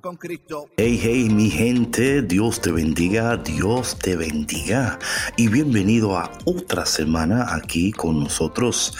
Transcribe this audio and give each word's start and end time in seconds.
Con 0.00 0.16
Cristo. 0.16 0.68
Hey, 0.76 0.98
hey, 1.00 1.28
mi 1.30 1.50
gente, 1.50 2.22
Dios 2.22 2.60
te 2.60 2.72
bendiga, 2.72 3.36
Dios 3.36 3.96
te 3.96 4.16
bendiga. 4.16 4.98
Y 5.36 5.46
bienvenido 5.48 6.18
a 6.18 6.32
otra 6.44 6.84
semana 6.84 7.54
aquí 7.54 7.92
con 7.92 8.18
nosotros 8.18 8.96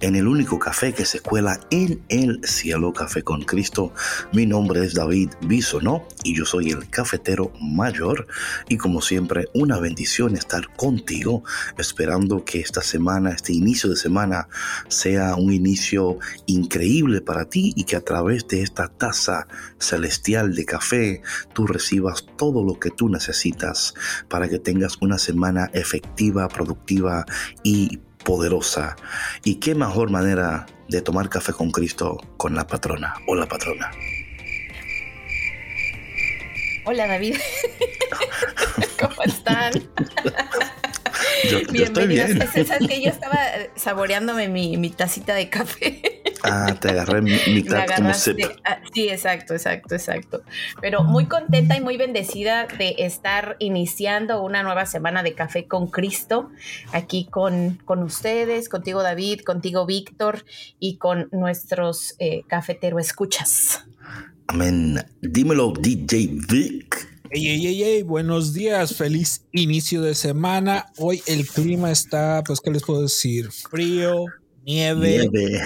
en 0.00 0.14
el 0.14 0.28
único 0.28 0.58
café 0.60 0.92
que 0.92 1.04
se 1.04 1.18
cuela 1.18 1.58
en 1.70 2.02
el 2.08 2.40
cielo, 2.44 2.92
Café 2.92 3.24
con 3.24 3.42
Cristo. 3.42 3.92
Mi 4.32 4.46
nombre 4.46 4.84
es 4.84 4.94
David 4.94 5.30
Bisonó 5.42 6.06
y 6.22 6.36
yo 6.36 6.44
soy 6.44 6.70
el 6.70 6.88
cafetero 6.88 7.52
mayor. 7.60 8.28
Y 8.68 8.76
como 8.76 9.02
siempre, 9.02 9.48
una 9.52 9.80
bendición 9.80 10.36
estar 10.36 10.72
contigo, 10.76 11.42
esperando 11.76 12.44
que 12.44 12.60
esta 12.60 12.82
semana, 12.82 13.32
este 13.32 13.52
inicio 13.52 13.90
de 13.90 13.96
semana, 13.96 14.48
sea 14.88 15.34
un 15.34 15.52
inicio 15.52 16.18
increíble 16.46 17.20
para 17.20 17.46
ti 17.46 17.72
y 17.74 17.82
que 17.82 17.96
a 17.96 18.00
través 18.00 18.46
de 18.46 18.62
esta 18.62 18.86
taza 18.88 19.48
celestial 19.78 20.19
de 20.22 20.64
café, 20.64 21.22
tú 21.54 21.66
recibas 21.66 22.26
todo 22.36 22.62
lo 22.62 22.78
que 22.78 22.90
tú 22.90 23.08
necesitas 23.08 23.94
para 24.28 24.48
que 24.48 24.58
tengas 24.58 24.98
una 25.00 25.18
semana 25.18 25.70
efectiva, 25.72 26.46
productiva 26.48 27.24
y 27.62 27.98
poderosa. 28.24 28.96
¿Y 29.44 29.56
qué 29.56 29.74
mejor 29.74 30.10
manera 30.10 30.66
de 30.88 31.00
tomar 31.00 31.28
café 31.28 31.52
con 31.52 31.70
Cristo 31.70 32.18
con 32.36 32.54
la 32.54 32.66
patrona 32.66 33.14
o 33.26 33.34
la 33.34 33.46
patrona? 33.46 33.90
Hola 36.84 37.06
David, 37.06 37.36
¿cómo 39.00 39.22
están? 39.24 39.72
Yo, 41.50 41.60
yo 41.60 41.84
estoy 41.84 42.06
bien. 42.06 42.42
Es, 42.42 42.70
que 42.70 43.02
yo 43.02 43.10
estaba 43.10 43.38
saboreándome 43.76 44.48
mi, 44.48 44.76
mi 44.76 44.90
tacita 44.90 45.34
de 45.34 45.48
café. 45.48 46.22
Ah, 46.42 46.74
te 46.80 46.90
agarré 46.90 47.22
mitad 47.22 47.86
como 47.96 48.14
sip. 48.14 48.38
Ah, 48.64 48.78
sí, 48.92 49.08
exacto, 49.08 49.54
exacto, 49.54 49.94
exacto. 49.94 50.42
Pero 50.80 51.04
muy 51.04 51.26
contenta 51.26 51.76
y 51.76 51.80
muy 51.80 51.96
bendecida 51.96 52.66
de 52.66 52.94
estar 52.98 53.56
iniciando 53.58 54.42
una 54.42 54.62
nueva 54.62 54.86
semana 54.86 55.22
de 55.22 55.34
Café 55.34 55.66
con 55.66 55.88
Cristo, 55.88 56.50
aquí 56.92 57.26
con, 57.30 57.78
con 57.84 58.02
ustedes, 58.02 58.68
contigo 58.68 59.02
David, 59.02 59.40
contigo 59.40 59.86
Víctor 59.86 60.44
y 60.78 60.96
con 60.96 61.28
nuestros 61.32 62.14
eh, 62.18 62.44
cafetero 62.48 62.98
escuchas. 62.98 63.84
Amén. 64.46 65.04
Dímelo, 65.20 65.72
DJ 65.78 66.28
Vic. 66.48 67.09
Hey, 67.32 67.44
hey, 67.62 67.80
hey, 67.84 68.02
buenos 68.02 68.52
días, 68.52 68.96
feliz 68.96 69.44
inicio 69.52 70.02
de 70.02 70.14
semana. 70.16 70.86
Hoy 70.98 71.22
el 71.26 71.46
clima 71.46 71.90
está, 71.92 72.42
pues, 72.44 72.60
¿qué 72.60 72.70
les 72.72 72.82
puedo 72.82 73.02
decir? 73.02 73.50
Frío, 73.52 74.24
nieve, 74.66 75.28
Nieve. 75.32 75.60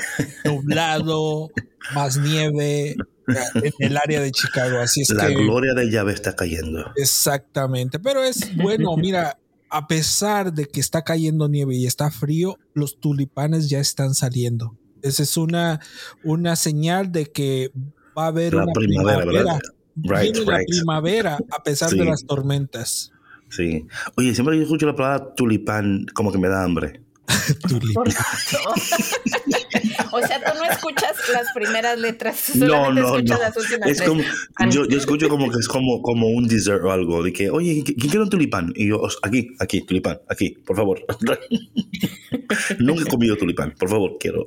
nublado, 0.45 1.49
más 1.95 2.19
nieve 2.19 2.97
en 3.27 3.73
el 3.79 3.97
área 3.97 4.21
de 4.21 4.31
Chicago. 4.31 4.79
Así 4.79 5.03
es 5.03 5.11
La 5.11 5.29
que 5.29 5.35
gloria 5.35 5.73
de 5.73 5.87
llave 5.91 6.13
está 6.13 6.37
cayendo. 6.37 6.85
exactamente. 6.97 7.99
Pero 7.99 8.23
es 8.23 8.55
bueno, 8.57 8.95
mira, 8.99 9.39
a 9.71 9.87
pesar 9.87 10.53
de 10.53 10.67
que 10.67 10.81
está 10.81 11.03
cayendo 11.03 11.49
nieve 11.49 11.75
y 11.77 11.87
está 11.87 12.11
frío, 12.11 12.59
los 12.75 13.01
tulipanes 13.01 13.71
ya 13.71 13.81
están 13.81 14.15
saliendo. 14.15 14.77
Esa 15.01 15.23
es 15.23 15.37
una, 15.39 15.81
una 16.25 16.57
señal 16.57 17.11
de 17.11 17.27
que 17.27 17.71
va 18.17 18.25
a 18.25 18.29
haber 18.29 18.53
La 18.55 18.65
una 18.65 18.73
primavera, 18.75 19.23
primavera. 19.23 19.59
Right, 19.97 20.33
Viene 20.35 20.51
la 20.51 20.59
right. 20.59 20.69
primavera 20.69 21.39
a 21.51 21.63
pesar 21.63 21.91
Sí. 21.91 21.99
de 21.99 22.05
las 22.05 22.25
tormentas. 22.27 23.13
Sí. 23.51 23.85
Oye, 24.17 24.35
siempre 24.35 24.55
que 24.55 24.59
yo 24.59 24.65
escucho 24.65 24.87
la 24.87 24.97
palabra 24.97 25.35
tulipán, 25.35 26.07
como 26.15 26.33
que 26.33 26.39
me 26.39 26.49
da 26.49 26.65
hambre. 26.65 27.01
Tulip- 27.69 27.95
Por 27.95 28.11
favor. 28.13 28.75
o 30.13 30.27
sea, 30.27 30.45
tú 30.45 30.59
no 30.59 30.65
escuchas 30.71 31.13
las 31.33 31.47
primeras 31.55 31.99
letras, 31.99 32.55
No, 32.57 32.93
no, 32.93 33.19
no. 33.21 33.39
las 33.39 33.57
últimas 33.57 33.89
Es 33.89 34.03
como, 34.03 34.23
Ah, 34.57 34.69
yo, 34.69 34.87
yo 34.87 34.99
escucho 34.99 35.29
como 35.29 35.51
que 35.51 35.59
es 35.59 35.69
como, 35.69 36.03
como 36.03 36.27
un 36.29 36.47
dessert 36.49 36.83
o 36.85 36.91
algo, 36.91 37.23
de 37.23 37.33
que, 37.33 37.49
oye, 37.51 37.77
¿qui- 37.77 37.85
¿quién 37.97 37.97
quiere 38.11 38.21
un 38.23 38.29
tulipán? 38.31 38.73
Y 38.77 38.89
yo, 38.89 39.01
"Os- 39.01 39.19
aquí, 39.23 39.49
aquí, 39.59 39.81
tulipán, 39.83 40.21
aquí, 40.29 40.51
por 40.67 40.77
favor. 40.77 41.01
Nunca 42.79 43.03
he 43.05 43.07
comido 43.07 43.37
tulipán, 43.37 43.75
por 43.79 43.89
favor, 43.89 44.17
quiero. 44.21 44.45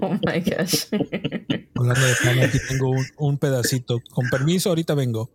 Oh 0.00 0.18
my 0.26 0.40
gosh. 0.40 0.84
Hablando 1.74 2.06
de 2.06 2.14
pan, 2.22 2.38
aquí 2.40 2.58
tengo 2.68 2.90
un, 2.90 3.04
un 3.18 3.38
pedacito. 3.38 4.00
Con 4.10 4.28
permiso, 4.30 4.68
ahorita 4.70 4.94
vengo. 4.94 5.30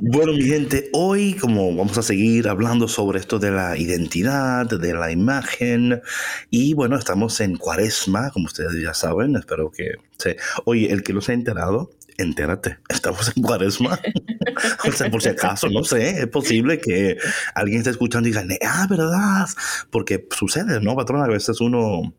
Bueno, 0.00 0.32
mi 0.32 0.42
gente, 0.44 0.88
hoy 0.92 1.34
como 1.34 1.74
vamos 1.74 1.98
a 1.98 2.02
seguir 2.02 2.48
hablando 2.48 2.88
sobre 2.88 3.18
esto 3.18 3.38
de 3.38 3.50
la 3.50 3.76
identidad, 3.76 4.66
de 4.66 4.94
la 4.94 5.10
imagen, 5.10 6.00
y 6.50 6.74
bueno, 6.74 6.96
estamos 6.96 7.40
en 7.40 7.56
cuaresma, 7.56 8.30
como 8.30 8.46
ustedes 8.46 8.80
ya 8.82 8.94
saben, 8.94 9.36
espero 9.36 9.70
que... 9.70 9.92
se- 10.18 10.36
Oye, 10.64 10.90
el 10.92 11.02
que 11.02 11.12
no 11.12 11.20
se 11.20 11.32
ha 11.32 11.34
enterado, 11.34 11.90
entérate, 12.18 12.78
estamos 12.88 13.32
en 13.36 13.42
cuaresma. 13.42 13.98
o 14.88 14.92
sea, 14.92 15.10
por 15.10 15.22
si 15.22 15.28
acaso, 15.28 15.68
no 15.68 15.84
sé, 15.84 16.22
es 16.22 16.26
posible 16.28 16.80
que 16.80 17.16
alguien 17.54 17.78
esté 17.78 17.90
escuchando 17.90 18.28
y 18.28 18.32
diga, 18.32 18.44
ah, 18.66 18.86
¿verdad? 18.88 19.46
Porque 19.90 20.26
sucede, 20.30 20.80
¿no, 20.80 20.96
patrón? 20.96 21.22
A 21.22 21.28
veces 21.28 21.60
uno 21.60 22.14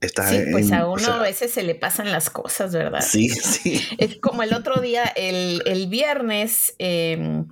está 0.00 0.28
Sí, 0.28 0.44
pues 0.52 0.70
a 0.72 0.86
o 0.86 0.92
uno 0.92 1.02
sea, 1.02 1.16
a 1.16 1.22
veces 1.22 1.52
se 1.52 1.62
le 1.62 1.74
pasan 1.74 2.10
las 2.12 2.30
cosas, 2.30 2.72
¿verdad? 2.72 3.00
Sí, 3.00 3.28
sí. 3.28 3.80
Es 3.98 4.16
como 4.16 4.42
el 4.42 4.54
otro 4.54 4.80
día, 4.80 5.04
el, 5.04 5.62
el 5.66 5.88
viernes, 5.88 6.74
eh, 6.78 7.44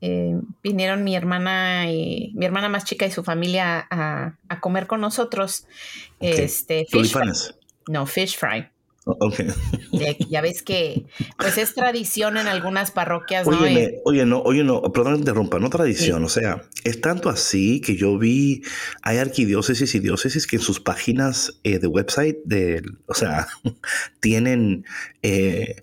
eh, 0.00 0.38
vinieron 0.62 1.02
mi 1.02 1.16
hermana 1.16 1.90
y 1.90 2.32
mi 2.34 2.44
hermana 2.44 2.68
más 2.68 2.84
chica 2.84 3.06
y 3.06 3.10
su 3.10 3.24
familia 3.24 3.86
a, 3.90 4.36
a 4.48 4.60
comer 4.60 4.86
con 4.86 5.00
nosotros. 5.00 5.66
Este, 6.20 6.86
fish 6.90 7.12
fry. 7.12 7.30
No, 7.88 8.06
fish 8.06 8.36
fry. 8.36 8.68
O- 9.04 9.16
Ok. 9.20 9.40
Ya, 10.30 10.40
ves 10.40 10.62
que 10.62 11.04
pues 11.38 11.58
es 11.58 11.74
tradición 11.74 12.36
en 12.36 12.46
algunas 12.48 12.90
parroquias, 12.90 13.46
¿no? 13.46 13.60
Óyeme, 13.60 13.84
Eh, 13.84 14.00
oye, 14.04 14.24
no, 14.24 14.40
oye, 14.40 14.64
no, 14.64 14.80
perdón 14.82 15.16
interrumpa, 15.16 15.58
no 15.58 15.68
tradición, 15.70 16.24
o 16.24 16.28
sea, 16.28 16.64
es 16.84 17.00
tanto 17.00 17.28
así 17.28 17.80
que 17.80 17.96
yo 17.96 18.18
vi, 18.18 18.62
hay 19.02 19.18
arquidiócesis 19.18 19.94
y 19.94 19.98
diócesis 20.00 20.46
que 20.46 20.56
en 20.56 20.62
sus 20.62 20.80
páginas 20.80 21.60
eh, 21.64 21.78
de 21.78 21.86
website, 21.86 22.38
de, 22.44 22.82
o 23.06 23.14
sea, 23.14 23.46
tienen 24.20 24.84
eh, 25.22 25.82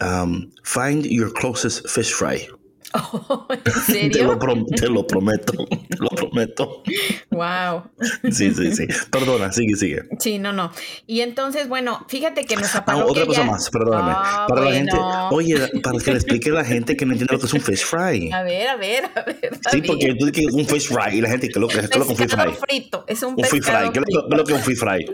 um, 0.00 0.50
Find 0.62 1.04
Your 1.06 1.32
Closest 1.32 1.86
Fish 1.88 2.12
Fry. 2.12 2.48
¿En 3.94 4.10
Te 4.12 4.22
lo, 4.22 4.38
prom- 4.38 4.66
te 4.74 4.88
lo 4.88 5.06
prometo, 5.06 5.52
te 5.88 5.96
lo 5.98 6.08
prometo. 6.08 6.82
Wow. 7.30 7.84
Sí, 8.30 8.52
sí, 8.54 8.72
sí. 8.74 8.86
Perdona, 9.10 9.52
sigue, 9.52 9.76
sigue. 9.76 10.02
Sí, 10.18 10.38
no, 10.38 10.52
no. 10.52 10.72
Y 11.06 11.20
entonces, 11.20 11.68
bueno, 11.68 12.04
fíjate 12.08 12.44
que 12.44 12.56
nuestra 12.56 12.80
Ah, 12.80 12.84
parroquia 12.84 13.10
otra 13.10 13.26
cosa 13.26 13.40
ya- 13.44 13.50
más, 13.50 13.70
perdóname. 13.70 14.12
Ah, 14.14 14.46
para 14.48 14.60
la 14.62 14.72
gente, 14.72 14.96
oye, 15.30 15.56
para 15.82 15.98
que 15.98 16.10
le 16.12 16.16
explique 16.20 16.50
a 16.50 16.54
la 16.54 16.64
gente 16.64 16.96
que 16.96 17.04
no 17.06 17.12
entiende 17.12 17.34
lo 17.34 17.40
que 17.40 17.46
es 17.46 17.52
un 17.54 17.60
fish 17.60 17.84
fry. 17.84 18.30
A 18.32 18.42
ver, 18.42 18.68
a 18.68 18.76
ver, 18.76 19.04
a 19.14 19.22
ver. 19.22 19.50
Sí, 19.70 19.82
porque 19.82 20.14
tú 20.18 20.26
dices 20.26 20.32
que 20.32 20.46
un 20.56 20.66
fish 20.66 20.88
fry 20.88 21.18
y 21.18 21.20
la 21.20 21.28
gente 21.30 21.48
que 21.48 21.58
lo 21.60 21.68
que 21.68 21.78
es 21.78 21.84
lo 21.84 21.90
que 21.90 21.98
es 21.98 22.08
un 22.08 22.16
fish 22.16 22.30
fry. 22.30 22.52
frito, 22.54 23.04
es 23.06 23.22
un, 23.22 23.34
Un 23.36 23.44
fish 23.44 23.62
fry. 23.62 23.90
¿Qué 23.92 23.98
es 24.00 24.04
lo, 24.28 24.44
que 24.44 24.52
es 24.52 24.58
un 24.58 24.64
fish 24.64 24.78
fry? 24.78 25.06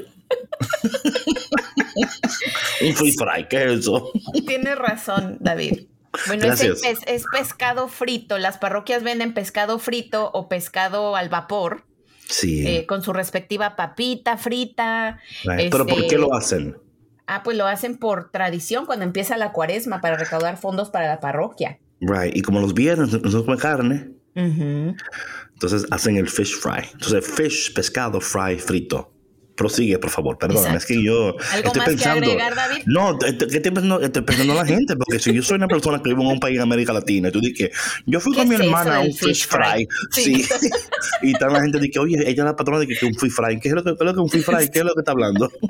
un 2.83 2.95
fish 2.97 3.15
fry, 3.17 3.47
¿qué 3.49 3.65
es 3.65 3.81
eso? 3.81 4.11
Tienes 4.47 4.77
razón, 4.79 5.37
David. 5.41 5.87
Bueno, 6.27 6.53
es, 6.53 6.61
el 6.61 6.75
pes- 6.75 7.01
es 7.07 7.25
pescado 7.33 7.89
frito. 7.89 8.39
Las 8.39 8.59
parroquias 8.59 9.03
venden 9.03 9.33
pescado 9.35 9.79
frito 9.79 10.31
o 10.35 10.49
pescado 10.49 11.17
al 11.17 11.29
vapor 11.29 11.85
Sí. 12.29 12.67
eh, 12.67 12.87
con 12.87 13.03
su 13.03 13.13
respectiva 13.13 13.77
papita 13.77 14.37
frita. 14.37 15.19
right. 15.45 15.71
Pero 15.71 15.87
¿por 15.87 15.99
este- 15.99 16.09
qué 16.09 16.19
lo 16.19 16.35
hacen? 16.35 16.77
Ah, 17.27 17.43
pues 17.43 17.57
lo 17.57 17.67
hacen 17.67 17.97
por 17.97 18.31
tradición 18.31 18.85
cuando 18.85 19.05
empieza 19.05 19.37
la 19.37 19.53
cuaresma 19.53 20.01
para 20.01 20.17
recaudar 20.17 20.57
fondos 20.59 20.91
para 20.91 21.07
la 21.09 21.21
parroquia. 21.21 21.79
Right. 22.01 22.37
Y 22.37 22.43
como 22.43 22.61
los 22.61 22.75
viernes 22.75 23.13
no 23.23 23.31
se 23.31 23.45
come 23.45 23.57
carne, 23.57 24.11
entonces 24.35 25.87
hacen 25.91 26.17
el 26.17 26.29
fish 26.29 26.57
fry. 26.57 26.85
Entonces, 26.93 27.27
fish, 27.27 27.73
pescado, 27.73 28.21
fry, 28.21 28.59
frito. 28.59 29.12
Prosigue, 29.63 29.99
por 29.99 30.11
favor, 30.11 30.39
perdón, 30.39 30.75
es 30.75 30.85
que 30.85 31.01
yo 31.01 31.37
¿Algo 31.53 31.69
estoy 31.69 31.79
más 31.79 31.89
pensando. 31.89 32.27
Que 32.27 32.33
agregar, 32.33 32.55
David? 32.57 32.83
No, 32.87 33.17
¿qué 33.19 33.29
estoy 33.29 33.71
pensando, 33.71 34.01
estoy 34.01 34.23
pensando 34.23 34.53
en 34.55 34.59
la 34.59 34.67
gente, 34.67 34.97
porque 34.97 35.21
si 35.21 35.33
yo 35.33 35.43
soy 35.43 35.57
una 35.57 35.69
persona 35.69 36.03
que 36.03 36.11
vive 36.11 36.23
en 36.23 36.29
un 36.29 36.41
país 36.41 36.57
en 36.57 36.63
América 36.63 36.93
Latina, 36.93 37.29
y 37.29 37.33
tú 37.33 37.41
dices, 37.41 37.71
yo 38.07 38.19
fui 38.19 38.35
con 38.35 38.49
mi 38.49 38.57
hermana 38.57 38.97
a 38.97 39.01
un 39.01 39.15
fish 39.15 39.47
fry, 39.47 39.87
fry? 40.11 40.25
sí, 40.25 40.49
y 41.23 41.33
tal 41.35 41.53
la 41.53 41.61
gente 41.61 41.79
dice, 41.79 42.01
oye, 42.01 42.17
ella 42.23 42.43
es 42.43 42.45
la 42.45 42.57
patrona 42.57 42.81
de 42.81 42.89
que, 42.89 42.97
que 42.97 43.07
un 43.07 43.15
fish 43.15 43.33
fry, 43.33 43.61
¿qué 43.61 43.69
es 43.69 43.75
lo 43.75 43.85
que, 43.85 43.91
qué 43.91 43.99
es 44.01 44.07
lo 44.07 44.15
que 44.15 44.21
un 44.21 44.31
fish 44.31 44.45
fry? 44.45 44.69
¿Qué 44.69 44.81
es 44.81 44.85
lo 44.85 44.95
que 44.95 45.01
está 45.01 45.13
hablando? 45.13 45.51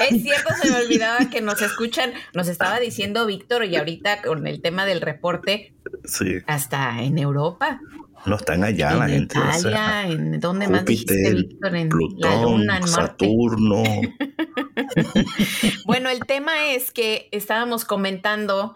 Es 0.00 0.22
cierto, 0.22 0.54
se 0.62 0.70
me 0.70 0.76
olvidaba 0.76 1.30
que 1.30 1.40
nos 1.40 1.60
escuchan, 1.60 2.12
nos 2.32 2.48
estaba 2.48 2.78
diciendo 2.80 3.26
Víctor 3.26 3.64
y 3.64 3.76
ahorita 3.76 4.22
con 4.22 4.46
el 4.46 4.60
tema 4.60 4.86
del 4.86 5.00
reporte, 5.00 5.74
Sí, 6.04 6.38
hasta 6.46 7.02
en 7.02 7.18
Europa, 7.18 7.80
no 8.26 8.36
están 8.36 8.64
allá 8.64 8.92
en 8.92 8.98
la 8.98 9.08
gente. 9.08 9.38
o 9.38 9.42
Italia, 9.42 9.58
sea, 9.60 10.06
en 10.08 10.40
dónde 10.40 10.68
más 10.68 10.84
dijiste, 10.84 11.34
Víctor, 11.34 11.76
en 11.76 11.88
la 11.88 11.90
Plutón, 11.90 12.42
luna, 12.42 12.76
en. 12.78 12.88
Saturno. 12.88 13.82
Bueno, 15.86 16.08
el 16.10 16.20
tema 16.20 16.72
es 16.72 16.90
que 16.90 17.28
estábamos 17.32 17.84
comentando, 17.84 18.74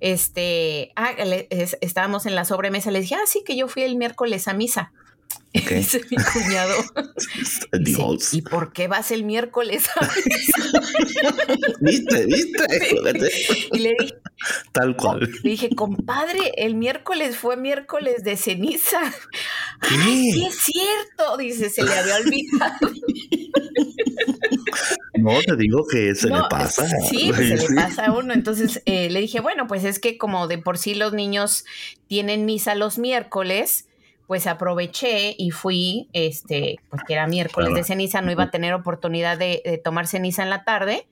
este, 0.00 0.92
ah, 0.96 1.12
le- 1.24 1.46
es- 1.50 1.78
estábamos 1.80 2.26
en 2.26 2.34
la 2.34 2.44
sobremesa, 2.44 2.90
le 2.90 3.00
dije, 3.00 3.14
ah, 3.14 3.26
sí, 3.26 3.42
que 3.46 3.56
yo 3.56 3.68
fui 3.68 3.82
el 3.82 3.96
miércoles 3.96 4.48
a 4.48 4.54
misa. 4.54 4.92
Dice 5.70 6.00
mi 6.10 6.16
cuñado. 6.16 6.74
Dios. 7.80 8.34
¿Y 8.34 8.42
por 8.42 8.72
qué 8.72 8.88
vas 8.88 9.10
el 9.10 9.24
miércoles? 9.24 9.88
¿Viste? 11.80 12.26
¿Viste? 12.26 12.66
Y 13.72 13.78
le 13.78 13.94
dije, 13.98 14.14
Tal 14.72 14.96
cual. 14.96 15.20
le 15.42 15.50
dije, 15.50 15.70
compadre, 15.74 16.52
el 16.56 16.74
miércoles 16.74 17.36
fue 17.36 17.56
miércoles 17.56 18.22
de 18.24 18.36
ceniza. 18.36 19.00
¿Qué? 19.80 19.94
Ay, 19.94 20.32
sí 20.32 20.44
es 20.46 20.56
cierto, 20.56 21.36
dice, 21.36 21.70
se 21.70 21.82
le 21.82 21.92
había 21.92 22.16
olvidado. 22.16 22.92
No, 25.14 25.40
te 25.40 25.56
digo 25.56 25.86
que 25.90 26.14
se 26.14 26.28
No, 26.28 26.42
le 26.42 26.48
pasa. 26.48 26.86
Sí, 27.08 27.32
pues 27.34 27.60
se 27.60 27.68
le 27.68 27.74
pasa 27.74 28.06
a 28.06 28.12
uno. 28.12 28.32
Entonces 28.34 28.82
eh, 28.84 29.10
le 29.10 29.20
dije, 29.20 29.40
bueno, 29.40 29.66
pues 29.66 29.84
es 29.84 29.98
que 29.98 30.18
como 30.18 30.46
de 30.48 30.58
por 30.58 30.78
sí 30.78 30.94
los 30.94 31.12
niños 31.12 31.64
tienen 32.06 32.44
misa 32.44 32.74
los 32.74 32.98
miércoles, 32.98 33.85
pues 34.26 34.46
aproveché 34.46 35.34
y 35.38 35.50
fui, 35.50 36.08
este, 36.12 36.76
porque 36.90 37.12
era 37.14 37.26
miércoles 37.26 37.68
Claro. 37.68 37.76
de 37.80 37.84
ceniza, 37.84 38.20
no 38.22 38.32
iba 38.32 38.44
a 38.44 38.50
tener 38.50 38.74
oportunidad 38.74 39.38
de, 39.38 39.62
de 39.64 39.78
tomar 39.78 40.06
ceniza 40.06 40.42
en 40.42 40.50
la 40.50 40.64
tarde, 40.64 41.06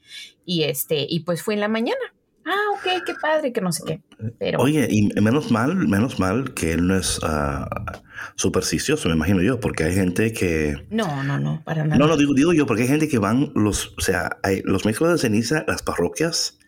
y 0.45 0.65
este, 0.65 1.07
y 1.09 1.21
pues 1.21 1.43
fui 1.43 1.55
en 1.55 1.61
la 1.61 1.69
mañana. 1.69 2.01
Ah, 2.47 2.61
ok, 2.75 3.03
qué 3.07 3.15
padre, 3.15 3.53
que 3.55 3.63
no 3.63 3.73
sé 3.73 3.83
qué. 3.87 4.01
Pero 4.39 4.59
Oye, 4.61 4.87
y 4.91 5.09
menos 5.23 5.51
mal, 5.51 5.75
menos 5.77 6.19
mal 6.19 6.53
que 6.53 6.73
él 6.73 6.87
no 6.87 6.95
es 6.99 7.19
ah, 7.23 8.03
supersticioso, 8.37 9.09
me 9.09 9.15
imagino 9.15 9.41
yo, 9.43 9.61
porque 9.61 9.85
hay 9.85 9.95
gente 9.95 10.33
que... 10.35 10.85
no, 10.91 11.23
no, 11.25 11.39
no, 11.39 11.63
para 11.65 11.85
nada. 11.85 11.97
No, 11.99 12.07
no, 12.07 12.17
digo, 12.19 12.35
digo 12.35 12.53
yo, 12.53 12.67
porque 12.67 12.83
hay 12.83 12.89
gente 12.89 13.09
que 13.09 13.19
van 13.19 13.51
los, 13.55 13.95
o 13.97 14.01
sea, 14.03 14.37
hay- 14.43 14.61
los 14.65 14.85
miércoles 14.85 15.15
de 15.15 15.19
ceniza, 15.29 15.65
las 15.67 15.83
parroquias 15.83 16.59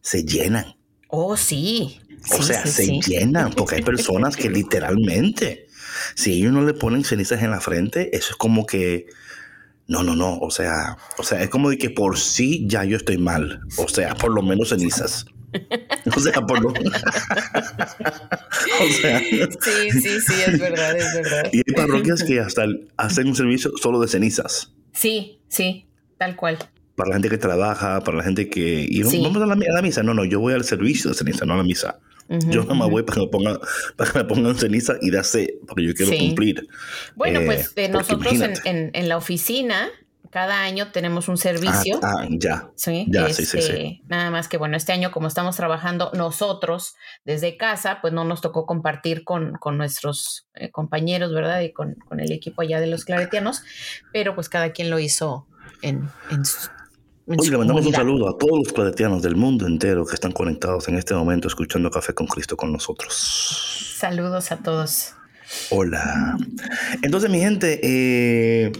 se 0.00 0.24
llenan. 0.24 0.74
Oh, 1.08 1.36
sí. 1.36 2.00
o 2.32 2.36
Sí, 2.38 2.42
sea, 2.42 2.66
sí, 2.66 2.72
se 2.72 2.84
sí. 2.86 3.00
llenan, 3.06 3.52
porque 3.52 3.76
hay 3.76 3.82
personas 3.82 4.36
que 4.36 4.48
literalmente, 4.50 5.66
si 6.14 6.34
ellos 6.34 6.52
no 6.52 6.62
le 6.62 6.74
ponen 6.74 7.04
cenizas 7.04 7.42
en 7.42 7.50
la 7.50 7.60
frente, 7.60 8.16
eso 8.16 8.30
es 8.30 8.36
como 8.36 8.66
que, 8.66 9.06
no, 9.88 10.02
no, 10.02 10.16
no, 10.16 10.38
o 10.38 10.50
sea, 10.50 10.96
o 11.18 11.22
sea, 11.22 11.42
es 11.42 11.50
como 11.50 11.68
de 11.70 11.76
que 11.78 11.90
por 11.90 12.18
sí 12.18 12.64
ya 12.66 12.84
yo 12.84 12.96
estoy 12.96 13.18
mal, 13.18 13.60
o 13.76 13.88
sea, 13.88 14.14
por 14.14 14.30
lo 14.32 14.42
menos 14.42 14.70
cenizas. 14.70 15.26
O 16.16 16.20
sea, 16.20 16.40
por 16.46 16.62
lo 16.62 16.70
O 16.72 16.74
sea, 19.00 19.18
Sí, 19.20 19.90
sí, 20.00 20.20
sí, 20.26 20.34
es 20.46 20.58
verdad, 20.58 20.96
es 20.96 21.14
verdad. 21.14 21.42
y 21.52 21.58
hay 21.58 21.74
parroquias 21.74 22.22
que 22.24 22.40
hasta 22.40 22.64
hacen 22.96 23.28
un 23.28 23.36
servicio 23.36 23.70
solo 23.80 24.00
de 24.00 24.08
cenizas. 24.08 24.72
Sí, 24.92 25.38
sí, 25.48 25.86
tal 26.18 26.34
cual. 26.36 26.58
Para 26.96 27.10
la 27.10 27.14
gente 27.16 27.28
que 27.30 27.38
trabaja, 27.38 28.00
para 28.02 28.16
la 28.18 28.24
gente 28.24 28.48
que... 28.50 28.84
Y 28.88 29.04
Sí. 29.04 29.20
vamos 29.22 29.42
a 29.42 29.46
la, 29.46 29.54
a 29.54 29.72
la 29.74 29.82
misa. 29.82 30.02
No, 30.02 30.14
no, 30.14 30.24
yo 30.24 30.40
voy 30.40 30.52
al 30.54 30.64
servicio 30.64 31.10
de 31.10 31.16
ceniza, 31.16 31.44
no 31.46 31.54
a 31.54 31.58
la 31.58 31.62
misa. 31.64 31.98
Yo 32.50 32.62
nada 32.62 32.74
más 32.74 32.86
ujú. 32.86 32.90
voy 32.90 33.02
para 33.02 33.14
que 33.16 33.20
me 33.22 33.28
pongan, 33.28 33.58
para 33.96 34.12
que 34.12 34.18
me 34.18 34.24
pongan 34.24 34.56
ceniza 34.56 34.94
y 35.00 35.10
darse, 35.10 35.58
porque 35.66 35.84
yo 35.86 35.94
quiero 35.94 36.12
Sí. 36.12 36.18
cumplir. 36.18 36.66
Bueno, 37.14 37.40
Eh, 37.40 37.46
pues 37.46 37.72
eh, 37.76 37.88
nosotros 37.88 38.40
en, 38.40 38.54
en- 38.64 38.90
en 38.94 39.08
la 39.08 39.16
oficina, 39.16 39.88
cada 40.30 40.62
año 40.62 40.92
tenemos 40.92 41.28
un 41.28 41.36
servicio. 41.36 42.00
Ah, 42.02 42.14
ah, 42.22 42.26
ya. 42.30 42.70
Sí, 42.74 43.04
Ya, 43.08 43.28
sí, 43.28 43.44
sí, 43.44 43.58
este, 43.58 43.76
sí. 43.76 44.02
Nada 44.08 44.30
más 44.30 44.48
que, 44.48 44.56
bueno, 44.56 44.78
este 44.78 44.92
año 44.92 45.10
como 45.10 45.28
estamos 45.28 45.56
trabajando 45.56 46.10
nosotros 46.14 46.94
desde 47.26 47.58
casa, 47.58 47.98
pues 48.00 48.14
no 48.14 48.24
nos 48.24 48.40
tocó 48.40 48.64
compartir 48.64 49.24
con, 49.24 49.52
con 49.58 49.76
nuestros 49.76 50.46
eh, 50.54 50.70
compañeros, 50.70 51.34
¿verdad? 51.34 51.60
Y 51.60 51.72
con, 51.72 51.96
con 51.96 52.18
el 52.18 52.32
equipo 52.32 52.62
allá 52.62 52.80
de 52.80 52.86
los 52.86 53.04
claretianos, 53.04 53.62
pero 54.10 54.34
pues 54.34 54.48
cada 54.48 54.72
quien 54.72 54.88
lo 54.88 54.98
hizo 54.98 55.46
en, 55.82 56.08
en 56.30 56.46
su, 56.46 56.70
su 57.26 57.50
le 57.50 57.58
mandamos 57.58 57.86
un 57.86 57.92
saludo 57.92 58.28
a 58.28 58.38
todos 58.38 58.58
los 58.58 58.72
claretianos 58.72 59.22
del 59.22 59.36
mundo 59.36 59.66
entero 59.66 60.04
que 60.04 60.14
están 60.14 60.32
conectados 60.32 60.88
en 60.88 60.96
este 60.96 61.14
momento 61.14 61.48
escuchando 61.48 61.90
Café 61.90 62.14
con 62.14 62.26
Cristo 62.26 62.56
con 62.56 62.72
nosotros. 62.72 63.96
Saludos 63.96 64.50
a 64.50 64.56
todos. 64.58 65.14
Hola. 65.70 66.36
Entonces, 67.02 67.30
mi 67.30 67.40
gente, 67.40 67.80
eh, 67.82 68.72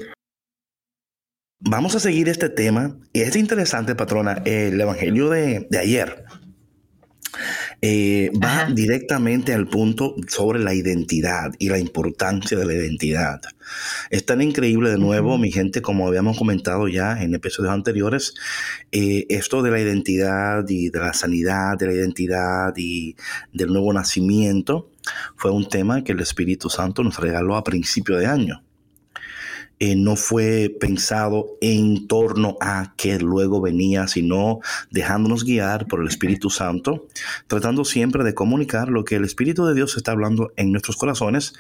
vamos 1.61 1.95
a 1.95 2.01
seguir 2.01 2.29
este 2.29 2.49
tema. 2.49 2.97
Y 3.13 3.21
es 3.21 3.37
interesante, 3.37 3.95
patrona, 3.95 4.43
el 4.45 4.81
Evangelio 4.81 5.29
de, 5.31 5.67
de 5.71 5.79
ayer. 5.79 6.25
Eh, 7.83 8.31
va 8.43 8.63
Ajá. 8.63 8.73
directamente 8.73 9.53
al 9.53 9.67
punto 9.67 10.15
sobre 10.29 10.61
la 10.61 10.73
identidad 10.73 11.53
y 11.59 11.69
la 11.69 11.79
importancia 11.79 12.57
de 12.57 12.65
la 12.65 12.75
identidad. 12.75 13.41
Es 14.11 14.25
tan 14.25 14.41
increíble 14.41 14.91
de 14.91 14.99
nuevo, 14.99 15.37
mi 15.37 15.51
gente, 15.51 15.83
como 15.83 16.07
habíamos 16.07 16.39
comentado 16.39 16.87
ya 16.87 17.21
en 17.21 17.35
episodios 17.35 17.73
anteriores, 17.73 18.35
eh, 18.93 19.27
esto 19.29 19.63
de 19.63 19.73
la 19.73 19.81
identidad 19.81 20.65
y 20.69 20.91
de 20.91 20.99
la 21.01 21.13
sanidad 21.13 21.77
de 21.79 21.87
la 21.87 21.95
identidad 21.95 22.73
y 22.77 23.17
del 23.53 23.73
nuevo 23.73 23.93
nacimiento 23.93 24.91
fue 25.37 25.51
un 25.51 25.69
tema 25.69 26.05
que 26.05 26.13
el 26.13 26.21
Espíritu 26.21 26.71
Santo 26.71 27.03
nos 27.03 27.19
regaló 27.19 27.57
a 27.57 27.65
principio 27.65 28.17
de 28.17 28.27
año. 28.27 28.63
Eh, 29.85 29.97
no 29.97 30.15
fue 30.15 30.73
pensado 30.79 31.59
en 31.61 32.07
torno 32.07 32.57
a 32.61 32.95
que 32.97 33.19
luego 33.19 33.61
venía, 33.61 34.07
sino 34.07 34.61
dejándonos 34.93 35.43
guiar 35.43 35.89
por 35.89 36.01
el 36.01 36.07
Espíritu 36.07 36.51
Santo, 36.51 37.09
tratando 37.49 37.85
siempre 37.85 38.23
de 38.23 38.33
comunicar 38.33 38.91
lo 38.91 39.03
que 39.03 39.17
el 39.17 39.25
Espíritu 39.25 39.67
de 39.67 39.75
Dios 39.75 39.97
está 39.97 40.13
hablando 40.13 40.53
en 40.55 40.71
nuestros 40.71 40.97
corazones 40.97 41.55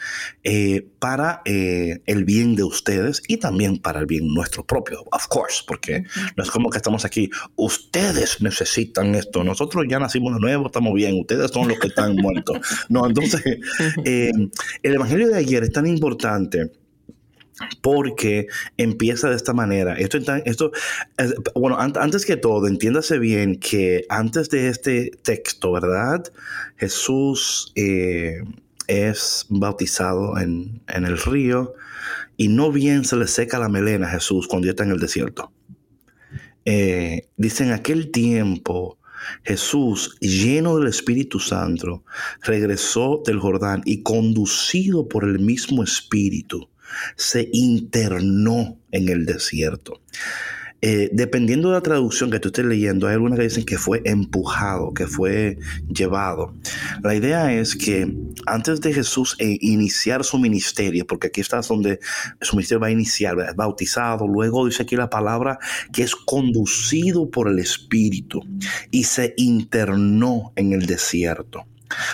eh, 0.45 0.87
para 1.01 1.43
eh, 1.47 2.01
el 2.07 2.25
bien 2.25 2.55
de 2.55 2.63
ustedes 2.63 3.25
y 3.27 3.39
también 3.39 3.79
para 3.79 3.99
el 3.99 4.07
bien 4.07 4.29
nuestro 4.33 4.65
propio, 4.65 5.03
of 5.11 5.27
course, 5.27 5.65
porque 5.67 6.05
no 6.37 6.45
es 6.45 6.51
como 6.53 6.71
que 6.71 6.77
estamos 6.77 7.05
aquí, 7.05 7.29
ustedes 7.57 8.41
necesitan 8.41 9.17
esto, 9.17 9.43
nosotros 9.43 9.85
ya 9.89 9.99
nacimos 9.99 10.35
de 10.35 10.41
nuevo, 10.41 10.67
estamos 10.67 10.94
bien, 10.94 11.19
ustedes 11.19 11.51
son 11.51 11.67
los 11.67 11.81
que 11.81 11.89
están 11.89 12.15
muertos. 12.15 12.56
No, 12.89 13.05
entonces, 13.05 13.43
el 14.05 14.53
Evangelio 14.85 15.27
de 15.27 15.39
ayer 15.39 15.65
es 15.65 15.73
tan 15.73 15.89
importante 15.89 16.70
porque 17.81 18.47
empieza 18.77 19.29
de 19.31 19.37
esta 19.37 19.53
manera. 19.53 19.95
Esto, 19.95 20.19
bueno, 21.55 21.79
an- 21.79 21.95
antes 21.97 22.25
que 22.27 22.37
todo, 22.37 22.67
entiéndase 22.67 23.19
bien 23.19 23.59
que 23.59 24.05
antes 24.09 24.49
de 24.51 24.69
este 24.69 25.11
texto, 25.23 25.73
¿verdad? 25.73 26.25
Jesús 26.77 27.73
eh, 27.75 28.43
es 28.87 29.47
bautizado 29.49 30.39
en, 30.39 30.83
en 30.89 31.05
el 31.05 31.19
río 31.19 31.75
y 32.37 32.49
no 32.49 32.73
bien 32.73 33.05
se 33.05 33.17
le 33.17 33.27
seca 33.27 33.59
la 33.59 33.69
melena 33.69 34.07
a 34.09 34.11
Jesús 34.13 34.49
cuando 34.49 34.69
está 34.69 34.85
en 34.85 34.91
el 34.91 34.99
desierto. 34.99 35.53
Eh, 36.65 37.29
dice, 37.37 37.65
en 37.65 37.73
aquel 37.73 38.11
tiempo 38.11 38.99
Jesús, 39.45 40.17
lleno 40.21 40.77
del 40.79 40.89
Espíritu 40.89 41.39
Santo, 41.39 42.05
regresó 42.43 43.23
del 43.25 43.39
Jordán 43.39 43.83
y 43.85 44.03
conducido 44.03 45.09
por 45.09 45.25
el 45.25 45.39
mismo 45.39 45.83
Espíritu, 45.85 46.69
se 47.17 47.49
internó 47.53 48.79
en 48.91 49.08
el 49.08 49.27
desierto. 49.27 50.01
Eh, 50.84 51.11
dependiendo 51.13 51.69
de 51.69 51.75
la 51.75 51.81
traducción 51.81 52.29
que 52.29 52.41
tú 52.41 52.49
estés 52.49 52.65
leyendo, 52.65 53.06
hay 53.06 53.15
algunas 53.15 53.39
que 53.39 53.44
dicen 53.44 53.65
que 53.65 53.79
fue 53.79 54.03
empujado, 54.05 54.93
que 54.93 55.06
fue 55.06 55.56
llevado. 55.89 56.56
La 57.05 57.15
idea 57.15 57.53
es 57.53 57.77
que 57.77 58.13
antes 58.46 58.81
de 58.81 58.93
Jesús 58.93 59.37
eh, 59.39 59.58
iniciar 59.61 60.25
su 60.25 60.41
ministerio, 60.41 61.06
porque 61.06 61.29
aquí 61.29 61.41
está 61.41 61.61
donde 61.61 62.01
su 62.41 62.56
ministerio 62.56 62.81
va 62.81 62.89
a 62.89 62.91
iniciar, 62.91 63.55
bautizado, 63.55 64.27
luego 64.27 64.67
dice 64.67 64.82
aquí 64.82 64.96
la 64.96 65.08
palabra 65.08 65.61
que 65.93 66.03
es 66.03 66.17
conducido 66.17 67.31
por 67.31 67.49
el 67.49 67.61
Espíritu 67.61 68.41
y 68.91 69.05
se 69.05 69.34
internó 69.37 70.53
en 70.56 70.72
el 70.72 70.87
desierto 70.87 71.65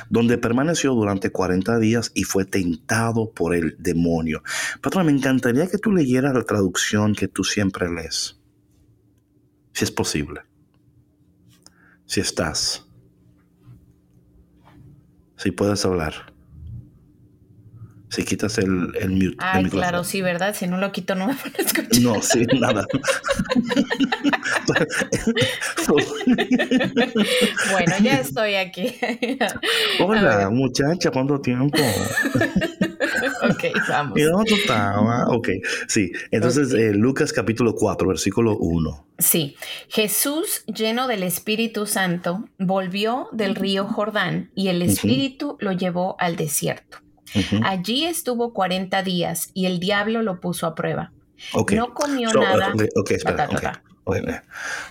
donde 0.08 0.38
permaneció 0.38 0.94
durante 0.94 1.30
40 1.30 1.78
días 1.78 2.10
y 2.14 2.24
fue 2.24 2.44
tentado 2.44 3.30
por 3.30 3.54
el 3.54 3.76
demonio. 3.78 4.42
Patrón, 4.80 5.06
me 5.06 5.12
encantaría 5.12 5.66
que 5.66 5.78
tú 5.78 5.92
leyeras 5.92 6.34
la 6.34 6.44
traducción 6.44 7.14
que 7.14 7.28
tú 7.28 7.44
siempre 7.44 7.90
lees, 7.90 8.40
si 9.72 9.84
es 9.84 9.90
posible, 9.90 10.42
si 12.06 12.20
estás, 12.20 12.86
si 15.36 15.50
puedes 15.50 15.84
hablar. 15.84 16.37
Si 18.10 18.24
quitas 18.24 18.56
el, 18.58 18.94
el 19.00 19.10
mute. 19.10 19.36
Ay, 19.38 19.64
claro, 19.66 20.02
sí, 20.02 20.22
¿verdad? 20.22 20.54
Si 20.54 20.66
no 20.66 20.78
lo 20.78 20.92
quito, 20.92 21.14
no 21.14 21.26
me 21.26 21.34
van 21.34 21.52
a 21.58 21.62
escuchar. 21.62 22.00
No, 22.00 22.22
sí, 22.22 22.46
nada. 22.58 22.86
bueno, 27.70 27.92
ya 28.02 28.20
estoy 28.20 28.54
aquí. 28.54 28.94
Hola, 30.00 30.48
muchacha, 30.50 31.10
¿cuánto 31.10 31.40
tiempo? 31.40 31.76
ok, 33.42 33.64
vamos. 33.88 34.18
¿Y 34.18 34.22
dónde 34.22 34.50
tú 34.50 34.56
estabas? 34.56 35.28
Ok, 35.28 35.48
sí. 35.88 36.12
Entonces, 36.30 36.72
Ok. 36.72 36.78
eh, 36.78 36.92
Lucas 36.92 37.32
capítulo 37.32 37.74
4, 37.74 38.08
versículo 38.08 38.56
1. 38.56 39.06
Sí, 39.18 39.56
Jesús, 39.88 40.64
lleno 40.66 41.08
del 41.08 41.22
Espíritu 41.24 41.86
Santo, 41.86 42.48
volvió 42.58 43.28
del 43.32 43.54
río 43.54 43.86
Jordán 43.86 44.50
y 44.54 44.68
el. 44.68 44.82
Espíritu 44.82 45.56
lo 45.60 45.72
llevó 45.72 46.16
al 46.18 46.36
desierto. 46.36 46.98
Allí 47.62 48.04
estuvo 48.04 48.52
40 48.52 49.02
días 49.02 49.50
y 49.54 49.66
el 49.66 49.80
diablo 49.80 50.22
lo 50.22 50.40
puso 50.40 50.66
a 50.66 50.74
prueba. 50.74 51.12
No 51.72 51.94
comió 51.94 52.30
So, 52.30 52.40
nada. 52.40 52.72
ok, 52.74 52.82
ok, 52.96 53.10
espera, 53.12 53.36
Ta, 53.36 53.48
ta, 53.48 53.54
ok. 53.56 53.62
ta. 53.62 53.82
Ok. 54.04 54.16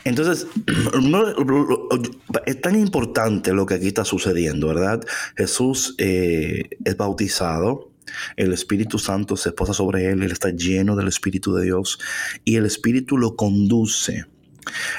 Entonces, 0.04 0.46
es 2.46 2.62
tan 2.62 2.76
importante 2.80 3.52
lo 3.54 3.66
que 3.66 3.74
aquí 3.76 3.88
está 3.88 4.06
sucediendo, 4.06 4.68
¿verdad? 4.68 5.02
Jesús 5.36 5.96
eh, 5.98 6.70
es 6.86 6.98
bautizado, 6.98 7.92
el 8.36 8.54
Espíritu 8.54 9.00
Santo 9.00 9.36
se 9.36 9.52
posa 9.52 9.74
sobre 9.74 10.10
él, 10.12 10.24
él 10.24 10.32
está 10.32 10.52
lleno 10.52 10.96
del 10.96 11.08
Espíritu 11.08 11.54
de 11.56 11.66
Dios 11.66 12.00
y 12.46 12.56
el 12.58 12.66
Espíritu 12.66 13.18
lo 13.18 13.36
conduce. 13.36 14.26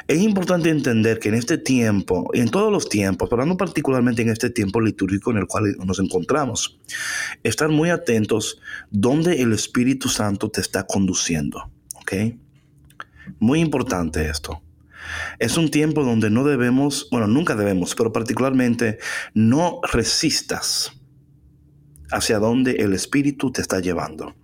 Es 0.06 0.20
importante 0.20 0.70
entender 0.70 1.18
que 1.18 1.28
en 1.28 1.34
este 1.34 1.58
tiempo, 1.58 2.30
y 2.32 2.40
en 2.40 2.50
todos 2.50 2.72
los 2.72 2.88
tiempos, 2.88 3.28
pero 3.28 3.44
no 3.46 3.56
particularmente 3.56 4.22
en 4.22 4.30
este 4.30 4.50
tiempo 4.50 4.80
litúrgico 4.80 5.30
en 5.30 5.38
el 5.38 5.46
cual 5.46 5.76
nos 5.84 5.98
encontramos, 5.98 6.78
estar 7.42 7.68
muy 7.68 7.90
atentos 7.90 8.60
donde 8.90 9.42
el 9.42 9.52
Espíritu 9.52 10.08
Santo 10.08 10.50
te 10.50 10.60
está 10.60 10.86
conduciendo. 10.86 11.70
¿Ok? 11.94 12.12
Muy 13.38 13.60
importante 13.60 14.28
esto. 14.28 14.62
Es 15.38 15.56
un 15.56 15.70
tiempo 15.70 16.04
donde 16.04 16.30
no 16.30 16.44
debemos, 16.44 17.08
bueno, 17.10 17.26
nunca 17.26 17.54
debemos, 17.54 17.94
pero 17.94 18.12
particularmente 18.12 18.98
no 19.34 19.80
resistas 19.90 20.92
hacia 22.10 22.38
donde 22.38 22.72
el 22.72 22.92
Espíritu 22.92 23.52
te 23.52 23.60
está 23.60 23.80
llevando. 23.80 24.34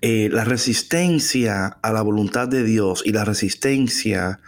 Eh, 0.00 0.28
la 0.32 0.44
resistencia 0.44 1.78
a 1.82 1.92
la 1.92 2.02
voluntad 2.02 2.48
de 2.48 2.64
Dios 2.64 3.02
y 3.04 3.12
la 3.12 3.24
resistencia 3.24 4.40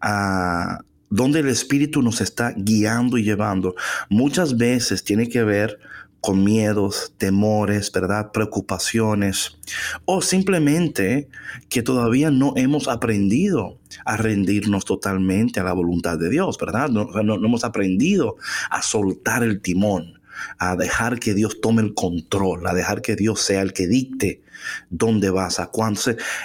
a 0.00 0.80
donde 1.10 1.40
el 1.40 1.48
Espíritu 1.48 2.02
nos 2.02 2.20
está 2.20 2.52
guiando 2.56 3.18
y 3.18 3.22
llevando, 3.22 3.74
muchas 4.08 4.56
veces 4.56 5.04
tiene 5.04 5.28
que 5.28 5.44
ver 5.44 5.78
con 6.24 6.42
miedos, 6.42 7.12
temores, 7.18 7.92
¿verdad? 7.92 8.32
Preocupaciones 8.32 9.58
o 10.06 10.22
simplemente 10.22 11.28
que 11.68 11.82
todavía 11.82 12.30
no 12.30 12.54
hemos 12.56 12.88
aprendido 12.88 13.78
a 14.06 14.16
rendirnos 14.16 14.86
totalmente 14.86 15.60
a 15.60 15.64
la 15.64 15.74
voluntad 15.74 16.18
de 16.18 16.30
Dios, 16.30 16.56
¿verdad? 16.58 16.88
No, 16.88 17.10
hemos 17.14 17.62
aprendido 17.62 18.36
a 18.70 18.80
soltar 18.80 19.42
el 19.44 19.60
timón, 19.60 20.22
a 20.58 20.76
dejar 20.76 21.20
que 21.20 21.34
Dios 21.34 21.60
tome 21.60 21.82
el 21.82 21.92
control, 21.92 22.66
a 22.66 22.72
dejar 22.72 23.02
que 23.02 23.16
Dios 23.16 23.40
sea 23.42 23.60
el 23.60 23.74
que 23.74 23.86
dicte 23.86 24.43
dónde 24.90 25.30
vas, 25.30 25.60
a 25.60 25.66
cuándo. 25.68 25.94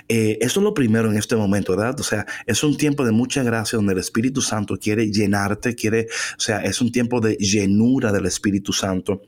Eh, 0.07 0.38
eso 0.41 0.59
es 0.59 0.63
lo 0.63 0.73
primero 0.73 1.09
en 1.09 1.17
este 1.17 1.35
momento, 1.35 1.75
¿verdad? 1.75 1.99
O 1.99 2.03
sea, 2.03 2.25
es 2.45 2.63
un 2.63 2.77
tiempo 2.77 3.05
de 3.05 3.11
mucha 3.11 3.43
gracia 3.43 3.77
donde 3.77 3.93
el 3.93 3.99
Espíritu 3.99 4.41
Santo 4.41 4.77
quiere 4.77 5.11
llenarte, 5.11 5.75
quiere, 5.75 6.07
o 6.38 6.39
sea, 6.39 6.59
es 6.59 6.81
un 6.81 6.91
tiempo 6.91 7.19
de 7.19 7.35
llenura 7.35 8.11
del 8.11 8.25
Espíritu 8.25 8.73
Santo. 8.73 9.21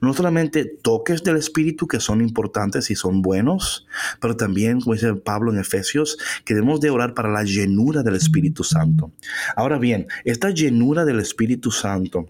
No 0.00 0.12
solamente 0.12 0.64
toques 0.64 1.22
del 1.22 1.36
Espíritu 1.36 1.86
que 1.86 2.00
son 2.00 2.20
importantes 2.20 2.90
y 2.90 2.96
son 2.96 3.22
buenos, 3.22 3.86
pero 4.20 4.36
también, 4.36 4.80
como 4.80 4.94
dice 4.94 5.14
Pablo 5.14 5.52
en 5.52 5.58
Efesios, 5.58 6.18
que 6.44 6.54
debemos 6.54 6.80
de 6.80 6.90
orar 6.90 7.14
para 7.14 7.30
la 7.30 7.44
llenura 7.44 8.02
del 8.02 8.16
Espíritu 8.16 8.64
Santo. 8.64 9.12
Ahora 9.56 9.78
bien, 9.78 10.06
esta 10.24 10.50
llenura 10.50 11.04
del 11.04 11.20
Espíritu 11.20 11.70
Santo 11.70 12.28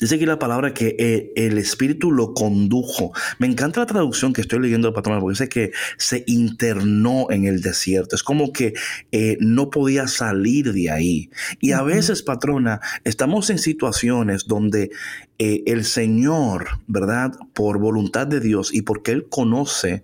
Dice 0.00 0.14
aquí 0.14 0.24
la 0.24 0.38
palabra 0.38 0.72
que 0.72 0.96
eh, 0.98 1.32
el 1.36 1.58
Espíritu 1.58 2.10
lo 2.10 2.32
condujo. 2.32 3.12
Me 3.38 3.46
encanta 3.46 3.80
la 3.80 3.86
traducción 3.86 4.32
que 4.32 4.40
estoy 4.40 4.60
leyendo, 4.60 4.94
patrón, 4.94 5.20
porque 5.20 5.34
dice 5.34 5.48
que 5.48 5.72
se 5.98 6.24
internó 6.26 7.30
en 7.30 7.44
el 7.44 7.60
desierto. 7.60 8.16
Es 8.16 8.22
como 8.22 8.52
que 8.52 8.74
eh, 9.12 9.36
no 9.40 9.70
podía 9.70 10.08
salir 10.08 10.72
de 10.72 10.90
ahí. 10.90 11.30
Y 11.60 11.72
a 11.72 11.82
veces, 11.82 12.22
patrona, 12.22 12.80
estamos 13.04 13.50
en 13.50 13.58
situaciones 13.58 14.46
donde 14.46 14.90
eh, 15.38 15.62
el 15.66 15.84
Señor, 15.84 16.80
¿verdad? 16.86 17.32
Por 17.52 17.78
voluntad 17.78 18.26
de 18.26 18.40
Dios 18.40 18.74
y 18.74 18.82
porque 18.82 19.12
Él 19.12 19.28
conoce 19.28 20.02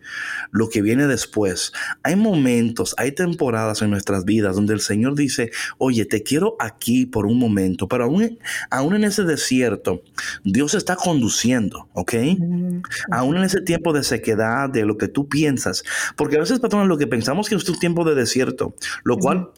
lo 0.53 0.69
que 0.69 0.81
viene 0.81 1.07
después, 1.07 1.73
hay 2.03 2.17
momentos, 2.17 2.95
hay 2.99 3.13
temporadas 3.13 3.83
en 3.83 3.91
nuestras 3.91 4.25
vidas 4.25 4.55
donde 4.55 4.75
el 4.75 4.81
Señor 4.81 5.17
dice, 5.17 5.51
oye, 5.79 6.05
te 6.05 6.23
quiero 6.23 6.57
aquí 6.61 7.07
por 7.07 7.27
un 7.27 7.39
momento, 7.39 7.89
pero 7.89 8.05
aún, 8.05 8.39
aún 8.71 8.95
en 8.95 9.05
ese 9.05 9.25
desierto, 9.25 10.03
Dios 10.45 10.75
está 10.75 10.97
conduciendo, 10.97 11.89
¿ok? 11.95 12.15
Mm, 12.39 12.83
Aún 13.11 13.37
en 13.37 13.45
ese 13.45 13.61
tiempo 13.61 13.93
de 13.93 14.05
sequedad, 14.05 14.71
de 14.71 14.85
lo 14.85 14.99
que 14.99 15.09
tú 15.09 15.29
piensas, 15.29 15.85
porque 16.17 16.37
a 16.37 16.41
veces, 16.41 16.61
patrón, 16.61 16.89
lo 16.89 16.99
que 16.99 17.07
pensamos 17.07 17.49
que 17.49 17.55
es 17.55 17.69
un 17.69 17.79
tiempo 17.79 18.05
de 18.05 18.15
desierto, 18.15 18.75
lo 19.03 19.19
cual, 19.19 19.51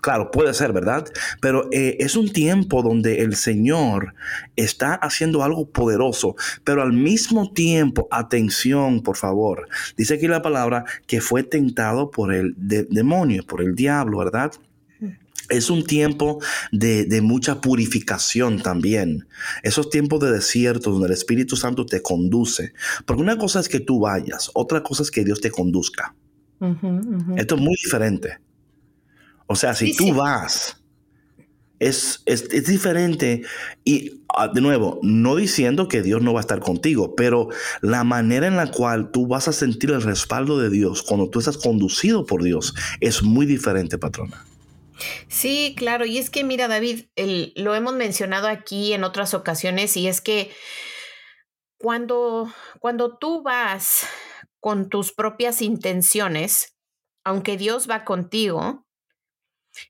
claro, 0.00 0.30
puede 0.30 0.52
ser, 0.54 0.72
¿verdad? 0.72 1.06
Pero 1.40 1.68
eh, 1.72 1.96
es 2.00 2.16
un 2.16 2.32
tiempo 2.32 2.82
donde 2.82 3.22
el 3.22 3.36
Señor 3.36 4.14
está 4.56 4.94
haciendo 4.94 5.42
algo 5.42 5.68
poderoso, 5.70 6.36
pero 6.64 6.82
al 6.82 6.92
mismo 6.92 7.52
tiempo, 7.52 8.08
atención, 8.10 9.02
por 9.02 9.16
favor, 9.16 9.68
dice 9.96 10.14
aquí 10.14 10.26
la 10.28 10.42
palabra 10.42 10.84
que 11.06 11.20
fue 11.20 11.42
tentado 11.42 12.10
por 12.10 12.32
el 12.32 12.54
de- 12.56 12.84
demonio, 12.84 13.44
por 13.46 13.60
el 13.62 13.74
diablo, 13.74 14.18
¿verdad? 14.18 14.52
Es 15.50 15.68
un 15.68 15.84
tiempo 15.84 16.40
de, 16.72 17.04
de 17.04 17.20
mucha 17.20 17.60
purificación 17.60 18.62
también. 18.62 19.26
Esos 19.62 19.90
tiempos 19.90 20.20
de 20.20 20.32
desierto 20.32 20.90
donde 20.90 21.08
el 21.08 21.12
Espíritu 21.12 21.54
Santo 21.56 21.84
te 21.84 22.00
conduce. 22.00 22.72
Porque 23.04 23.20
una 23.22 23.36
cosa 23.36 23.60
es 23.60 23.68
que 23.68 23.80
tú 23.80 24.00
vayas, 24.00 24.50
otra 24.54 24.82
cosa 24.82 25.02
es 25.02 25.10
que 25.10 25.22
Dios 25.22 25.42
te 25.42 25.50
conduzca. 25.50 26.14
Esto 27.36 27.56
es 27.56 27.60
muy 27.60 27.74
diferente. 27.84 28.38
O 29.46 29.56
sea, 29.56 29.74
si 29.74 29.88
Sí, 29.88 29.96
tú 29.96 30.04
sí. 30.06 30.10
vas, 30.12 30.80
es, 31.78 32.22
es, 32.26 32.44
es 32.52 32.66
diferente. 32.66 33.42
Y 33.84 34.22
ah, 34.34 34.48
de 34.48 34.60
nuevo, 34.60 35.00
no 35.02 35.36
diciendo 35.36 35.88
que 35.88 36.02
Dios 36.02 36.22
no 36.22 36.32
va 36.32 36.40
a 36.40 36.42
estar 36.42 36.60
contigo, 36.60 37.14
pero 37.14 37.48
la 37.82 38.04
manera 38.04 38.46
en 38.46 38.56
la 38.56 38.70
cual 38.70 39.10
tú 39.10 39.26
vas 39.26 39.48
a 39.48 39.52
sentir 39.52 39.90
el 39.90 40.02
respaldo 40.02 40.58
de 40.58 40.70
Dios 40.70 41.02
cuando 41.02 41.28
tú 41.28 41.40
estás 41.40 41.58
conducido 41.58 42.24
por 42.26 42.42
Dios 42.42 42.74
es 43.00 43.22
muy 43.22 43.44
diferente, 43.46 43.98
patrona. 43.98 44.44
Sí, 45.28 45.74
claro. 45.76 46.06
Y 46.06 46.18
es 46.18 46.30
que, 46.30 46.44
mira, 46.44 46.68
David, 46.68 47.06
el- 47.16 47.52
lo 47.56 47.74
hemos 47.74 47.94
mencionado 47.94 48.46
aquí 48.48 48.92
en 48.92 49.04
otras 49.04 49.34
ocasiones, 49.34 49.96
y 49.96 50.06
es 50.06 50.20
que 50.20 50.50
cuando, 51.78 52.52
cuando 52.80 53.18
tú 53.18 53.42
vas 53.42 54.06
con 54.60 54.88
tus 54.88 55.12
propias 55.12 55.60
intenciones, 55.60 56.74
aunque 57.24 57.56
Dios 57.56 57.88
va 57.90 58.04
contigo, 58.04 58.83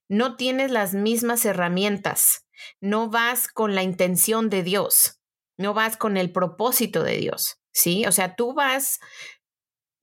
no 0.09 0.37
tienes 0.37 0.71
las 0.71 0.95
mismas 0.95 1.45
herramientas, 1.45 2.47
no 2.81 3.11
vas 3.11 3.49
con 3.49 3.75
la 3.75 3.83
intención 3.83 4.51
de 4.51 4.63
Dios, 4.63 5.21
no 5.57 5.75
vas 5.75 5.97
con 5.97 6.17
el 6.17 6.33
propósito 6.33 7.03
de 7.03 7.17
Dios, 7.17 7.59
¿sí? 7.73 8.07
O 8.07 8.13
sea, 8.13 8.37
tú 8.37 8.55
vas 8.55 9.01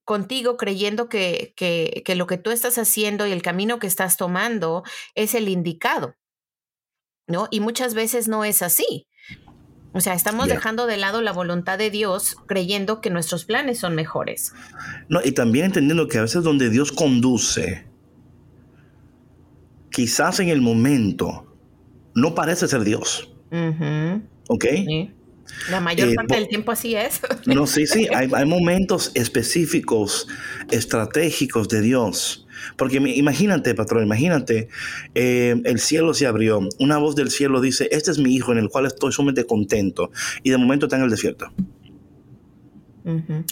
contigo 0.04 0.56
creyendo 0.56 1.08
que, 1.08 1.54
que, 1.56 2.02
que 2.04 2.14
lo 2.14 2.26
que 2.26 2.38
tú 2.38 2.50
estás 2.50 2.78
haciendo 2.78 3.26
y 3.26 3.32
el 3.32 3.42
camino 3.42 3.78
que 3.78 3.86
estás 3.86 4.16
tomando 4.16 4.82
es 5.14 5.34
el 5.34 5.48
indicado, 5.48 6.16
¿no? 7.26 7.48
Y 7.50 7.60
muchas 7.60 7.94
veces 7.94 8.28
no 8.28 8.44
es 8.44 8.62
así. 8.62 9.08
O 9.94 10.00
sea, 10.00 10.14
estamos 10.14 10.48
dejando 10.48 10.86
de 10.86 10.96
lado 10.96 11.20
la 11.20 11.32
voluntad 11.32 11.76
de 11.76 11.90
Dios 11.90 12.36
creyendo 12.46 13.02
que 13.02 13.10
nuestros 13.10 13.44
planes 13.44 13.78
son 13.78 13.94
mejores. 13.94 14.54
No, 15.08 15.20
y 15.22 15.32
también 15.32 15.66
entendiendo 15.66 16.08
que 16.08 16.18
a 16.18 16.22
veces 16.22 16.42
donde 16.42 16.70
Dios 16.70 16.92
conduce, 16.92 17.86
quizás 19.92 20.40
en 20.40 20.48
el 20.48 20.60
momento 20.60 21.46
no 22.14 22.34
parece 22.34 22.66
ser 22.68 22.84
Dios. 22.84 23.32
¿Ok? 24.48 24.64
sí. 24.64 25.10
La 25.70 25.80
mayor 25.80 26.08
Eh, 26.08 26.14
parte 26.14 26.36
del 26.36 26.48
tiempo 26.48 26.72
así 26.72 26.94
es. 26.94 27.20
No, 27.46 27.66
sí, 27.66 27.86
sí, 27.86 28.06
hay, 28.14 28.28
hay 28.32 28.46
momentos 28.46 29.12
específicos, 29.14 30.26
estratégicos 30.70 31.68
de 31.68 31.82
Dios. 31.82 32.46
Porque 32.76 32.96
imagínate, 32.96 33.74
patrón, 33.74 34.04
imagínate, 34.04 34.68
eh, 35.14 35.60
el 35.64 35.80
cielo 35.80 36.14
se 36.14 36.26
abrió, 36.26 36.60
una 36.78 36.98
voz 36.98 37.16
del 37.16 37.30
cielo 37.30 37.60
dice, 37.60 37.88
este 37.90 38.10
es 38.12 38.18
mi 38.18 38.34
hijo 38.34 38.52
en 38.52 38.58
el 38.58 38.68
cual 38.68 38.86
estoy 38.86 39.12
sumamente 39.12 39.44
contento, 39.44 40.10
y 40.42 40.50
de 40.50 40.58
momento 40.58 40.86
está 40.86 40.96
en 40.96 41.02
el 41.02 41.10
desierto. 41.10 41.52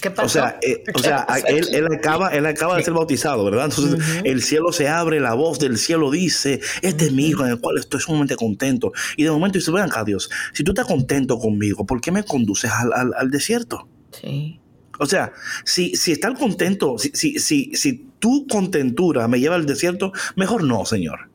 ¿Qué 0.01 0.11
pasó? 0.11 0.27
O 0.27 0.29
sea, 0.29 0.59
eh, 0.63 0.83
o 0.89 0.93
¿Qué 0.99 1.03
sea 1.03 1.27
él, 1.49 1.67
él 1.73 1.87
acaba, 1.93 2.29
él 2.29 2.47
acaba 2.47 2.77
de 2.77 2.85
ser 2.85 2.93
bautizado, 2.95 3.45
¿verdad? 3.45 3.65
Entonces 3.67 3.99
el 4.25 4.43
cielo 4.43 4.73
se 4.73 4.87
abre, 4.89 5.19
la 5.19 5.35
voz 5.35 5.59
del 5.59 5.77
cielo 5.79 6.11
dice, 6.11 6.61
este 6.83 7.07
es 7.07 7.13
mi 7.13 7.27
hijo 7.27 7.45
en 7.45 7.51
el 7.53 7.61
cual 7.61 7.79
estoy 7.79 8.01
sumamente 8.01 8.37
contento. 8.37 8.93
Y 9.17 9.25
de 9.25 9.31
momento 9.31 9.59
dice, 9.59 9.71
ven 9.71 9.83
acá 9.83 10.05
Dios, 10.05 10.31
si 10.53 10.63
tú 10.63 10.71
estás 10.73 10.87
contento 10.87 11.39
conmigo, 11.39 11.85
¿por 11.87 12.01
qué 12.01 12.13
me 12.13 12.23
conduces 12.25 12.71
al, 12.71 12.93
al- 12.93 13.15
al 13.17 13.31
desierto? 13.31 13.89
Sí. 14.13 14.61
O 14.99 15.07
sea, 15.07 15.33
si, 15.65 15.97
si 15.97 16.13
están 16.13 16.35
contentos, 16.37 17.01
si, 17.03 17.11
si, 17.15 17.39
si, 17.41 17.71
si 17.75 18.07
tu 18.19 18.47
contentura 18.47 19.27
me 19.29 19.41
lleva 19.41 19.55
al 19.55 19.65
desierto, 19.65 20.13
mejor 20.37 20.63
no, 20.63 20.85
Señor. 20.85 21.30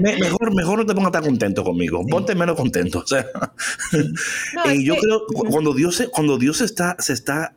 Mejor, 0.00 0.54
mejor 0.54 0.78
no 0.78 0.86
te 0.86 0.94
pongas 0.94 1.12
tan 1.12 1.24
contento 1.24 1.64
conmigo, 1.64 2.04
ponte 2.06 2.34
menos 2.34 2.56
contento. 2.56 3.00
O 3.00 3.06
sea, 3.06 3.26
y 4.74 4.84
yo 4.84 4.96
creo 4.96 5.22
cuando 5.50 5.72
Dios, 5.74 6.02
cuando 6.12 6.38
Dios 6.38 6.60
está, 6.60 6.96
se 6.98 7.12
está, 7.12 7.54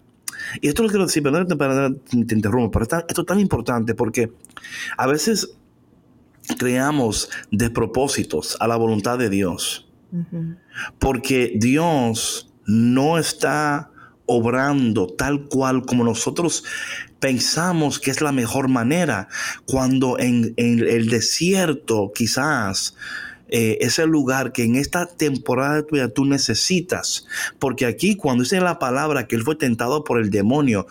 y 0.61 0.67
esto 0.67 0.83
lo 0.83 0.89
quiero 0.89 1.05
decir, 1.05 1.23
perdón 1.23 2.01
te 2.07 2.35
interrumpo, 2.35 2.71
pero 2.71 2.85
esto 3.07 3.21
es 3.21 3.27
tan 3.27 3.39
importante 3.39 3.95
porque 3.95 4.31
a 4.97 5.07
veces 5.07 5.57
creamos 6.57 7.29
despropósitos 7.51 8.57
a 8.59 8.67
la 8.67 8.75
voluntad 8.75 9.17
de 9.17 9.29
Dios. 9.29 9.83
Porque 10.99 11.53
Dios 11.55 12.49
no 12.65 13.17
está 13.17 13.91
obrando 14.25 15.07
tal 15.07 15.47
cual 15.47 15.85
como 15.85 16.03
nosotros 16.03 16.63
pensamos 17.19 17.99
que 17.99 18.11
es 18.11 18.21
la 18.21 18.31
mejor 18.31 18.67
manera, 18.67 19.27
cuando 19.65 20.19
en, 20.19 20.53
el 20.57 21.09
desierto 21.09 22.11
quizás 22.13 22.95
eh, 23.49 23.77
es 23.81 23.99
el 23.99 24.09
lugar 24.09 24.51
que 24.51 24.63
en 24.63 24.75
esta 24.75 25.05
temporada 25.05 25.85
tuya 25.85 26.09
tú 26.09 26.25
necesitas, 26.25 27.25
porque 27.59 27.85
aquí 27.85 28.15
cuando 28.15 28.43
dice 28.43 28.59
la 28.59 28.79
palabra 28.79 29.27
que 29.27 29.35
él 29.35 29.43
fue 29.43 29.55
tentado 29.55 30.03
por 30.03 30.19
el 30.19 30.29
demonio, 30.29 30.87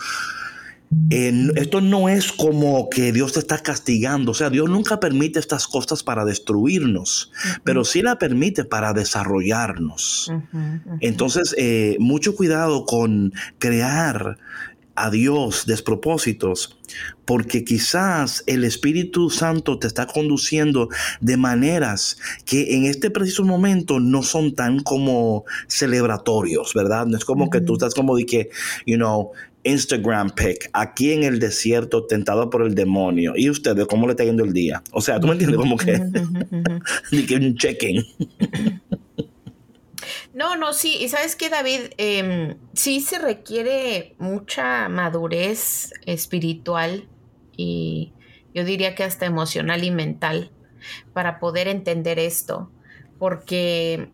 esto 1.11 1.81
no 1.81 2.09
es 2.09 2.31
como 2.33 2.89
que 2.89 3.13
Dios 3.13 3.33
te 3.33 3.41
está 3.41 3.59
castigando, 3.59 4.31
o 4.31 4.35
sea, 4.35 4.51
Dios 4.51 4.71
nunca 4.71 5.01
permite 5.01 5.41
estas 5.41 5.67
cosas 5.67 6.03
para 6.03 6.25
destruirnos, 6.25 7.33
pero 7.65 7.85
sí 7.85 8.03
la 8.03 8.19
permite 8.19 8.65
para 8.65 8.93
desarrollarnos. 8.93 10.33
Entonces, 11.01 11.55
eh, 11.59 11.97
mucho 11.99 12.37
cuidado 12.37 12.85
con 12.87 13.33
crear 13.59 14.39
a 14.97 15.11
Dios 15.11 15.67
despropósitos, 15.67 16.79
porque 17.25 17.65
quizás 17.65 18.43
el 18.47 18.65
Espíritu 18.65 19.31
Santo 19.31 19.79
te 19.79 19.87
está 19.87 20.07
conduciendo 20.07 20.89
de 21.21 21.37
maneras 21.37 22.19
que 22.45 22.77
en 22.77 22.87
este 22.87 23.11
preciso 23.11 23.45
momento 23.45 24.01
no 24.01 24.23
son 24.23 24.55
tan 24.55 24.81
como 24.81 25.45
celebratorios, 25.69 26.75
¿verdad? 26.75 27.07
No 27.07 27.17
es 27.17 27.25
como 27.25 27.51
que 27.51 27.61
tú 27.61 27.75
estás 27.75 27.95
como 27.95 28.17
de 28.17 28.27
que, 28.27 28.51
you 28.87 28.97
know, 28.97 29.33
Instagram 29.65 30.31
pic 30.31 30.71
aquí 30.73 31.13
en 31.13 31.25
el 31.25 31.41
desierto 31.41 32.07
tentado 32.07 32.49
por 32.51 32.63
el 32.63 32.75
demonio. 32.75 33.33
¿Y 33.37 33.51
ustedes 33.51 33.87
cómo 33.87 34.07
le 34.07 34.13
está 34.13 34.25
yendo 34.25 34.45
el 34.45 34.53
día? 34.53 34.83
O 34.93 35.01
sea, 35.01 35.19
tú 35.19 35.27
me 35.27 35.33
entiendes 35.33 35.59
como 35.59 35.77
que, 35.77 36.01
ni 37.11 37.23
que 37.27 37.37
un 37.37 37.57
checking. 37.57 38.05
No, 40.37 40.55
no, 40.55 40.75
sí, 40.75 40.99
y 41.01 41.09
sabes 41.09 41.35
que 41.35 41.49
David, 41.49 41.93
em, 41.97 42.59
sí 42.75 43.01
se 43.01 43.19
requiere 43.19 44.15
mucha 44.19 44.87
madurez 44.91 45.95
espiritual 46.05 47.09
y 47.57 48.13
yo 48.53 48.63
diría 48.63 48.95
que 48.95 49.03
hasta 49.03 49.25
emocional 49.25 49.83
y 49.83 49.91
mental 49.91 50.53
para 51.15 51.39
poder 51.39 51.69
entender 51.69 52.19
esto, 52.19 52.71
porque 53.19 54.11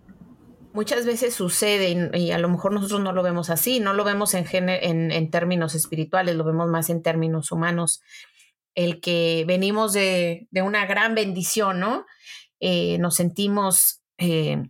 muchas 0.72 1.06
veces 1.06 1.34
sucede 1.34 2.10
y, 2.16 2.30
a 2.30 2.38
lo 2.38 2.48
mejor 2.48 2.72
nosotros 2.72 3.00
no 3.00 3.10
lo 3.12 3.24
vemos 3.24 3.50
así, 3.50 3.80
no 3.80 3.92
lo 3.92 4.04
vemos 4.04 4.34
en, 4.34 5.30
términos 5.32 5.74
espirituales, 5.74 6.36
lo 6.36 6.44
vemos 6.44 6.68
más 6.68 6.88
en 6.88 7.02
términos 7.02 7.50
humanos, 7.50 8.00
el 8.76 9.00
que 9.00 9.44
venimos 9.48 9.92
de, 9.92 10.46
una 10.52 10.86
gran 10.86 11.16
bendición, 11.16 11.80
¿no? 11.80 12.06
Eh, 12.60 12.98
nos 12.98 13.16
sentimos 13.16 14.02
eh, 14.18 14.62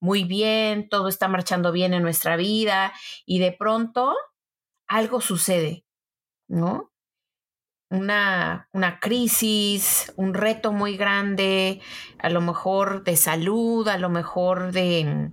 muy 0.00 0.24
bien, 0.24 0.88
todo 0.88 1.08
está 1.08 1.28
marchando 1.28 1.72
bien 1.72 1.94
en 1.94 2.02
nuestra 2.02 2.36
vida 2.36 2.92
y 3.24 3.38
de 3.38 3.52
pronto 3.52 4.14
algo 4.86 5.20
sucede, 5.20 5.84
¿no? 6.48 6.92
Una, 7.88 8.68
una, 8.72 8.98
crisis, 8.98 10.12
un 10.16 10.34
reto 10.34 10.72
muy 10.72 10.96
grande, 10.96 11.80
a 12.18 12.30
lo 12.30 12.40
mejor 12.40 13.04
de 13.04 13.16
salud, 13.16 13.86
a 13.86 13.96
lo 13.96 14.10
mejor 14.10 14.72
de, 14.72 15.30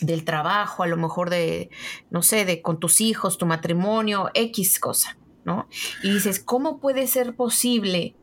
del 0.00 0.24
trabajo, 0.24 0.82
a 0.82 0.86
lo 0.86 0.96
mejor 0.96 1.30
de, 1.30 1.70
no 2.10 2.22
sé, 2.22 2.44
de 2.44 2.60
con 2.60 2.80
tus 2.80 3.00
hijos, 3.00 3.38
tu 3.38 3.46
matrimonio, 3.46 4.30
X 4.34 4.78
cosa, 4.78 5.16
¿no? 5.44 5.68
Y 6.02 6.12
dices, 6.12 6.40
¿cómo 6.40 6.80
puede 6.80 7.06
ser 7.06 7.34
posible? 7.34 8.14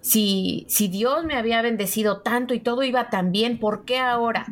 Si, 0.00 0.66
si 0.68 0.88
Dios 0.88 1.24
me 1.24 1.36
había 1.36 1.62
bendecido 1.62 2.22
tanto 2.22 2.52
y 2.54 2.60
todo 2.60 2.82
iba 2.82 3.10
tan 3.10 3.30
bien, 3.30 3.60
¿por 3.60 3.84
qué 3.84 3.98
ahora? 3.98 4.46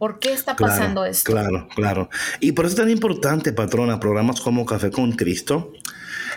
¿Por 0.00 0.18
qué 0.18 0.32
está 0.32 0.56
pasando 0.56 1.04
esto? 1.04 1.30
Claro, 1.30 1.68
claro. 1.74 2.08
Y 2.40 2.52
por 2.52 2.64
eso 2.64 2.72
es 2.72 2.80
tan 2.80 2.88
importante, 2.88 3.52
patrona, 3.52 4.00
programas 4.00 4.40
como 4.40 4.64
Café 4.64 4.90
con 4.90 5.12
Cristo, 5.12 5.74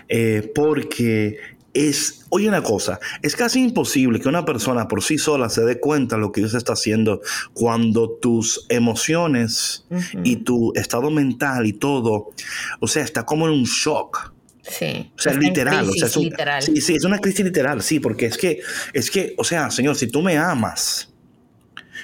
eh, 0.10 0.52
porque 0.54 1.38
es, 1.74 2.26
oye 2.28 2.50
una 2.50 2.62
cosa, 2.62 3.00
es 3.22 3.38
casi 3.38 3.64
imposible 3.64 4.20
que 4.20 4.28
una 4.28 4.44
persona 4.44 4.90
por 4.90 5.02
sí 5.02 5.18
sola 5.18 5.48
se 5.48 5.64
dé 5.64 5.80
cuenta 5.80 6.18
de 6.18 6.24
lo 6.24 6.34
que 6.34 6.42
Dios 6.42 6.56
está 6.56 6.74
haciendo 6.74 7.22
cuando 7.54 8.10
tus 8.10 8.66
emociones 8.68 9.86
y 10.26 10.36
tu 10.44 10.74
estado 10.76 11.10
mental 11.10 11.66
y 11.66 11.72
todo, 11.72 12.32
o 12.82 12.88
sea, 12.90 13.06
está 13.06 13.26
como 13.26 13.48
en 13.48 13.54
un 13.54 13.64
shock. 13.64 14.34
Sí. 14.62 15.10
O 15.18 15.22
sea, 15.22 15.36
literal. 15.36 15.90
o 15.90 15.94
sea, 15.94 16.10
es 16.10 16.18
literal. 16.18 16.62
Sí, 16.62 16.82
sí, 16.82 16.96
es 16.96 17.06
una 17.06 17.20
crisis 17.20 17.46
literal, 17.46 17.82
sí, 17.82 18.02
porque 18.02 18.26
es 18.26 18.38
que, 18.38 18.60
es 18.92 19.10
que, 19.10 19.36
o 19.38 19.46
sea, 19.46 19.72
Señor, 19.72 19.96
si 19.96 20.08
tú 20.08 20.22
me 20.22 20.38
amas, 20.38 21.13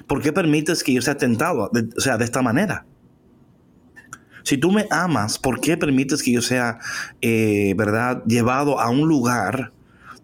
¿por 0.07 0.21
qué 0.21 0.33
permites 0.33 0.83
que 0.83 0.93
yo 0.93 1.01
sea 1.01 1.17
tentado, 1.17 1.69
o 1.97 2.01
sea, 2.01 2.17
de 2.17 2.25
esta 2.25 2.41
manera? 2.41 2.85
Si 4.43 4.57
tú 4.57 4.71
me 4.71 4.87
amas, 4.89 5.37
¿por 5.37 5.59
qué 5.59 5.77
permites 5.77 6.23
que 6.23 6.31
yo 6.31 6.41
sea, 6.41 6.79
eh, 7.21 7.73
verdad, 7.77 8.23
llevado 8.25 8.79
a 8.79 8.89
un 8.89 9.07
lugar 9.07 9.71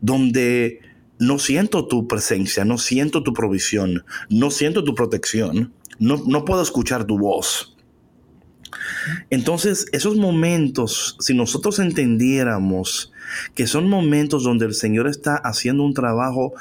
donde 0.01 0.79
no 1.19 1.39
siento 1.39 1.87
tu 1.87 2.07
presencia, 2.07 2.65
no 2.65 2.77
siento 2.77 3.23
tu 3.23 3.33
provisión, 3.33 4.05
no 4.29 4.51
siento 4.51 4.83
tu 4.83 4.95
protección, 4.95 5.73
no, 5.99 6.21
no 6.25 6.45
puedo 6.45 6.61
escuchar 6.61 7.05
tu 7.05 7.17
voz? 7.17 7.75
Entonces, 9.29 9.85
esos 9.91 10.15
momentos, 10.17 11.17
si 11.19 11.33
nosotros 11.33 11.79
entendiéramos 11.79 13.11
que 13.53 13.67
son 13.67 13.89
momentos 13.89 14.43
donde 14.43 14.65
el 14.65 14.73
Señor 14.73 15.07
está 15.07 15.35
haciendo 15.35 15.83
un 15.83 15.93
trabajo 15.93 16.53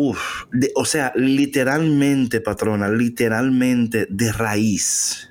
Uf, 0.00 0.44
o 0.76 0.84
sea, 0.84 1.12
literalmente, 1.16 2.40
patrona, 2.40 2.88
literalmente 2.88 4.06
de 4.08 4.30
raíz. 4.30 5.28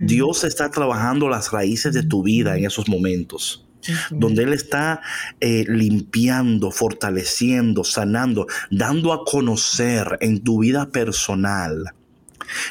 Dios 0.00 0.42
está 0.42 0.72
trabajando 0.72 1.28
las 1.28 1.52
raíces 1.52 1.94
de 1.94 2.02
tu 2.02 2.24
vida 2.24 2.58
en 2.58 2.66
esos 2.66 2.88
momentos. 2.88 3.64
Donde 4.10 4.42
Él 4.42 4.52
está 4.52 5.02
eh, 5.38 5.64
limpiando, 5.68 6.72
fortaleciendo, 6.72 7.84
sanando, 7.84 8.48
dando 8.72 9.12
a 9.12 9.24
conocer 9.24 10.18
en 10.20 10.42
tu 10.42 10.58
vida 10.62 10.90
personal 10.90 11.94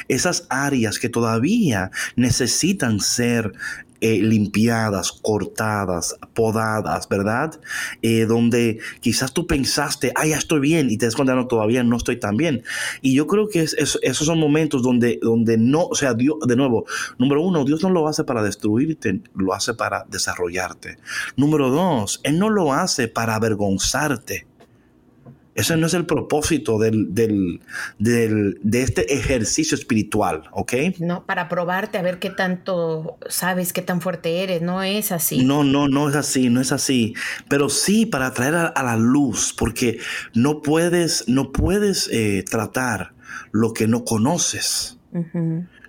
esas 0.08 0.46
áreas 0.50 0.98
que 0.98 1.08
todavía 1.08 1.90
necesitan 2.16 3.00
ser 3.00 3.52
eh, 4.00 4.20
limpiadas, 4.22 5.12
cortadas, 5.12 6.16
podadas, 6.34 7.08
¿verdad? 7.08 7.60
Eh, 8.02 8.26
donde 8.26 8.80
quizás 9.00 9.32
tú 9.32 9.46
pensaste, 9.46 10.12
ah, 10.14 10.26
ya 10.26 10.36
estoy 10.36 10.60
bien, 10.60 10.90
y 10.90 10.98
te 10.98 11.06
das 11.06 11.18
no, 11.18 11.46
todavía 11.46 11.82
no 11.82 11.96
estoy 11.96 12.18
tan 12.18 12.36
bien. 12.36 12.62
Y 13.02 13.14
yo 13.14 13.26
creo 13.26 13.48
que 13.48 13.60
esos 13.60 14.26
son 14.26 14.38
momentos 14.38 14.82
donde, 14.82 15.18
donde 15.22 15.56
no, 15.58 15.86
o 15.86 15.94
sea, 15.94 16.14
Dios, 16.14 16.36
de 16.46 16.56
nuevo, 16.56 16.86
número 17.18 17.42
uno, 17.42 17.64
Dios 17.64 17.82
no 17.82 17.90
lo 17.90 18.08
hace 18.08 18.24
para 18.24 18.42
destruirte, 18.42 19.22
lo 19.34 19.54
hace 19.54 19.74
para 19.74 20.04
desarrollarte. 20.08 20.98
Número 21.36 21.70
dos, 21.70 22.20
Él 22.24 22.38
no 22.38 22.50
lo 22.50 22.72
hace 22.72 23.08
para 23.08 23.34
avergonzarte. 23.34 24.47
Ese 25.58 25.76
no 25.76 25.88
es 25.88 25.94
el 25.94 26.06
propósito 26.06 26.78
del, 26.78 27.12
del, 27.12 27.60
de 27.98 28.82
este 28.82 29.12
ejercicio 29.12 29.74
espiritual, 29.76 30.44
¿ok? 30.52 30.72
No, 31.00 31.26
para 31.26 31.48
probarte 31.48 31.98
a 31.98 32.02
ver 32.02 32.20
qué 32.20 32.30
tanto 32.30 33.18
sabes, 33.28 33.72
qué 33.72 33.82
tan 33.82 34.00
fuerte 34.00 34.44
eres, 34.44 34.62
no 34.62 34.84
es 34.84 35.10
así. 35.10 35.44
No, 35.44 35.64
no, 35.64 35.88
no 35.88 36.08
es 36.08 36.14
así, 36.14 36.48
no 36.48 36.60
es 36.60 36.70
así. 36.70 37.14
Pero 37.48 37.70
sí 37.70 38.06
para 38.06 38.32
traer 38.32 38.54
a, 38.54 38.82
la 38.84 38.96
luz, 38.96 39.52
porque 39.52 39.98
no 40.32 40.62
puedes, 40.62 41.26
no 41.26 41.50
puedes 41.50 42.08
eh, 42.12 42.44
tratar 42.48 43.14
lo 43.50 43.72
que 43.72 43.88
no 43.88 44.04
conoces. 44.04 44.96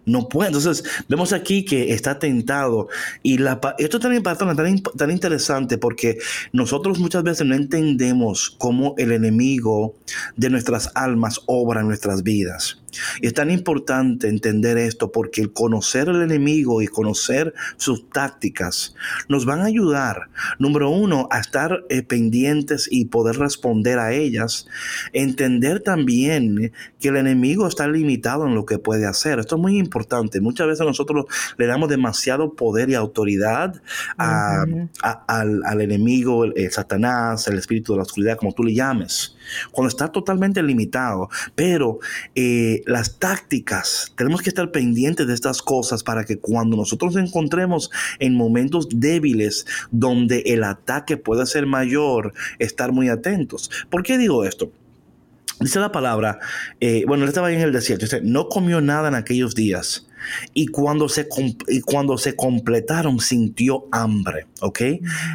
No 0.06 0.28
puede. 0.30 0.48
Entonces, 0.48 0.84
vemos 1.08 1.34
aquí 1.34 1.66
que 1.66 1.94
está 1.94 2.20
tentado. 2.20 2.88
Y 3.24 3.38
la, 3.38 3.60
esto 3.78 4.00
también 4.00 4.24
tan, 4.24 4.38
tan, 4.38 4.82
tan 4.82 5.12
interesante 5.12 5.78
porque 5.78 6.18
nosotros 6.52 7.00
muchas 7.00 7.24
veces 7.24 7.46
no 7.46 7.56
entendemos 7.56 8.56
cómo 8.58 8.96
el 8.98 9.12
enemigo 9.12 9.96
de 10.36 10.50
nuestras 10.50 10.92
almas 10.96 11.42
obra 11.46 11.82
en 11.82 11.88
nuestras 11.88 12.24
vidas. 12.24 12.80
Y 13.22 13.28
es 13.28 13.34
tan 13.34 13.52
importante 13.52 14.28
entender 14.28 14.78
esto 14.78 15.12
porque 15.12 15.42
el 15.42 15.54
conocer 15.54 16.10
al 16.10 16.22
enemigo 16.22 16.82
y 16.82 16.88
conocer 16.88 17.54
sus 17.78 18.10
tácticas 18.10 18.96
nos 19.28 19.46
van 19.46 19.62
a 19.62 19.66
ayudar, 19.66 20.30
número 20.58 20.90
uno, 20.90 21.28
a 21.32 21.40
estar 21.40 21.84
eh, 21.90 22.02
pendientes 22.02 22.88
y 22.90 23.06
poder 23.06 23.38
responder 23.38 24.00
a 24.00 24.14
ellas. 24.14 24.68
Entender 25.14 25.82
también 25.82 26.72
que 27.00 27.10
el 27.10 27.18
enemigo 27.18 27.68
está 27.68 27.88
limitado 27.88 28.48
en 28.48 28.56
lo 28.56 28.66
que 28.66 28.80
puede 28.80 29.06
hacer. 29.06 29.40
Esto 29.40 29.56
es 29.56 29.62
muy 29.62 29.78
importante 29.78 29.99
importante. 30.00 30.40
Muchas 30.40 30.68
veces 30.68 30.86
nosotros 30.86 31.26
le 31.58 31.68
damos 31.68 31.90
demasiado 31.90 32.54
poder 32.54 32.90
y 32.90 32.96
autoridad 32.96 33.82
al, 34.18 35.82
enemigo, 35.82 36.46
el, 36.46 36.72
Satanás, 36.72 37.48
el 37.48 37.58
espíritu 37.58 37.94
de 37.94 37.98
la 37.98 38.04
oscuridad, 38.04 38.38
como 38.38 38.54
tú 38.54 38.64
le 38.64 38.74
llames, 38.74 39.36
cuando 39.72 39.90
está 39.90 40.08
totalmente 40.10 40.64
limitado. 40.64 41.30
Pero 41.56 42.00
eh, 42.36 42.82
las 42.86 43.20
tácticas, 43.20 44.14
tenemos 44.16 44.42
que 44.42 44.50
estar 44.50 44.72
pendientes 44.72 45.28
de 45.28 45.34
estas 45.34 45.62
cosas 45.62 46.04
para 46.04 46.24
que 46.24 46.40
cuando 46.40 46.78
nosotros 46.78 47.16
nos 47.16 47.28
encontremos 47.28 47.92
en 48.20 48.36
momentos 48.36 48.88
débiles 48.90 49.66
donde 49.92 50.44
el 50.46 50.64
ataque 50.64 51.18
puede 51.18 51.46
ser 51.46 51.66
mayor, 51.66 52.34
estar 52.60 52.92
muy 52.92 53.10
atentos. 53.10 53.70
¿Por 53.90 54.04
qué 54.04 54.18
digo 54.18 54.46
esto? 54.46 54.72
Dice 55.60 55.80
la 55.80 55.92
palabra, 55.92 56.40
eh, 56.80 57.04
bueno, 57.06 57.24
él 57.24 57.30
estaba 57.30 57.48
ahí 57.48 57.56
en 57.56 57.62
el 57.62 57.74
desierto, 57.74 58.06
dice, 58.06 58.22
no 58.24 58.48
comió 58.48 58.80
nada 58.80 59.10
en 59.10 59.16
aquellos 59.16 59.56
días. 59.56 60.08
Y 60.54 60.68
cuando 60.68 61.10
se, 61.10 61.28
y 61.68 61.82
cuando 61.82 62.18
se 62.18 62.36
completaron, 62.36 63.20
sintió 63.20 63.86
hambre. 63.92 64.48
¿Ok? 64.62 64.82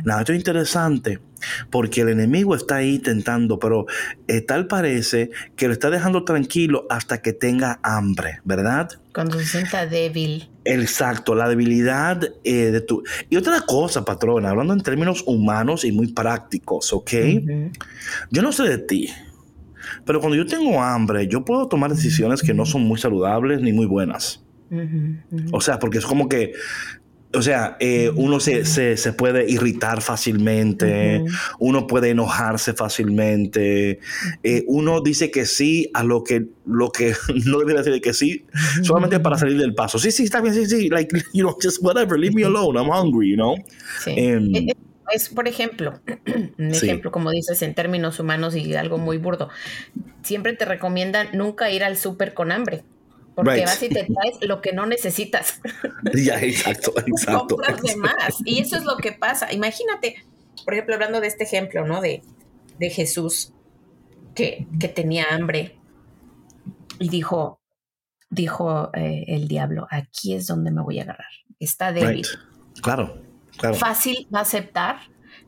Nada, 0.05 0.21
esto 0.21 0.33
es 0.33 0.39
interesante 0.39 1.21
porque 1.71 2.03
el 2.03 2.09
enemigo 2.09 2.55
está 2.55 2.77
ahí 2.77 2.99
tentando, 2.99 3.59
pero 3.59 3.87
eh, 4.29 4.41
tal 4.41 4.67
parece 4.67 5.31
que 5.57 5.67
lo 5.67 5.73
está 5.73 5.91
dejando 5.91 6.25
tranquilo 6.25 6.87
hasta 6.91 7.21
que 7.21 7.33
tenga 7.33 7.81
hambre, 7.83 8.41
¿verdad? 8.45 8.89
Cuando 9.13 9.39
se 9.39 9.47
sienta 9.47 9.87
débil. 9.87 10.49
Exacto, 10.65 11.35
la 11.35 11.49
debilidad 11.49 12.23
eh, 12.43 12.71
de 12.71 12.81
tu... 12.81 13.03
Y 13.29 13.37
otra 13.37 13.61
cosa, 13.63 14.05
patrona, 14.05 14.51
hablando 14.51 14.73
en 14.73 14.81
términos 14.81 15.23
humanos 15.27 15.85
y 15.85 15.93
muy 15.93 16.13
prácticos, 16.13 16.93
¿ok? 16.93 17.13
Yo 18.31 18.43
no 18.43 18.53
sé 18.53 18.63
de 18.65 18.79
ti, 18.79 19.11
pero 20.05 20.21
cuando 20.21 20.37
yo 20.37 20.47
tengo 20.47 20.83
hambre, 20.83 21.27
yo 21.29 21.45
puedo 21.45 21.67
tomar 21.69 21.91
decisiones 21.91 22.43
que 22.43 22.55
no 22.55 22.67
son 22.67 22.83
muy 22.83 22.99
saludables 22.99 23.61
ni 23.61 23.73
muy 23.73 23.87
buenas. 23.87 24.45
O 25.53 25.61
sea, 25.61 25.79
porque 25.79 25.99
es 25.99 26.07
como 26.07 26.29
que, 26.29 26.53
o 27.33 27.43
sea, 27.43 27.77
eh, 27.81 28.11
uno 28.15 28.41
se, 28.41 28.65
se, 28.65 29.13
puede 29.13 29.51
irritar 29.51 30.03
fácilmente, 30.03 31.25
uno 31.59 31.87
puede 31.87 32.11
enojarse 32.11 32.75
fácilmente, 32.75 33.99
eh, 34.43 34.65
uno 34.67 35.01
dice 35.01 35.31
que 35.31 35.47
sí 35.47 35.91
a 35.95 36.05
lo 36.05 36.23
que, 36.23 36.47
lo 36.67 36.91
que 36.91 37.15
no 37.47 37.59
debería 37.59 37.83
decir 37.83 38.01
que 38.01 38.15
sí, 38.15 38.47
solamente 38.83 39.21
para 39.21 39.39
salir 39.39 39.59
del 39.59 39.75
paso. 39.75 39.99
Sí, 39.99 40.11
sí, 40.11 40.25
está 40.25 40.41
bien, 40.41 40.55
sí, 40.55 40.67
sí, 40.67 40.89
like, 40.89 41.17
you 41.33 41.43
know, 41.43 41.57
just 41.61 41.83
whatever, 41.83 42.19
leave 42.19 42.35
me 42.35 42.45
alone, 42.45 42.79
I'm 42.79 42.89
hungry, 42.89 43.31
you 43.31 43.37
know. 43.37 43.57
Sí. 44.03 44.13
Eh, 44.17 44.75
es, 45.15 45.29
por 45.29 45.49
ejemplo, 45.49 46.01
un 46.59 46.71
ejemplo, 46.75 47.11
como 47.11 47.31
dices, 47.31 47.63
en 47.63 47.75
términos 47.75 48.19
humanos 48.21 48.55
y 48.57 48.75
algo 48.75 48.99
muy 48.99 49.17
burdo. 49.17 49.49
Siempre 50.23 50.55
te 50.55 50.65
recomiendan 50.65 51.29
nunca 51.33 51.71
ir 51.71 51.85
al 51.85 51.97
súper 51.97 52.35
con 52.35 52.53
hambre. 52.53 52.85
Porque 53.35 53.63
vas 53.63 53.83
y 53.83 53.89
te 53.89 54.05
traes 54.05 54.39
lo 54.43 54.61
que 54.61 54.73
no 54.73 54.87
necesitas. 54.87 55.61
Ya, 56.15 56.41
exacto, 56.41 56.93
exacto. 57.07 57.57
Compras 57.57 57.83
de 57.83 57.97
más. 57.97 58.37
Y 58.45 58.61
eso 58.61 58.77
es 58.77 58.85
lo 58.85 58.97
que 58.97 59.13
pasa. 59.13 59.53
Imagínate, 59.53 60.17
por 60.65 60.75
ejemplo, 60.75 60.95
hablando 60.95 61.21
de 61.21 61.29
este 61.29 61.45
ejemplo, 61.45 61.87
¿no? 61.87 62.01
De, 62.01 62.23
de 62.79 62.91
Jesús, 62.91 63.53
que, 64.35 64.67
que 64.79 64.89
tenía 64.89 65.27
hambre 65.31 65.79
y 66.99 67.09
dijo, 67.09 67.61
dijo 68.31 68.91
eh, 68.95 69.25
el 69.29 69.49
diablo, 69.49 69.87
aquí 69.91 70.35
es 70.35 70.47
donde 70.47 70.71
me 70.71 70.83
voy 70.83 71.01
a 71.01 71.03
agarrar. 71.03 71.31
Está 71.59 71.93
débil. 71.93 72.27
Claro 72.83 73.24
fácil 73.79 74.27
va 74.35 74.41
a 74.41 74.43
aceptar 74.43 74.99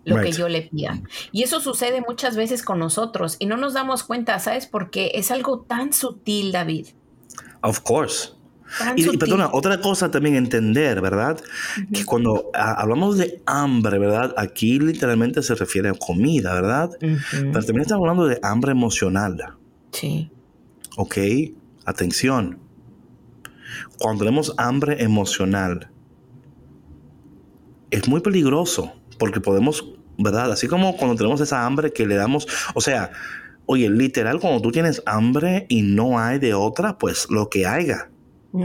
lo 0.05 0.21
que 0.21 0.33
yo 0.33 0.49
le 0.49 0.63
pida. 0.63 1.01
Y 1.33 1.43
eso 1.43 1.61
sucede 1.61 2.03
muchas 2.07 2.37
veces 2.37 2.63
con 2.63 2.79
nosotros 2.79 3.37
y 3.39 3.47
no 3.47 3.57
nos 3.57 3.75
damos 3.75 4.05
cuenta, 4.05 4.39
¿sabes? 4.39 4.67
Porque 4.67 5.13
es 5.15 5.31
algo 5.31 5.61
tan 5.63 5.93
sutil, 5.93 6.53
David. 6.53 6.89
Of 7.63 7.81
course. 7.81 8.31
y, 8.97 9.17
perdona, 9.17 9.51
otra 9.53 9.81
cosa 9.81 10.11
también 10.11 10.37
entender, 10.37 11.01
¿verdad? 11.01 11.41
Que 11.93 12.05
cuando 12.05 12.51
hablamos 12.55 13.19
de 13.19 13.43
hambre, 13.47 13.99
¿verdad? 13.99 14.35
Aquí 14.37 14.79
literalmente 14.79 15.43
se 15.43 15.55
refiere 15.55 15.89
a 15.89 15.95
comida, 15.95 16.55
¿verdad? 16.55 16.91
Pero 17.01 17.53
también 17.53 17.83
estamos 17.83 18.03
hablando 18.03 18.27
de 18.27 18.39
hambre 18.43 18.73
emocional. 18.73 19.57
Sí. 19.93 20.31
Ok, 20.97 21.17
atención. 21.85 22.59
Cuando 23.99 24.25
tenemos 24.25 24.55
hambre 24.57 25.03
emocional, 25.03 25.91
es 27.97 28.09
muy 28.09 28.21
peligroso 28.21 28.93
porque 29.19 29.41
podemos, 29.41 29.85
¿verdad? 30.19 30.53
Así 30.53 30.69
como 30.69 30.97
cuando 30.97 31.17
tenemos 31.17 31.41
esa 31.41 31.65
hambre 31.65 31.93
que 31.93 32.07
le 32.07 32.17
damos, 32.17 32.47
o 32.75 32.81
sea, 32.81 33.11
oye, 33.65 33.89
literal, 33.89 34.39
cuando 34.39 34.61
tú 34.61 34.71
tienes 34.71 35.03
hambre 35.07 35.65
y 35.69 35.83
no 35.83 36.19
hay 36.19 36.39
de 36.39 36.53
otra, 36.53 36.99
pues 36.99 37.27
lo 37.31 37.49
que 37.49 37.67
haya. 37.67 38.11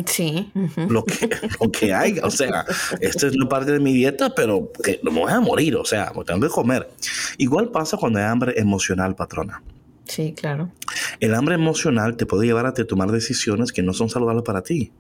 Sí. 0.06 0.52
Lo 0.90 1.04
que, 1.04 1.30
lo 1.62 1.72
que 1.72 1.94
haya. 1.94 2.26
O 2.26 2.32
sea, 2.32 2.66
esto 3.00 3.28
es 3.28 3.36
una 3.36 3.48
parte 3.48 3.72
de 3.72 3.80
mi 3.80 3.94
dieta, 3.94 4.34
pero 4.36 4.72
que 4.84 5.00
no 5.04 5.12
me 5.12 5.22
voy 5.22 5.32
a 5.32 5.40
morir. 5.40 5.76
O 5.78 5.86
sea, 5.86 6.12
me 6.16 6.24
tengo 6.24 6.42
que 6.42 6.50
comer. 6.50 6.90
Igual 7.38 7.72
pasa 7.72 7.98
cuando 7.98 8.20
hay 8.20 8.26
hambre 8.26 8.54
emocional, 8.58 9.16
patrona. 9.16 9.64
Sí, 10.06 10.34
claro. 10.34 10.72
El 11.20 11.36
hambre 11.36 11.56
emocional 11.56 12.18
te 12.18 12.26
puede 12.26 12.46
llevar 12.46 12.66
a 12.66 12.74
tomar 12.74 13.12
decisiones 13.12 13.72
que 13.72 13.82
no 13.82 13.94
son 13.94 14.10
saludables 14.10 14.44
para 14.44 14.62
ti 14.62 14.92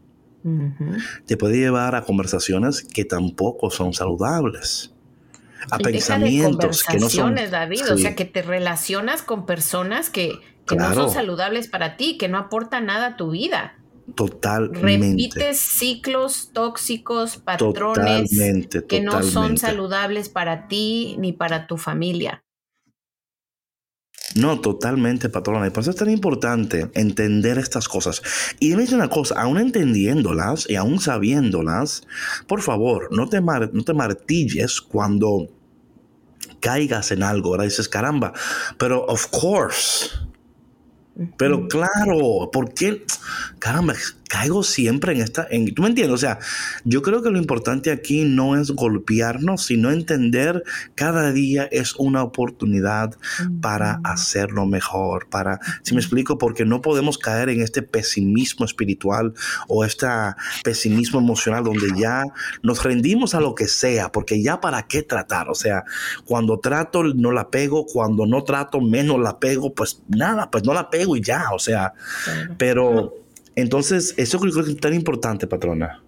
te 1.26 1.38
puede 1.38 1.58
llevar 1.58 1.96
a 1.96 2.04
conversaciones 2.04 2.84
que 2.84 3.06
tampoco 3.06 3.70
son 3.70 3.94
saludables. 3.94 4.94
A 5.70 5.78
pensamientos 5.78 6.84
que 6.84 6.98
no 6.98 7.10
son. 7.10 7.36
David, 7.36 7.92
o 7.92 7.98
sea, 7.98 8.16
que 8.16 8.26
te 8.26 8.42
relacionas 8.42 9.22
con 9.22 9.46
personas 9.46 10.10
que, 10.10 10.34
no 10.76 10.94
son 10.94 11.12
saludables 11.12 11.68
para 11.68 11.98
ti, 11.98 12.18
que 12.18 12.28
no 12.28 12.38
aportan 12.38 12.86
nada 12.88 13.08
a 13.08 13.18
tu 13.18 13.32
vida. 13.32 13.76
Totalmente. 14.16 14.82
Repites 14.82 15.60
ciclos 15.60 16.50
tóxicos, 16.54 17.38
patrones 17.38 18.32
que 18.88 19.02
no 19.02 19.22
son 19.24 19.58
saludables 19.58 20.30
para 20.30 20.68
ti 20.68 21.16
ni 21.20 21.34
para 21.34 21.68
tu 21.68 21.78
familia. 21.78 22.44
No, 24.36 24.60
totalmente, 24.60 25.30
patrona. 25.30 25.68
Y 25.68 25.70
por 25.72 25.82
eso 25.82 25.92
es 25.92 25.98
tan 25.98 26.10
importante 26.10 26.90
entender 26.94 27.58
estas 27.58 27.88
cosas. 27.88 28.22
Y 28.60 28.76
me 28.76 28.84
dice 28.84 28.96
una 28.96 29.10
cosa, 29.10 29.42
aún 29.42 29.58
entendiéndolas 29.58 30.70
y 30.70 30.76
aún 30.76 31.00
sabiéndolas, 31.00 32.04
por 32.48 32.62
favor, 32.62 33.10
no 33.12 33.28
te, 33.28 33.42
no 33.42 33.84
te 33.84 33.94
martilles 33.94 34.82
cuando 34.82 35.50
caigas 36.60 37.12
en 37.12 37.24
algo, 37.24 37.52
¿verdad? 37.52 37.66
Dices, 37.66 37.90
caramba, 37.90 38.34
pero 38.78 39.06
of 39.06 39.28
course. 39.28 40.10
Pero 41.38 41.68
claro, 41.68 42.50
¿por 42.52 42.74
qué? 42.74 43.06
Caramba, 43.60 43.96
caigo 44.32 44.64
siempre 44.64 45.12
en 45.12 45.20
esta, 45.20 45.46
en, 45.52 45.74
¿tú 45.74 45.82
me 45.82 45.90
entiendes? 45.90 46.16
O 46.16 46.18
sea, 46.18 46.40
yo 46.86 47.02
creo 47.02 47.22
que 47.22 47.30
lo 47.30 47.38
importante 47.38 47.92
aquí 47.92 48.24
no 48.24 48.56
es 48.56 48.72
golpearnos, 48.72 49.66
sino 49.66 49.92
entender 49.92 50.64
cada 50.96 51.34
día 51.34 51.68
es 51.70 51.96
una 51.98 52.24
oportunidad 52.24 53.18
para 53.62 54.00
hacerlo 54.06 54.66
mejor, 54.66 55.28
para, 55.28 55.60
si 55.84 55.94
me 55.94 56.00
explico, 56.00 56.38
porque 56.38 56.64
no 56.64 56.82
podemos 56.82 57.18
caer 57.18 57.50
en 57.50 57.60
este 57.60 57.82
pesimismo 57.82 58.64
espiritual 58.64 59.34
o 59.68 59.84
este 59.84 60.08
pesimismo 60.64 61.20
emocional 61.20 61.66
donde 61.66 61.90
ya 62.00 62.24
nos 62.64 62.86
rendimos 62.86 63.36
a 63.36 63.42
lo 63.42 63.54
que 63.54 63.68
sea, 63.68 64.14
porque 64.14 64.42
ya 64.42 64.62
para 64.62 64.84
qué 64.84 65.04
tratar, 65.04 65.50
o 65.50 65.56
sea, 65.56 65.84
cuando 66.24 66.58
trato 66.58 67.04
no 67.04 67.34
la 67.34 67.50
pego, 67.50 67.86
cuando 67.86 68.26
no 68.26 68.46
trato 68.46 68.80
menos 68.80 69.20
la 69.20 69.40
pego, 69.40 69.74
pues 69.74 70.02
nada, 70.08 70.50
pues 70.50 70.64
no 70.64 70.74
la 70.74 70.90
pego 70.90 71.18
y 71.18 71.22
ya, 71.22 71.50
o 71.52 71.60
sea, 71.60 71.92
pero 72.58 73.22
entonces, 73.56 74.14
eso 74.18 74.40
creo 74.40 74.54
que 74.54 74.72
es 74.72 74.78
tan 74.78 74.94
importante, 74.94 75.48
patrona. 75.48 76.02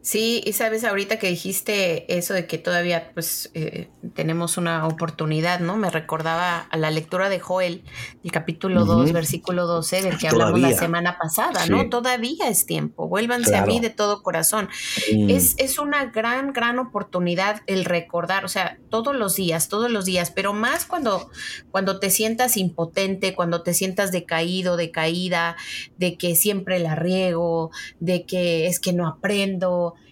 Sí, 0.00 0.42
y 0.44 0.52
sabes, 0.52 0.84
ahorita 0.84 1.18
que 1.18 1.28
dijiste 1.28 2.16
eso 2.16 2.34
de 2.34 2.46
que 2.46 2.58
todavía 2.58 3.10
pues 3.14 3.50
eh, 3.54 3.88
tenemos 4.14 4.56
una 4.56 4.86
oportunidad, 4.86 5.60
¿no? 5.60 5.76
Me 5.76 5.90
recordaba 5.90 6.60
a 6.60 6.76
la 6.76 6.90
lectura 6.90 7.28
de 7.28 7.40
Joel, 7.40 7.84
el 8.24 8.32
capítulo 8.32 8.84
2, 8.84 9.12
versículo 9.12 9.66
12, 9.66 10.02
del 10.02 10.18
que 10.18 10.28
hablamos 10.28 10.60
la 10.60 10.72
semana 10.72 11.18
pasada, 11.18 11.66
¿no? 11.66 11.88
Todavía 11.88 12.48
es 12.48 12.66
tiempo, 12.66 13.08
vuélvanse 13.08 13.56
a 13.56 13.64
mí 13.64 13.80
de 13.80 13.90
todo 13.90 14.22
corazón. 14.22 14.68
Mm. 15.12 15.30
Es, 15.30 15.54
es 15.58 15.78
una 15.78 16.06
gran, 16.06 16.52
gran 16.52 16.78
oportunidad 16.78 17.62
el 17.66 17.84
recordar, 17.84 18.44
o 18.44 18.48
sea, 18.48 18.78
todos 18.90 19.14
los 19.14 19.36
días, 19.36 19.68
todos 19.68 19.90
los 19.90 20.04
días, 20.04 20.30
pero 20.30 20.52
más 20.52 20.84
cuando, 20.84 21.30
cuando 21.70 21.98
te 21.98 22.10
sientas 22.10 22.56
impotente, 22.56 23.34
cuando 23.34 23.62
te 23.62 23.74
sientas 23.74 24.12
decaído, 24.12 24.76
decaída, 24.76 25.56
de 25.96 26.16
que 26.16 26.34
siempre 26.34 26.78
la 26.78 26.94
riego, 26.94 27.70
de 28.00 28.24
que 28.24 28.66
es 28.66 28.80
que 28.80 28.92
no 28.92 29.06
aprendo, 29.06 29.67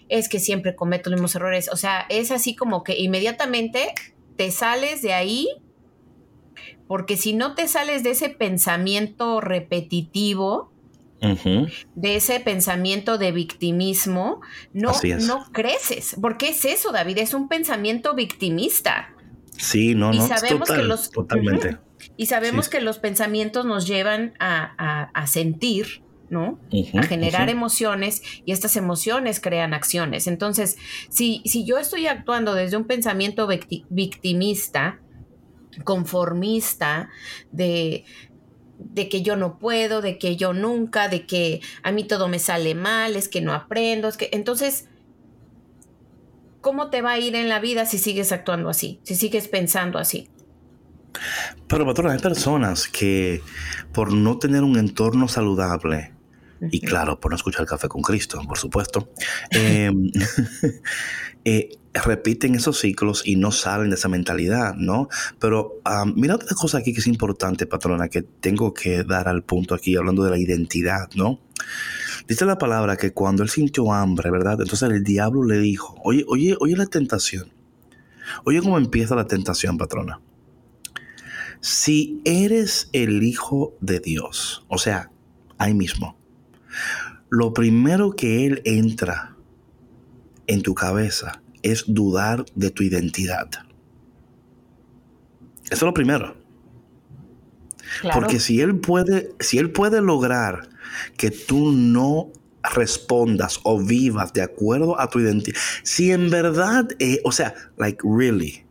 es 0.09 0.29
que 0.29 0.39
siempre 0.39 0.75
cometo 0.75 1.09
los 1.09 1.17
mismos 1.17 1.35
errores. 1.35 1.69
O 1.71 1.75
sea, 1.75 2.05
es 2.09 2.31
así 2.31 2.55
como 2.55 2.83
que 2.83 2.97
inmediatamente 2.97 3.93
te 4.35 4.51
sales 4.51 5.01
de 5.01 5.13
ahí, 5.13 5.49
porque 6.87 7.17
si 7.17 7.33
no 7.33 7.55
te 7.55 7.67
sales 7.67 8.03
de 8.03 8.11
ese 8.11 8.29
pensamiento 8.29 9.41
repetitivo, 9.41 10.71
de 11.95 12.15
ese 12.15 12.39
pensamiento 12.39 13.17
de 13.17 13.31
victimismo, 13.31 14.41
no, 14.71 14.93
no 15.21 15.45
creces. 15.51 16.15
Porque 16.21 16.49
es 16.49 16.63
eso, 16.63 16.91
David, 16.91 17.17
es 17.17 17.33
un 17.33 17.49
pensamiento 17.49 18.13
victimista. 18.13 19.13
Sí, 19.57 19.95
no, 19.95 20.13
y 20.13 20.21
Sabemos 20.21 20.69
que 20.69 20.83
los, 20.83 21.09
totalmente. 21.09 21.79
y 22.15 22.27
sabemos 22.27 22.69
que 22.69 22.79
los 22.79 22.99
pensamientos 22.99 23.65
nos 23.65 23.87
llevan 23.87 24.35
a, 24.39 25.09
a 25.11 25.27
sentir 25.27 26.03
¿no? 26.29 26.59
a 26.97 27.03
generar 27.03 27.49
emociones 27.49 28.21
y 28.45 28.51
estas 28.51 28.75
emociones 28.75 29.39
crean 29.39 29.73
acciones. 29.73 30.27
Entonces, 30.27 30.77
si, 31.09 31.41
si 31.45 31.65
yo 31.65 31.77
estoy 31.77 32.07
actuando 32.07 32.53
desde 32.53 32.77
un 32.77 32.85
pensamiento 32.85 33.47
victimista, 33.89 34.99
conformista, 35.83 37.09
de, 37.51 38.05
de 38.79 39.09
que 39.09 39.21
yo 39.21 39.35
no 39.35 39.57
puedo, 39.59 40.01
de 40.01 40.17
que 40.17 40.35
yo 40.35 40.53
nunca, 40.53 41.07
de 41.07 41.25
que 41.25 41.61
a 41.83 41.91
mí 41.91 42.03
todo 42.03 42.27
me 42.27 42.39
sale 42.39 42.75
mal, 42.75 43.15
es 43.15 43.27
que 43.27 43.41
no 43.41 43.53
aprendo, 43.53 44.07
es 44.07 44.17
que 44.17 44.29
entonces, 44.33 44.87
¿cómo 46.61 46.89
te 46.89 47.01
va 47.01 47.11
a 47.11 47.19
ir 47.19 47.35
en 47.35 47.49
la 47.49 47.59
vida 47.59 47.85
si 47.85 47.97
sigues 47.97 48.31
actuando 48.31 48.69
así, 48.69 48.99
si 49.03 49.15
sigues 49.15 49.47
pensando 49.47 49.99
así? 49.99 50.29
Pero, 51.67 51.85
patrona, 51.85 52.13
hay 52.13 52.19
personas 52.19 52.87
que 52.87 53.41
por 53.93 54.13
no 54.13 54.37
tener 54.37 54.63
un 54.63 54.77
entorno 54.77 55.27
saludable, 55.27 56.13
y 56.71 56.81
claro, 56.81 57.19
por 57.19 57.31
no 57.31 57.35
escuchar 57.35 57.65
café 57.65 57.87
con 57.87 58.01
Cristo, 58.01 58.41
por 58.47 58.57
supuesto, 58.57 59.09
em, 59.51 60.11
eh, 61.45 61.69
repiten 61.93 62.55
esos 62.55 62.79
ciclos 62.79 63.23
y 63.25 63.35
no 63.35 63.51
salen 63.51 63.89
de 63.89 63.95
esa 63.95 64.09
mentalidad, 64.09 64.75
¿no? 64.75 65.09
Pero 65.39 65.81
mira 66.15 66.35
otra 66.35 66.55
cosa 66.55 66.79
aquí 66.79 66.93
que 66.93 66.99
es 66.99 67.07
importante, 67.07 67.65
patrona, 67.65 68.09
que 68.09 68.21
tengo 68.21 68.73
que 68.73 69.03
dar 69.03 69.27
al 69.27 69.43
punto 69.43 69.75
aquí, 69.75 69.95
hablando 69.95 70.23
de 70.23 70.31
la 70.31 70.37
identidad, 70.37 71.09
¿no? 71.15 71.39
Dice 72.27 72.45
la 72.45 72.57
palabra 72.57 72.97
que 72.97 73.13
cuando 73.13 73.43
él 73.43 73.49
sintió 73.49 73.91
hambre, 73.93 74.31
¿verdad? 74.31 74.59
Entonces 74.61 74.89
el 74.89 75.03
diablo 75.03 75.43
le 75.43 75.59
dijo, 75.59 75.95
oye, 76.03 76.25
oye, 76.27 76.55
oye 76.59 76.75
la 76.75 76.85
tentación. 76.85 77.51
Oye 78.43 78.61
cómo 78.61 78.77
empieza 78.77 79.15
la 79.15 79.27
tentación, 79.27 79.77
patrona. 79.77 80.19
Si 81.61 82.21
eres 82.25 82.89
el 82.93 83.23
hijo 83.23 83.75
de 83.81 83.99
Dios, 83.99 84.65
o 84.67 84.77
sea, 84.77 85.11
ahí 85.57 85.73
mismo, 85.73 86.17
lo 87.29 87.53
primero 87.53 88.11
que 88.11 88.45
Él 88.45 88.61
entra 88.65 89.35
en 90.47 90.61
tu 90.61 90.73
cabeza 90.73 91.41
es 91.61 91.85
dudar 91.87 92.45
de 92.55 92.71
tu 92.71 92.83
identidad. 92.83 93.49
Eso 95.65 95.75
es 95.75 95.81
lo 95.81 95.93
primero. 95.93 96.35
Porque 98.13 98.39
si 98.39 98.61
él 98.61 98.79
puede, 98.79 99.31
si 99.39 99.57
él 99.57 99.71
puede 99.71 100.01
lograr 100.01 100.69
que 101.17 101.31
tú 101.31 101.71
no 101.71 102.31
respondas 102.75 103.59
o 103.63 103.81
vivas 103.81 104.33
de 104.33 104.41
acuerdo 104.41 104.99
a 104.99 105.09
tu 105.09 105.19
identidad, 105.19 105.57
si 105.83 106.11
en 106.11 106.29
verdad, 106.29 106.87
eh, 106.99 107.21
o 107.23 107.31
sea, 107.31 107.53
like 107.77 108.03
really. 108.03 108.65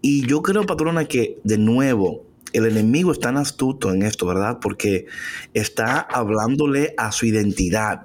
Y 0.00 0.26
yo 0.26 0.42
creo, 0.42 0.64
patrona, 0.64 1.06
que 1.06 1.40
de 1.44 1.58
nuevo, 1.58 2.25
el 2.56 2.66
enemigo 2.66 3.12
es 3.12 3.20
tan 3.20 3.36
astuto 3.36 3.92
en 3.92 4.02
esto, 4.02 4.26
¿verdad? 4.26 4.58
Porque 4.60 5.06
está 5.54 6.00
hablándole 6.00 6.94
a 6.96 7.12
su 7.12 7.26
identidad. 7.26 8.02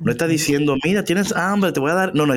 No 0.00 0.10
está 0.10 0.26
diciendo, 0.26 0.76
mira, 0.84 1.04
tienes 1.04 1.32
hambre, 1.32 1.72
te 1.72 1.80
voy 1.80 1.90
a 1.90 1.94
dar. 1.94 2.14
No, 2.14 2.26
no, 2.26 2.34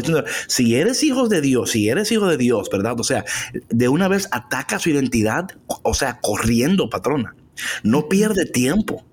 si 0.47 0.75
eres 0.75 1.03
hijo 1.03 1.27
de 1.27 1.41
Dios, 1.41 1.71
si 1.71 1.89
eres 1.89 2.11
hijo 2.11 2.27
de 2.27 2.37
Dios, 2.37 2.69
¿verdad? 2.71 2.99
O 2.99 3.03
sea, 3.03 3.25
de 3.69 3.87
una 3.87 4.07
vez 4.07 4.27
ataca 4.31 4.77
su 4.79 4.89
identidad, 4.89 5.51
o 5.67 5.93
sea, 5.93 6.19
corriendo, 6.21 6.89
patrona. 6.89 7.35
No 7.83 8.09
pierde 8.09 8.45
tiempo. 8.45 9.05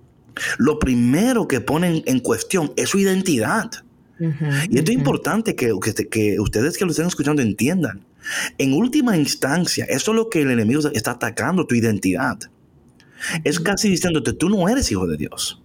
Lo 0.59 0.79
primero 0.79 1.48
que 1.48 1.61
ponen 1.61 2.03
en 2.07 2.20
cuestión 2.20 2.72
es 2.77 2.90
su 2.90 2.98
identidad. 2.98 3.70
Y 4.19 4.79
esto 4.79 4.91
es 4.91 4.97
importante 4.97 5.55
que, 5.55 5.73
que, 6.11 6.41
ustedes 6.41 6.77
que 6.77 6.85
lo 6.85 6.91
estén 6.91 7.07
escuchando 7.07 7.43
entiendan. 7.43 8.05
En 8.59 8.73
última 8.73 9.17
instancia, 9.17 9.85
eso 9.85 10.11
es 10.11 10.17
lo 10.17 10.29
que 10.29 10.43
el 10.43 10.51
enemigo 10.51 10.81
está 10.93 11.13
atacando, 11.13 11.67
tu 11.67 11.75
identidad. 11.75 12.39
Es 13.45 13.61
casi 13.61 13.89
diciéndote, 13.89 14.33
tú 14.33 14.49
no 14.49 14.69
eres 14.69 14.91
hijo 14.91 15.07
de 15.07 15.17
Dios. 15.17 15.63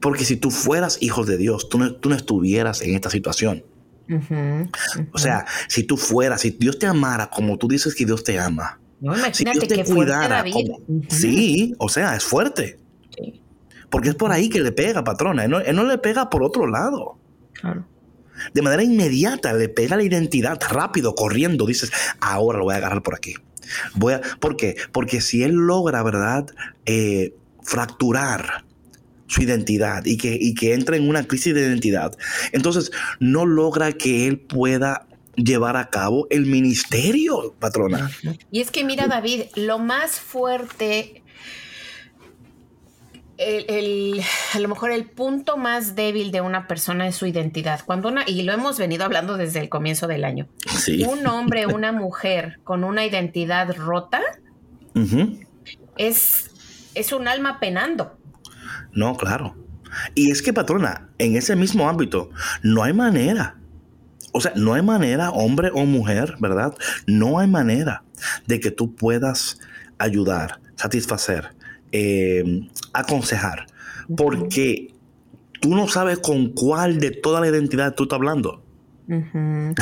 Porque 0.00 0.24
si 0.24 0.36
tú 0.36 0.50
fueras 0.50 0.98
hijo 1.00 1.24
de 1.24 1.36
Dios, 1.36 1.68
tú 1.68 1.78
no, 1.78 1.94
tú 1.94 2.08
no 2.08 2.16
estuvieras 2.16 2.80
en 2.82 2.94
esta 2.94 3.10
situación. 3.10 3.64
O 5.12 5.18
sea, 5.18 5.46
si 5.68 5.84
tú 5.84 5.96
fueras, 5.96 6.40
si 6.40 6.50
Dios 6.50 6.78
te 6.78 6.86
amara 6.86 7.30
como 7.30 7.58
tú 7.58 7.68
dices 7.68 7.94
que 7.94 8.04
Dios 8.04 8.24
te 8.24 8.38
ama. 8.40 8.80
No, 9.00 9.16
imagínate 9.16 9.68
que 9.68 9.84
cuidara. 9.84 10.44
Sí, 11.08 11.74
o 11.78 11.88
sea, 11.88 12.16
es 12.16 12.24
fuerte. 12.24 12.79
Porque 13.90 14.10
es 14.10 14.14
por 14.14 14.32
ahí 14.32 14.48
que 14.48 14.60
le 14.60 14.72
pega, 14.72 15.04
patrona. 15.04 15.44
Él 15.44 15.50
no, 15.50 15.60
él 15.60 15.76
no 15.76 15.84
le 15.84 15.98
pega 15.98 16.30
por 16.30 16.42
otro 16.42 16.66
lado. 16.66 17.18
Claro 17.52 17.84
de 18.54 18.62
manera 18.62 18.82
inmediata 18.82 19.52
le 19.52 19.68
pega 19.68 19.96
la 19.96 20.02
identidad 20.02 20.58
rápido, 20.70 21.14
corriendo. 21.14 21.66
Dices, 21.66 21.92
ahora 22.20 22.58
lo 22.58 22.64
voy 22.64 22.74
a 22.74 22.78
agarrar 22.78 23.02
por 23.02 23.14
aquí. 23.14 23.34
Voy 23.94 24.14
a, 24.14 24.20
¿Por 24.40 24.56
qué? 24.56 24.76
Porque 24.92 25.20
si 25.20 25.42
él 25.42 25.52
logra, 25.52 26.02
¿verdad? 26.02 26.46
Eh, 26.86 27.34
fracturar 27.62 28.64
su 29.26 29.42
identidad 29.42 30.04
y 30.06 30.16
que, 30.16 30.36
y 30.40 30.54
que 30.54 30.74
entre 30.74 30.96
en 30.96 31.08
una 31.08 31.24
crisis 31.24 31.54
de 31.54 31.60
identidad, 31.60 32.16
entonces 32.52 32.90
no 33.20 33.46
logra 33.46 33.92
que 33.92 34.26
él 34.26 34.40
pueda 34.40 35.06
llevar 35.36 35.76
a 35.76 35.88
cabo 35.88 36.26
el 36.30 36.46
ministerio, 36.46 37.54
patrona. 37.60 38.10
Y 38.50 38.60
es 38.60 38.72
que 38.72 38.82
mira, 38.82 39.06
David, 39.06 39.42
lo 39.54 39.78
más 39.78 40.18
fuerte 40.18 41.22
el, 43.40 44.22
a 44.54 44.58
lo 44.58 44.68
mejor 44.68 44.90
el 44.90 45.06
punto 45.06 45.56
más 45.56 45.94
débil 45.94 46.30
de 46.30 46.42
una 46.42 46.66
persona 46.66 47.08
es 47.08 47.16
su 47.16 47.26
identidad. 47.26 47.80
Cuando 47.84 48.08
una, 48.08 48.24
y 48.26 48.42
lo 48.42 48.52
hemos 48.52 48.78
venido 48.78 49.04
hablando 49.04 49.36
desde 49.36 49.60
el 49.60 49.68
comienzo 49.68 50.06
del 50.06 50.24
año. 50.24 50.46
Un 51.08 51.26
hombre, 51.26 51.66
una 51.74 51.92
mujer 51.92 52.60
con 52.64 52.84
una 52.84 53.06
identidad 53.06 53.74
rota 53.76 54.20
es, 55.96 56.50
es 56.94 57.12
un 57.12 57.28
alma 57.28 57.60
penando. 57.60 58.18
No, 58.92 59.16
claro. 59.16 59.56
Y 60.14 60.30
es 60.30 60.42
que, 60.42 60.52
patrona, 60.52 61.08
en 61.18 61.36
ese 61.36 61.56
mismo 61.56 61.88
ámbito, 61.88 62.30
no 62.62 62.82
hay 62.82 62.92
manera. 62.92 63.56
O 64.32 64.40
sea, 64.40 64.52
no 64.54 64.74
hay 64.74 64.82
manera, 64.82 65.30
hombre 65.30 65.70
o 65.72 65.84
mujer, 65.86 66.36
¿verdad? 66.40 66.74
No 67.06 67.38
hay 67.38 67.48
manera 67.48 68.04
de 68.46 68.60
que 68.60 68.70
tú 68.70 68.94
puedas 68.94 69.58
ayudar, 69.98 70.60
satisfacer, 70.76 71.50
eh, 71.92 72.68
aconsejar, 72.92 73.66
porque 74.16 74.94
tú 75.60 75.74
no 75.74 75.88
sabes 75.88 76.18
con 76.18 76.50
cuál 76.50 76.98
de 76.98 77.10
toda 77.10 77.40
la 77.40 77.48
identidad 77.48 77.94
tú 77.94 78.04
estás 78.04 78.16
hablando. 78.16 78.62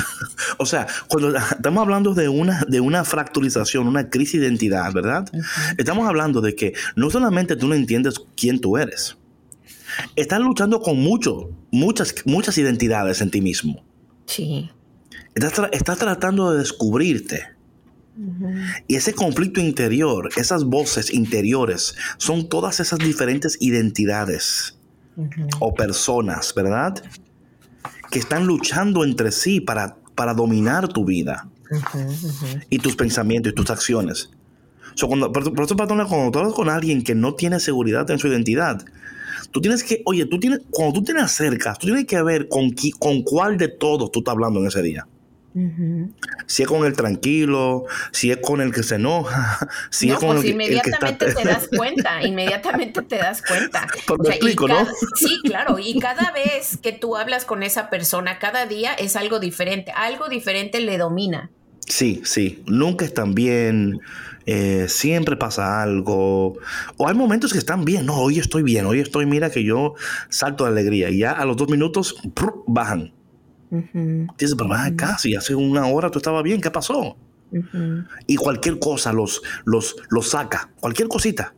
o 0.58 0.64
sea, 0.66 0.86
cuando 1.08 1.36
estamos 1.36 1.82
hablando 1.82 2.14
de 2.14 2.28
una, 2.28 2.64
de 2.66 2.80
una 2.80 3.04
fracturización, 3.04 3.86
una 3.86 4.08
crisis 4.08 4.40
de 4.40 4.46
identidad, 4.46 4.90
¿verdad? 4.92 5.30
Estamos 5.76 6.08
hablando 6.08 6.40
de 6.40 6.54
que 6.54 6.72
no 6.96 7.10
solamente 7.10 7.56
tú 7.56 7.68
no 7.68 7.74
entiendes 7.74 8.14
quién 8.36 8.58
tú 8.60 8.78
eres, 8.78 9.18
estás 10.16 10.40
luchando 10.40 10.80
con 10.80 10.98
mucho, 10.98 11.50
muchas, 11.70 12.14
muchas 12.24 12.56
identidades 12.58 13.20
en 13.20 13.30
ti 13.30 13.40
mismo. 13.40 13.84
Sí. 14.26 14.70
Estás, 15.34 15.68
estás 15.72 15.98
tratando 15.98 16.52
de 16.52 16.60
descubrirte. 16.60 17.57
Y 18.88 18.96
ese 18.96 19.14
conflicto 19.14 19.60
interior, 19.60 20.28
esas 20.36 20.64
voces 20.64 21.12
interiores, 21.12 21.94
son 22.16 22.48
todas 22.48 22.80
esas 22.80 22.98
diferentes 22.98 23.56
identidades 23.60 24.76
o 25.60 25.74
personas, 25.74 26.52
¿verdad? 26.54 27.02
Que 28.10 28.18
están 28.18 28.46
luchando 28.46 29.04
entre 29.04 29.30
sí 29.30 29.60
para, 29.60 29.96
para 30.14 30.34
dominar 30.34 30.88
tu 30.88 31.04
vida 31.04 31.48
y 32.70 32.78
tus 32.78 32.96
pensamientos 32.96 33.52
y 33.52 33.54
tus 33.54 33.70
acciones. 33.70 34.30
cuando, 35.06 35.30
por, 35.30 35.42
eso, 35.42 35.76
cuando 35.76 36.30
tú 36.30 36.38
hablas 36.38 36.54
con 36.54 36.68
alguien 36.68 37.02
que 37.02 37.14
no 37.14 37.34
tiene 37.34 37.60
seguridad 37.60 38.10
en 38.10 38.18
su 38.18 38.28
identidad, 38.28 38.84
tú 39.52 39.60
tienes 39.60 39.84
que, 39.84 40.02
oye, 40.06 40.26
tú 40.26 40.40
tienes, 40.40 40.60
cuando 40.70 40.94
tú 40.94 41.04
te 41.04 41.18
acercas, 41.18 41.78
tú 41.78 41.86
tienes 41.86 42.06
que 42.06 42.20
ver 42.22 42.48
con, 42.48 42.74
con 42.98 43.22
cuál 43.22 43.58
de 43.58 43.68
todos 43.68 44.10
tú 44.10 44.20
estás 44.20 44.32
hablando 44.32 44.60
en 44.60 44.66
ese 44.66 44.82
día. 44.82 45.06
Si 46.46 46.62
es 46.62 46.68
con 46.68 46.84
el 46.84 46.94
tranquilo, 46.94 47.84
si 48.12 48.30
es 48.30 48.38
con 48.38 48.60
el 48.60 48.72
que 48.72 48.82
se 48.82 48.96
enoja, 48.96 49.58
si 49.90 50.10
es 50.10 50.16
con 50.16 50.36
pues 50.36 50.44
el, 50.44 50.52
inmediatamente 50.52 51.26
que, 51.26 51.34
te 51.34 51.44
das 51.44 51.68
cuenta, 51.76 52.22
inmediatamente 52.22 53.02
te 53.02 53.16
das 53.16 53.42
cuenta. 53.42 53.86
explico, 54.24 54.68
¿no? 54.68 54.86
Sí, 55.14 55.40
claro, 55.44 55.78
y 55.78 55.98
cada 55.98 56.30
vez 56.32 56.78
que 56.82 56.92
tú 56.92 57.16
hablas 57.16 57.44
con 57.44 57.62
esa 57.62 57.90
persona, 57.90 58.38
cada 58.38 58.66
día 58.66 58.94
es 58.94 59.16
algo 59.16 59.40
diferente, 59.40 59.92
algo 59.94 60.28
diferente 60.28 60.80
le 60.80 60.98
domina. 60.98 61.50
Sí, 61.86 62.20
sí, 62.24 62.62
nunca 62.66 63.06
están 63.06 63.34
bien, 63.34 63.98
eh, 64.44 64.86
siempre 64.88 65.36
pasa 65.36 65.82
algo, 65.82 66.58
o 66.96 67.08
hay 67.08 67.14
momentos 67.14 67.52
que 67.52 67.58
están 67.58 67.84
bien, 67.84 68.04
no, 68.06 68.16
hoy 68.16 68.38
estoy 68.38 68.62
bien, 68.62 68.84
hoy 68.84 69.00
estoy, 69.00 69.24
mira 69.24 69.50
que 69.50 69.64
yo 69.64 69.94
salto 70.28 70.64
de 70.64 70.70
alegría, 70.70 71.08
y 71.08 71.18
ya 71.18 71.32
a 71.32 71.46
los 71.46 71.56
dos 71.56 71.70
minutos 71.70 72.16
bajan 72.66 73.12
Dices, 73.70 74.54
pero 74.56 74.72
acá, 74.72 75.18
si 75.18 75.34
hace 75.34 75.54
una 75.54 75.86
hora 75.86 76.10
tú 76.10 76.18
estabas 76.18 76.42
bien, 76.42 76.60
¿qué 76.60 76.70
pasó? 76.70 77.16
Y 78.26 78.36
cualquier 78.36 78.78
cosa 78.78 79.12
los, 79.12 79.42
los, 79.64 79.96
los 80.10 80.30
saca, 80.30 80.70
cualquier 80.80 81.08
cosita. 81.08 81.54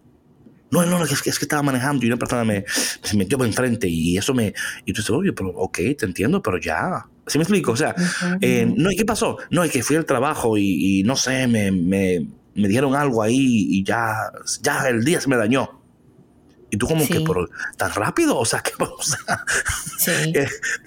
No, 0.71 0.87
no, 0.87 1.03
es 1.03 1.21
que, 1.21 1.31
es 1.31 1.39
que 1.39 1.45
estaba 1.45 1.63
manejando 1.63 2.05
y 2.05 2.09
una 2.09 2.17
persona 2.17 2.45
me, 2.45 2.65
se 2.67 3.17
metió 3.17 3.37
por 3.37 3.47
enfrente 3.47 3.89
y 3.89 4.17
eso 4.17 4.33
me... 4.35 4.55
Y 4.85 4.93
tú 4.93 5.03
dices, 5.03 5.11
oye, 5.11 5.33
pero 5.33 5.49
ok, 5.51 5.79
te 5.99 6.07
entiendo, 6.07 6.41
pero 6.41 6.59
ya. 6.59 7.07
¿Sí 7.27 7.39
me 7.39 7.43
explico? 7.43 7.73
O 7.73 7.77
sea, 7.77 7.95
eh, 8.41 8.73
no, 8.77 8.91
¿y 8.91 8.97
qué 8.97 9.05
pasó? 9.05 9.39
No, 9.51 9.65
es 9.65 9.73
que 9.73 9.83
fui 9.83 9.97
al 9.97 10.05
trabajo 10.05 10.57
y, 10.57 11.03
no 11.05 11.17
sé, 11.17 11.49
me, 11.49 11.73
me, 11.73 12.27
me, 12.55 12.69
dieron 12.69 12.95
algo 12.95 13.23
ahí 13.23 13.67
y 13.69 13.85
ya, 13.85 14.15
ya 14.63 14.89
el 14.89 15.05
día 15.05 15.21
se 15.21 15.29
me 15.29 15.37
dañó. 15.37 15.80
Y 16.71 16.77
tú 16.77 16.87
como 16.87 17.07
que, 17.07 17.21
pero 17.21 17.49
tan 17.77 17.93
rápido, 17.93 18.39
o 18.39 18.45
sea, 18.45 18.61
que 18.61 18.73
vamos 18.79 19.17
a... 19.27 19.45
Sí. 19.99 20.33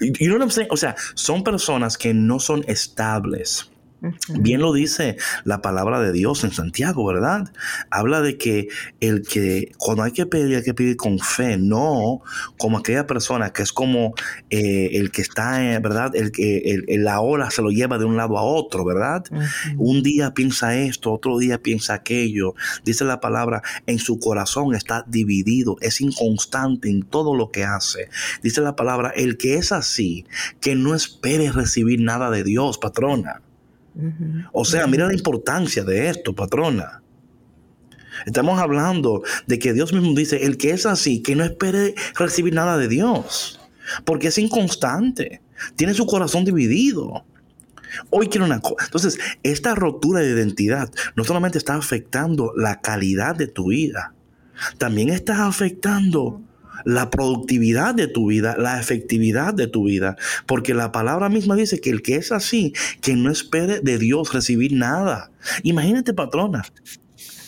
y 0.00 0.26
no 0.26 0.46
o 0.70 0.76
sea, 0.76 0.96
son 1.14 1.44
personas 1.44 1.98
que 1.98 2.14
no 2.14 2.40
son 2.40 2.64
estables. 2.66 3.70
Bien 4.28 4.60
lo 4.60 4.72
dice 4.72 5.16
la 5.44 5.62
palabra 5.62 6.00
de 6.00 6.12
Dios 6.12 6.44
en 6.44 6.52
Santiago, 6.52 7.06
¿verdad? 7.06 7.52
Habla 7.90 8.20
de 8.20 8.36
que 8.36 8.68
el 9.00 9.22
que 9.22 9.72
cuando 9.78 10.02
hay 10.02 10.12
que 10.12 10.26
pedir, 10.26 10.56
hay 10.56 10.62
que 10.62 10.74
pedir 10.74 10.96
con 10.96 11.18
fe, 11.18 11.56
no 11.56 12.20
como 12.58 12.78
aquella 12.78 13.06
persona 13.06 13.52
que 13.52 13.62
es 13.62 13.72
como 13.72 14.14
eh, 14.50 14.90
el 14.94 15.10
que 15.10 15.22
está, 15.22 15.74
eh, 15.74 15.78
¿verdad? 15.78 16.14
El 16.14 16.32
que 16.32 16.82
la 16.86 17.20
ola 17.20 17.50
se 17.50 17.62
lo 17.62 17.70
lleva 17.70 17.98
de 17.98 18.04
un 18.04 18.16
lado 18.16 18.38
a 18.38 18.42
otro, 18.42 18.84
¿verdad? 18.84 19.24
Un 19.76 20.02
día 20.02 20.34
piensa 20.34 20.76
esto, 20.76 21.12
otro 21.12 21.38
día 21.38 21.62
piensa 21.62 21.94
aquello. 21.94 22.54
Dice 22.84 23.04
la 23.04 23.20
palabra, 23.20 23.62
en 23.86 23.98
su 23.98 24.18
corazón 24.18 24.74
está 24.74 25.04
dividido, 25.06 25.76
es 25.80 26.00
inconstante 26.00 26.90
en 26.90 27.02
todo 27.02 27.34
lo 27.34 27.50
que 27.50 27.64
hace. 27.64 28.08
Dice 28.42 28.60
la 28.60 28.76
palabra, 28.76 29.12
el 29.14 29.36
que 29.36 29.56
es 29.56 29.72
así, 29.72 30.26
que 30.60 30.74
no 30.74 30.94
espere 30.94 31.50
recibir 31.50 32.00
nada 32.00 32.30
de 32.30 32.44
Dios, 32.44 32.78
patrona. 32.78 33.42
O 34.52 34.64
sea, 34.64 34.86
mira 34.86 35.06
la 35.06 35.14
importancia 35.14 35.84
de 35.84 36.08
esto, 36.08 36.34
patrona. 36.34 37.02
Estamos 38.26 38.58
hablando 38.60 39.22
de 39.46 39.58
que 39.58 39.72
Dios 39.72 39.92
mismo 39.92 40.14
dice, 40.14 40.44
el 40.44 40.56
que 40.56 40.70
es 40.70 40.86
así, 40.86 41.22
que 41.22 41.34
no 41.34 41.44
espere 41.44 41.94
recibir 42.14 42.54
nada 42.54 42.76
de 42.78 42.88
Dios, 42.88 43.60
porque 44.04 44.28
es 44.28 44.38
inconstante, 44.38 45.42
tiene 45.76 45.94
su 45.94 46.06
corazón 46.06 46.44
dividido. 46.44 47.24
Hoy 48.10 48.28
quiero 48.28 48.46
una 48.46 48.60
cosa. 48.60 48.84
Entonces, 48.86 49.18
esta 49.42 49.74
rotura 49.74 50.20
de 50.20 50.30
identidad 50.30 50.90
no 51.16 51.24
solamente 51.24 51.58
está 51.58 51.74
afectando 51.74 52.52
la 52.56 52.80
calidad 52.80 53.36
de 53.36 53.46
tu 53.46 53.68
vida, 53.68 54.14
también 54.78 55.10
está 55.10 55.46
afectando 55.46 56.40
la 56.84 57.10
productividad 57.10 57.94
de 57.94 58.06
tu 58.06 58.28
vida, 58.28 58.56
la 58.58 58.80
efectividad 58.80 59.54
de 59.54 59.66
tu 59.66 59.84
vida. 59.84 60.16
Porque 60.46 60.74
la 60.74 60.92
palabra 60.92 61.28
misma 61.28 61.56
dice 61.56 61.80
que 61.80 61.90
el 61.90 62.02
que 62.02 62.16
es 62.16 62.32
así, 62.32 62.72
que 63.00 63.14
no 63.14 63.30
espere 63.30 63.80
de 63.80 63.98
Dios 63.98 64.32
recibir 64.32 64.72
nada. 64.72 65.30
Imagínate, 65.62 66.14
patrona. 66.14 66.64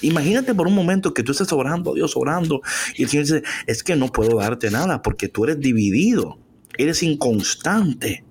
Imagínate 0.03 0.55
por 0.55 0.67
un 0.67 0.75
momento 0.75 1.15
que 1.15 1.23
tú 1.23 1.33
estés 1.33 1.53
orando, 1.53 1.95
Dios 1.95 2.17
orando, 2.17 2.61
y 2.97 3.05
el 3.05 3.09
Señor 3.09 3.25
dice, 3.27 3.43
es 3.67 3.83
que 3.83 3.97
no 3.97 4.09
puedo 4.09 4.39
darte 4.39 4.71
nada 4.71 5.03
porque 5.03 5.29
tú 5.29 5.45
eres 5.45 5.61
dividido. 5.61 6.39
Eres 6.79 7.03
inconstante. 7.03 8.25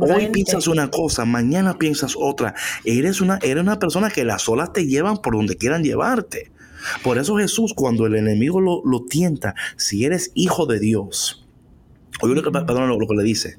Hoy 0.00 0.28
piensas 0.28 0.68
una 0.68 0.90
cosa, 0.90 1.24
mañana 1.24 1.76
piensas 1.76 2.14
otra. 2.16 2.54
Eres 2.84 3.20
una, 3.20 3.40
eres 3.42 3.62
una 3.62 3.80
persona 3.80 4.10
que 4.10 4.24
las 4.24 4.48
olas 4.48 4.72
te 4.72 4.86
llevan 4.86 5.18
por 5.18 5.34
donde 5.34 5.56
quieran 5.56 5.82
llevarte. 5.82 6.52
Por 7.02 7.18
eso 7.18 7.36
Jesús, 7.36 7.72
cuando 7.74 8.06
el 8.06 8.16
enemigo 8.16 8.60
lo, 8.60 9.04
tienta, 9.04 9.54
si 9.76 10.04
eres 10.04 10.30
hijo 10.34 10.66
de 10.66 10.78
Dios, 10.78 11.46
oye 12.22 12.34
lo 12.34 12.42
que, 12.42 12.50
perdón, 12.50 12.88
lo, 12.88 13.06
que 13.06 13.14
le 13.14 13.22
dice, 13.22 13.58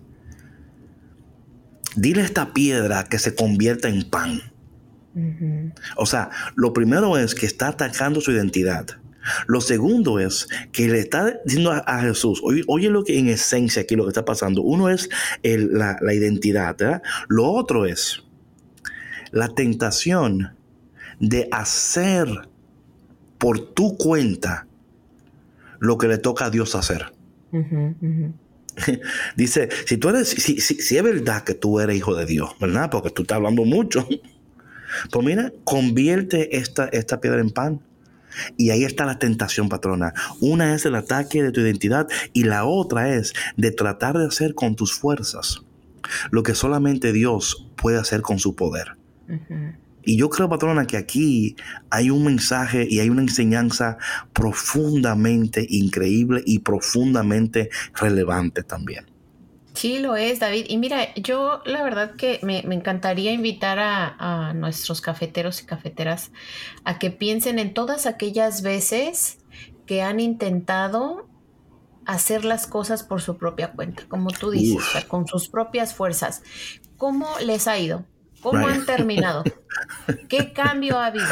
dile 1.95 2.21
a 2.21 2.25
esta 2.25 2.53
piedra 2.53 3.05
que 3.05 3.19
se 3.19 3.35
convierta 3.35 3.89
en 3.89 4.09
pan. 4.09 4.41
O 5.97 6.05
sea, 6.05 6.29
lo 6.55 6.71
primero 6.71 7.17
es 7.17 7.35
que 7.35 7.45
está 7.45 7.69
atacando 7.69 8.21
su 8.21 8.31
identidad. 8.31 8.87
Lo 9.47 9.61
segundo 9.61 10.19
es 10.19 10.47
que 10.71 10.87
le 10.87 10.99
está 10.99 11.39
diciendo 11.45 11.71
a, 11.71 12.01
Jesús, 12.01 12.41
oye, 12.43 12.89
lo 12.89 13.03
que 13.03 13.19
en 13.19 13.27
esencia 13.27 13.83
aquí 13.83 13.95
lo 13.95 14.03
que 14.03 14.09
está 14.09 14.25
pasando. 14.25 14.61
Uno 14.61 14.89
es 14.89 15.09
la, 15.43 15.97
la, 16.01 16.13
identidad, 16.13 16.75
¿verdad? 16.77 17.03
Lo 17.27 17.51
otro 17.51 17.85
es 17.85 18.23
la 19.31 19.49
tentación 19.49 20.55
de 21.19 21.47
hacer 21.51 22.49
por 23.41 23.59
tu 23.59 23.97
cuenta 23.97 24.67
lo 25.79 25.97
que 25.97 26.07
le 26.07 26.19
toca 26.19 26.45
a 26.45 26.49
Dios 26.51 26.75
hacer. 26.75 27.11
Dice, 29.35 29.67
si 29.87 29.97
tú 29.97 30.09
eres, 30.09 30.29
si, 30.29 30.57
es 30.95 31.03
verdad 31.03 31.43
que 31.43 31.55
tú 31.55 31.79
eres 31.79 31.97
hijo 31.97 32.13
de 32.15 32.27
Dios, 32.27 32.51
¿verdad? 32.61 32.91
Porque 32.91 33.09
tú 33.09 33.23
estás 33.23 33.37
hablando 33.37 33.65
mucho. 33.65 34.07
Pues 35.09 35.25
mira, 35.25 35.53
convierte 35.63 36.57
esta, 36.57 36.83
esta 36.87 37.21
piedra 37.21 37.39
en 37.39 37.49
pan. 37.49 37.79
Y 38.57 38.71
ahí 38.71 38.83
está 38.83 39.05
la 39.05 39.19
tentación, 39.19 39.69
patrona. 39.69 40.13
Una 40.41 40.75
es 40.75 40.85
el 40.85 40.95
ataque 40.95 41.41
de 41.41 41.53
tu 41.53 41.61
identidad 41.61 42.09
y 42.33 42.43
la 42.43 42.65
otra 42.65 43.15
es 43.15 43.31
de 43.55 43.71
tratar 43.71 44.17
de 44.17 44.25
hacer 44.25 44.53
con 44.53 44.75
tus 44.75 44.93
fuerzas 44.93 45.61
lo 46.29 46.43
que 46.43 46.55
solamente 46.55 47.13
Dios 47.13 47.69
puede 47.77 47.97
hacer 47.99 48.21
con 48.21 48.37
su 48.37 48.53
poder. 48.53 48.97
Y 50.03 50.17
yo 50.17 50.29
creo, 50.29 50.49
patrona, 50.49 50.85
que 50.85 50.97
aquí 50.97 51.55
hay 51.89 52.09
un 52.09 52.23
mensaje 52.23 52.87
y 52.89 52.99
hay 52.99 53.09
una 53.09 53.21
enseñanza 53.21 53.97
profundamente 54.33 55.65
increíble 55.69 56.41
y 56.45 56.59
profundamente 56.59 57.69
relevante 57.93 58.63
también. 58.63 59.05
Sí, 59.73 59.99
lo 59.99 60.15
es, 60.15 60.39
David. 60.39 60.65
Y 60.67 60.77
mira, 60.77 61.13
yo 61.15 61.61
la 61.65 61.83
verdad 61.83 62.15
que 62.15 62.39
me, 62.43 62.59
encantaría 62.59 63.31
invitar 63.31 63.79
a, 63.79 64.49
a, 64.49 64.53
nuestros 64.53 64.99
cafeteros 65.01 65.61
y 65.61 65.65
cafeteras 65.65 66.31
a 66.83 66.99
que 66.99 67.09
piensen 67.09 67.57
en 67.57 67.73
todas 67.73 68.05
aquellas 68.05 68.63
veces 68.63 69.37
que 69.85 70.01
han 70.01 70.19
intentado 70.19 71.27
hacer 72.05 72.45
las 72.45 72.67
cosas 72.67 73.03
por 73.03 73.21
su 73.21 73.37
propia 73.37 73.71
cuenta, 73.71 74.03
como 74.07 74.31
tú 74.31 74.51
dices, 74.51 75.05
con 75.07 75.27
sus 75.27 75.47
propias 75.47 75.93
fuerzas. 75.93 76.43
¿Cómo 76.97 77.27
les 77.43 77.67
ha 77.67 77.77
ido? 77.77 78.05
¿Cómo 78.41 78.67
han 78.67 78.85
terminado? 78.85 79.43
¿Qué 80.27 80.53
cambio 80.53 80.97
ha 80.97 81.07
habido? 81.07 81.27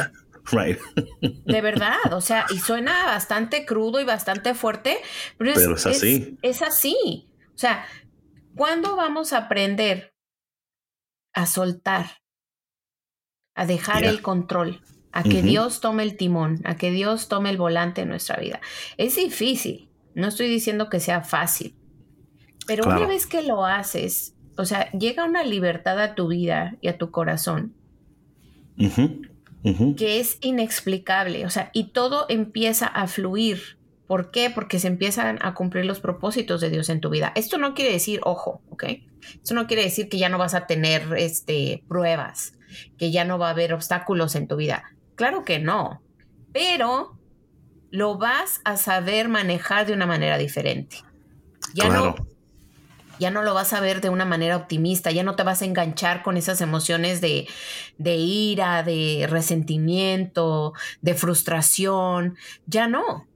Right. 0.51 0.79
De 1.21 1.61
verdad, 1.61 1.97
o 2.11 2.21
sea, 2.21 2.45
y 2.49 2.57
suena 2.57 3.05
bastante 3.05 3.65
crudo 3.65 3.99
y 3.99 4.03
bastante 4.03 4.55
fuerte, 4.55 4.97
pero 5.37 5.51
es, 5.51 5.85
así. 5.85 6.37
Es, 6.41 6.61
así. 6.61 7.29
O 7.53 7.57
sea, 7.57 7.85
¿cuándo 8.55 8.95
vamos 8.95 9.33
a 9.33 9.37
aprender 9.39 10.15
a 11.33 11.45
soltar, 11.45 12.21
a 13.55 13.65
dejar 13.65 14.03
el 14.03 14.21
control, 14.21 14.81
a 15.11 15.23
que 15.23 15.41
Dios 15.41 15.81
tome 15.81 16.03
el 16.03 16.17
timón, 16.17 16.61
a 16.63 16.77
que 16.77 16.91
Dios 16.91 17.27
tome 17.27 17.51
el 17.51 17.57
volante 17.57 18.01
en 18.01 18.09
nuestra 18.09 18.37
vida? 18.37 18.59
Es 18.97 19.17
difícil, 19.17 19.91
no 20.15 20.27
estoy 20.27 20.47
diciendo 20.47 20.89
que 20.89 20.99
sea 20.99 21.21
fácil, 21.21 21.75
pero 22.65 22.85
una 22.85 23.05
vez 23.05 23.27
que 23.27 23.43
lo 23.43 23.65
haces, 23.65 24.35
o 24.59 24.65
sea, 24.65 24.91
llega 24.91 25.23
una 25.23 25.43
libertad 25.43 25.97
a 26.01 26.15
tu 26.15 26.27
vida 26.27 26.75
y 26.81 26.89
a 26.89 26.97
tu 26.97 27.11
corazón 27.11 27.73
que 29.95 30.19
es 30.19 30.37
inexplicable. 30.41 31.45
O 31.45 31.49
sea, 31.49 31.69
y 31.73 31.85
todo 31.91 32.25
empieza 32.27 32.85
a 32.85 33.07
fluir. 33.07 33.77
¿Por 34.05 34.31
qué? 34.31 34.49
Porque 34.49 34.79
se 34.79 34.87
empiezan 34.87 35.39
a 35.41 35.53
cumplir 35.53 35.85
los 35.85 36.01
propósitos 36.01 36.59
de 36.59 36.69
Dios 36.69 36.89
en 36.89 36.99
tu 36.99 37.09
vida. 37.09 37.31
Esto 37.35 37.57
no 37.57 37.73
quiere 37.73 37.93
decir, 37.93 38.19
ojo, 38.23 38.61
¿ok? 38.69 38.83
Esto 39.33 39.53
no 39.53 39.65
quiere 39.65 39.83
decir 39.83 40.09
que 40.09 40.17
ya 40.17 40.27
no 40.27 40.37
vas 40.37 40.55
a 40.55 40.67
tener 40.67 41.03
este, 41.17 41.83
pruebas, 41.87 42.53
que 42.97 43.11
ya 43.11 43.23
no 43.23 43.37
va 43.39 43.47
a 43.47 43.51
haber 43.51 43.73
obstáculos 43.73 44.35
en 44.35 44.47
tu 44.47 44.57
vida. 44.57 44.83
Claro 45.15 45.45
que 45.45 45.59
no, 45.59 46.01
pero 46.51 47.17
lo 47.91 48.17
vas 48.17 48.59
a 48.65 48.75
saber 48.75 49.29
manejar 49.29 49.85
de 49.85 49.93
una 49.93 50.05
manera 50.05 50.37
diferente. 50.37 50.97
Ya 51.73 51.87
no 51.87 52.15
ya 53.19 53.31
no 53.31 53.43
lo 53.43 53.53
vas 53.53 53.73
a 53.73 53.81
ver 53.81 54.01
de 54.01 54.09
una 54.09 54.25
manera 54.25 54.57
optimista, 54.57 55.11
ya 55.11 55.23
no 55.23 55.35
te 55.35 55.43
vas 55.43 55.61
a 55.61 55.65
enganchar 55.65 56.23
con 56.23 56.37
esas 56.37 56.61
emociones 56.61 57.21
de, 57.21 57.47
ira, 57.97 58.83
de 58.83 59.27
resentimiento, 59.29 60.73
de 61.01 61.13
frustración, 61.13 62.37
ya 62.65 62.87
no. 62.87 63.27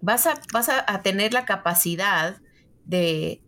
Vas 0.00 0.26
a, 0.26 0.34
vas 0.52 0.68
a, 0.68 1.02
tener 1.02 1.32
la 1.32 1.44
capacidad 1.44 2.40
de, 2.84 3.40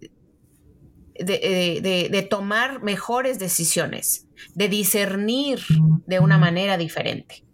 de, 1.18 2.08
de, 2.10 2.22
tomar 2.22 2.80
mejores 2.82 3.40
decisiones, 3.40 4.28
de 4.54 4.68
discernir 4.68 5.60
de 6.06 6.20
una 6.20 6.38
manera 6.38 6.76
diferente. 6.76 7.44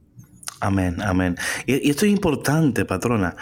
Amén, 0.61 1.01
amén. 1.01 1.37
Y, 1.65 1.89
esto 1.89 2.05
es 2.05 2.13
importante, 2.13 2.85
patrona, 2.85 3.35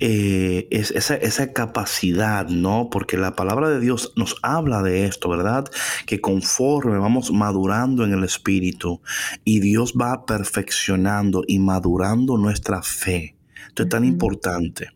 eh, 0.00 0.66
es 0.72 0.90
esa, 0.90 1.14
esa, 1.14 1.52
capacidad, 1.52 2.48
¿no? 2.48 2.88
Porque 2.90 3.16
la 3.16 3.36
palabra 3.36 3.70
de 3.70 3.78
Dios 3.78 4.12
nos 4.16 4.36
habla 4.42 4.82
de 4.82 5.06
esto, 5.06 5.28
¿verdad? 5.28 5.66
Que 6.04 6.20
conforme 6.20 6.98
vamos 6.98 7.30
madurando 7.30 8.04
en 8.04 8.12
el 8.12 8.24
Espíritu 8.24 9.00
y 9.44 9.60
Dios 9.60 9.94
va 9.94 10.26
perfeccionando 10.26 11.44
y 11.46 11.60
madurando 11.60 12.36
nuestra 12.38 12.82
fe. 12.82 13.36
Esto 13.68 13.84
es 13.84 13.88
tan 13.88 14.04
importante. 14.04 14.90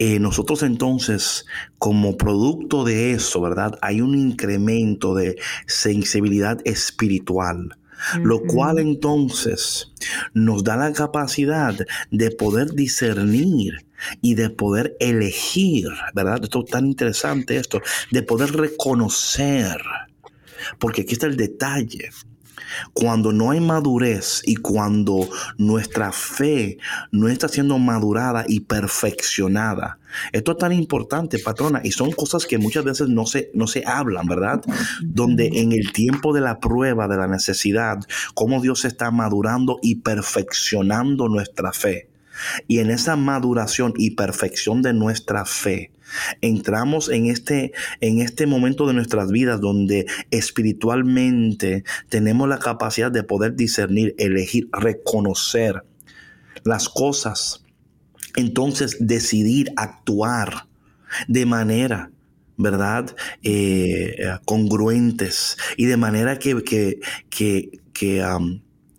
Eh, 0.00 0.18
nosotros 0.18 0.64
entonces, 0.64 1.46
como 1.78 2.16
producto 2.16 2.82
de 2.82 3.12
eso, 3.12 3.40
¿verdad? 3.40 3.78
Hay 3.80 4.00
un 4.00 4.16
incremento 4.16 5.14
de 5.14 5.36
sensibilidad 5.66 6.58
espiritual 6.64 7.76
lo 8.22 8.42
cual 8.42 8.78
entonces 8.78 9.92
nos 10.34 10.64
da 10.64 10.76
la 10.76 10.92
capacidad 10.92 11.74
de 12.10 12.30
poder 12.30 12.72
discernir 12.72 13.86
y 14.20 14.34
de 14.34 14.50
poder 14.50 14.96
elegir, 15.00 15.88
¿verdad? 16.14 16.40
Esto 16.42 16.64
es 16.64 16.70
tan 16.70 16.86
interesante 16.86 17.56
esto, 17.56 17.80
de 18.10 18.22
poder 18.22 18.52
reconocer, 18.52 19.80
porque 20.78 21.02
aquí 21.02 21.14
está 21.14 21.26
el 21.26 21.36
detalle. 21.36 22.10
Cuando 22.92 23.32
no 23.32 23.50
hay 23.50 23.60
madurez 23.60 24.42
y 24.44 24.56
cuando 24.56 25.28
nuestra 25.58 26.12
fe 26.12 26.78
no 27.10 27.28
está 27.28 27.48
siendo 27.48 27.78
madurada 27.78 28.44
y 28.48 28.60
perfeccionada. 28.60 29.98
Esto 30.32 30.52
es 30.52 30.58
tan 30.58 30.72
importante, 30.72 31.38
patrona, 31.38 31.80
y 31.84 31.92
son 31.92 32.12
cosas 32.12 32.46
que 32.46 32.58
muchas 32.58 32.84
veces 32.84 33.08
no 33.08 33.26
se, 33.26 33.50
no 33.54 33.66
se 33.66 33.84
hablan, 33.86 34.26
¿verdad? 34.26 34.62
Donde 35.02 35.46
en 35.60 35.72
el 35.72 35.92
tiempo 35.92 36.32
de 36.32 36.40
la 36.40 36.58
prueba, 36.58 37.08
de 37.08 37.16
la 37.16 37.26
necesidad, 37.26 37.98
cómo 38.34 38.60
Dios 38.60 38.84
está 38.84 39.10
madurando 39.10 39.78
y 39.82 39.96
perfeccionando 39.96 41.28
nuestra 41.28 41.72
fe. 41.72 42.08
Y 42.68 42.78
en 42.78 42.90
esa 42.90 43.16
maduración 43.16 43.94
y 43.96 44.12
perfección 44.12 44.82
de 44.82 44.92
nuestra 44.92 45.44
fe, 45.44 45.90
entramos 46.40 47.08
en 47.08 47.26
este, 47.26 47.72
en 48.00 48.20
este 48.20 48.46
momento 48.46 48.86
de 48.86 48.94
nuestras 48.94 49.30
vidas 49.30 49.60
donde 49.60 50.06
espiritualmente 50.30 51.84
tenemos 52.08 52.48
la 52.48 52.58
capacidad 52.58 53.10
de 53.10 53.22
poder 53.22 53.56
discernir, 53.56 54.14
elegir, 54.18 54.68
reconocer 54.72 55.82
las 56.64 56.88
cosas. 56.88 57.64
Entonces 58.36 58.96
decidir 59.00 59.72
actuar 59.76 60.66
de 61.28 61.46
manera 61.46 62.10
¿verdad? 62.58 63.14
Eh, 63.42 64.16
congruentes 64.46 65.58
y 65.76 65.84
de 65.84 65.98
manera 65.98 66.38
que, 66.38 66.98
que 67.28 68.22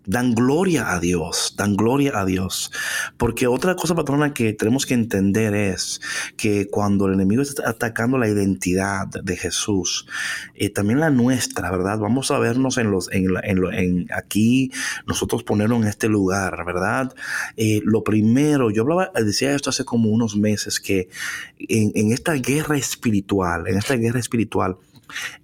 dan 0.08 0.34
gloria 0.34 0.94
a 0.94 1.00
Dios, 1.00 1.54
dan 1.56 1.76
gloria 1.76 2.18
a 2.18 2.24
Dios. 2.24 2.72
Porque 3.18 3.46
otra 3.46 3.76
cosa, 3.76 3.94
patrona, 3.94 4.32
que 4.32 4.54
tenemos 4.54 4.86
que 4.86 4.94
entender 4.94 5.54
es 5.54 6.00
que 6.36 6.68
cuando 6.68 7.06
el 7.06 7.14
enemigo 7.14 7.42
está 7.42 7.68
atacando 7.68 8.16
la 8.16 8.26
identidad 8.26 9.06
de 9.06 9.36
Jesús, 9.36 10.06
eh, 10.54 10.70
también 10.70 11.00
la 11.00 11.10
nuestra, 11.10 11.70
¿verdad? 11.70 11.98
Vamos 11.98 12.30
a 12.30 12.38
vernos 12.38 12.78
en 12.78 12.90
los, 12.90 13.12
en, 13.12 13.28
en, 13.44 14.06
aquí, 14.16 14.72
nosotros 15.06 15.44
ponernos 15.44 15.82
en 15.82 15.88
este 15.88 16.08
lugar, 16.08 16.64
¿verdad? 16.64 17.14
Eh, 17.58 17.82
lo 17.84 18.02
primero, 18.02 18.70
yo 18.70 18.82
hablaba, 18.82 19.12
decía 19.14 19.54
esto 19.54 19.68
hace 19.68 19.84
como 19.84 20.08
unos 20.08 20.36
meses, 20.36 20.80
que 20.80 21.10
en, 21.58 21.92
en 21.94 22.12
esta 22.12 22.32
guerra 22.32 22.78
espiritual, 22.78 23.68
en 23.68 23.76
esta 23.76 23.94
guerra 23.96 24.20
espiritual, 24.20 24.78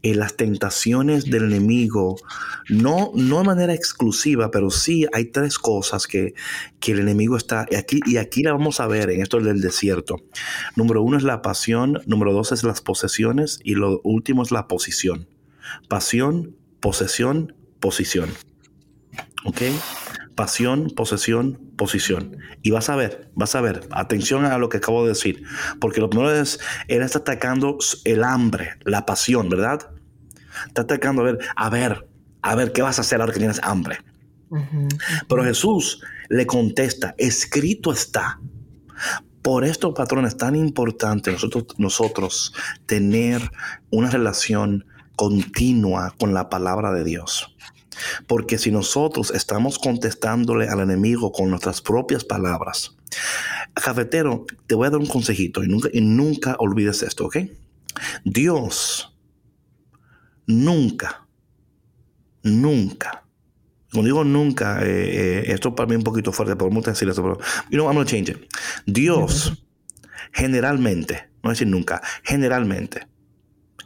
en 0.02 0.18
las 0.18 0.36
tentaciones 0.36 1.24
del 1.26 1.44
enemigo, 1.44 2.16
no, 2.68 3.12
no 3.14 3.38
de 3.38 3.44
manera 3.44 3.74
exclusiva, 3.74 4.50
pero 4.50 4.70
sí 4.70 5.06
hay 5.12 5.26
tres 5.26 5.58
cosas 5.58 6.06
que, 6.06 6.34
que 6.80 6.92
el 6.92 7.00
enemigo 7.00 7.36
está, 7.36 7.66
y 7.70 7.76
aquí, 7.76 8.00
y 8.06 8.16
aquí 8.16 8.42
la 8.42 8.52
vamos 8.52 8.80
a 8.80 8.86
ver 8.86 9.10
en 9.10 9.22
esto 9.22 9.40
del 9.40 9.60
desierto. 9.60 10.16
Número 10.76 11.02
uno 11.02 11.16
es 11.16 11.22
la 11.22 11.42
pasión, 11.42 12.02
número 12.06 12.32
dos 12.32 12.52
es 12.52 12.64
las 12.64 12.80
posesiones 12.80 13.60
y 13.62 13.74
lo 13.74 14.00
último 14.04 14.42
es 14.42 14.50
la 14.50 14.68
posición. 14.68 15.28
Pasión, 15.88 16.56
posesión, 16.80 17.54
posición. 17.80 18.30
¿Ok? 19.44 19.62
Pasión, 20.34 20.90
posesión, 20.90 21.60
posición. 21.76 22.38
Y 22.62 22.70
vas 22.70 22.88
a 22.88 22.96
ver, 22.96 23.30
vas 23.34 23.54
a 23.54 23.60
ver, 23.60 23.86
atención 23.90 24.44
a 24.44 24.58
lo 24.58 24.68
que 24.68 24.78
acabo 24.78 25.02
de 25.02 25.10
decir, 25.10 25.44
porque 25.80 26.00
lo 26.00 26.10
primero 26.10 26.34
es, 26.34 26.58
él 26.88 27.02
está 27.02 27.20
atacando 27.20 27.78
el 28.04 28.24
hambre, 28.24 28.70
la 28.84 29.06
pasión, 29.06 29.48
¿verdad? 29.48 29.90
Está 30.66 30.82
atacando, 30.82 31.22
a 31.22 31.24
ver, 31.24 31.38
a 31.54 31.70
ver, 31.70 32.08
a 32.42 32.54
ver, 32.54 32.72
¿qué 32.72 32.82
vas 32.82 32.98
a 32.98 33.02
hacer 33.02 33.20
ahora 33.20 33.32
que 33.32 33.38
tienes 33.38 33.60
hambre? 33.62 33.98
Pero 35.28 35.44
Jesús 35.44 36.00
le 36.28 36.46
contesta, 36.46 37.14
escrito 37.18 37.92
está. 37.92 38.40
Por 39.42 39.64
esto, 39.64 39.92
patrón, 39.92 40.24
es 40.26 40.36
tan 40.36 40.56
importante 40.56 41.32
nosotros, 41.32 41.66
nosotros 41.78 42.54
tener 42.86 43.50
una 43.90 44.10
relación 44.10 44.86
continua 45.16 46.14
con 46.18 46.34
la 46.34 46.48
palabra 46.48 46.92
de 46.92 47.04
Dios. 47.04 47.53
Porque 48.26 48.58
si 48.58 48.70
nosotros 48.70 49.30
estamos 49.30 49.78
contestándole 49.78 50.68
al 50.68 50.80
enemigo 50.80 51.32
con 51.32 51.50
nuestras 51.50 51.80
propias 51.80 52.24
palabras, 52.24 52.96
cafetero, 53.74 54.46
te 54.66 54.74
voy 54.74 54.86
a 54.86 54.90
dar 54.90 55.00
un 55.00 55.06
consejito 55.06 55.62
y 55.62 55.68
nunca, 55.68 55.88
y 55.92 56.00
nunca 56.00 56.56
olvides 56.58 57.02
esto, 57.02 57.26
¿ok? 57.26 57.38
Dios 58.24 59.16
nunca, 60.46 61.26
nunca, 62.42 63.24
cuando 63.94 64.06
digo 64.06 64.24
nunca, 64.24 64.84
eh, 64.84 64.88
eh, 64.88 65.52
esto 65.52 65.74
para 65.76 65.86
mí 65.86 65.92
es 65.94 65.98
un 65.98 66.04
poquito 66.04 66.32
fuerte, 66.32 66.56
pero 66.56 66.68
mucho 66.68 66.90
decir 66.90 67.08
eso, 67.08 67.22
pero, 67.22 67.38
you 67.70 67.78
know, 67.78 67.86
I'm 67.86 67.96
to 67.96 68.04
change 68.04 68.28
it. 68.28 68.38
Dios, 68.86 69.64
generalmente, 70.32 71.30
no 71.44 71.50
decir 71.50 71.68
nunca, 71.68 72.02
generalmente, 72.24 73.06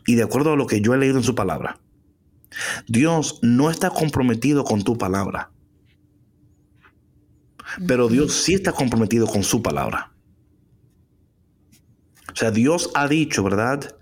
y 0.06 0.14
de 0.14 0.22
acuerdo 0.22 0.52
a 0.52 0.56
lo 0.56 0.66
que 0.66 0.80
yo 0.80 0.94
he 0.94 0.98
leído 0.98 1.18
en 1.18 1.24
su 1.24 1.34
palabra, 1.34 1.78
Dios 2.86 3.38
no 3.42 3.70
está 3.70 3.90
comprometido 3.90 4.64
con 4.64 4.82
tu 4.82 4.96
palabra. 4.96 5.50
Pero 7.86 8.08
Dios 8.08 8.32
sí 8.32 8.54
está 8.54 8.72
comprometido 8.72 9.26
con 9.26 9.42
su 9.42 9.62
palabra. 9.62 10.12
O 12.32 12.36
sea, 12.36 12.50
Dios 12.50 12.90
ha 12.94 13.08
dicho, 13.08 13.42
¿verdad? 13.42 13.96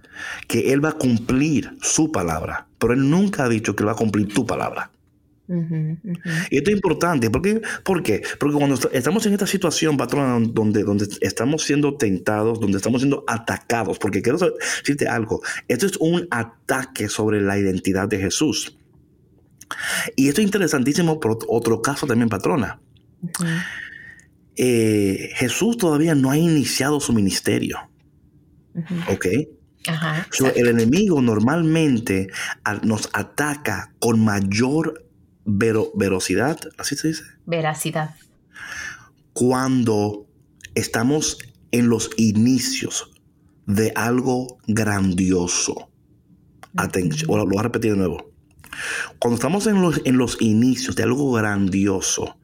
Que 0.46 0.72
Él 0.72 0.84
va 0.84 0.90
a 0.90 0.98
cumplir 0.98 1.76
su 1.80 2.12
palabra. 2.12 2.68
Pero 2.78 2.92
Él 2.92 3.10
nunca 3.10 3.44
ha 3.44 3.48
dicho 3.48 3.74
que 3.74 3.82
Él 3.82 3.88
va 3.88 3.92
a 3.92 3.96
cumplir 3.96 4.32
tu 4.32 4.46
palabra. 4.46 4.90
Y 5.48 6.56
esto 6.56 6.70
es 6.70 6.76
importante. 6.76 7.30
¿Por 7.30 7.42
qué? 7.42 7.60
Porque 7.84 8.20
cuando 8.38 8.78
estamos 8.92 9.26
en 9.26 9.32
esta 9.32 9.46
situación, 9.46 9.96
patrón, 9.96 10.52
donde, 10.54 10.82
donde 10.82 11.06
estamos 11.20 11.62
siendo 11.62 11.96
tentados, 11.96 12.60
donde 12.60 12.78
estamos 12.78 13.00
siendo 13.00 13.24
atacados, 13.26 13.98
porque 13.98 14.22
quiero 14.22 14.38
decirte 14.38 15.06
algo, 15.06 15.42
esto 15.68 15.86
es 15.86 15.96
un 15.98 16.26
ataque 16.30 17.08
sobre 17.08 17.40
la 17.40 17.58
identidad 17.58 18.08
de 18.08 18.18
Jesús. 18.18 18.76
Y 20.14 20.28
esto 20.28 20.40
es 20.40 20.46
interesantísimo 20.46 21.20
por 21.20 21.38
otro 21.48 21.82
caso 21.82 22.06
también, 22.06 22.28
patrona. 22.28 22.80
Eh, 24.56 25.30
Jesús 25.34 25.76
todavía 25.76 26.14
no 26.14 26.30
ha 26.30 26.38
iniciado 26.38 27.00
su 27.00 27.12
ministerio. 27.12 27.78
¿Ok? 29.08 29.26
el 30.56 30.66
enemigo 30.66 31.22
normalmente 31.22 32.28
nos 32.82 33.08
ataca 33.12 33.94
con 34.00 34.24
mayor 34.24 35.05
vero, 35.46 35.90
verosidad, 35.94 36.58
así 36.76 36.96
se 36.96 37.08
dice. 37.08 37.22
Veracidad. 37.46 38.14
Cuando 39.32 40.26
estamos 40.74 41.38
en 41.70 41.88
los 41.88 42.10
inicios 42.16 43.10
de 43.66 43.92
algo 43.94 44.58
grandioso. 44.66 45.90
Atención, 46.76 47.38
lo 47.38 47.46
voy 47.46 47.58
a 47.58 47.62
repetir 47.62 47.92
de 47.92 47.98
nuevo. 47.98 48.30
Cuando 49.18 49.36
estamos 49.36 49.66
en 49.66 49.80
los, 49.80 50.00
en 50.04 50.18
los 50.18 50.40
inicios 50.40 50.96
de 50.96 51.04
algo 51.04 51.32
grandioso, 51.32 52.38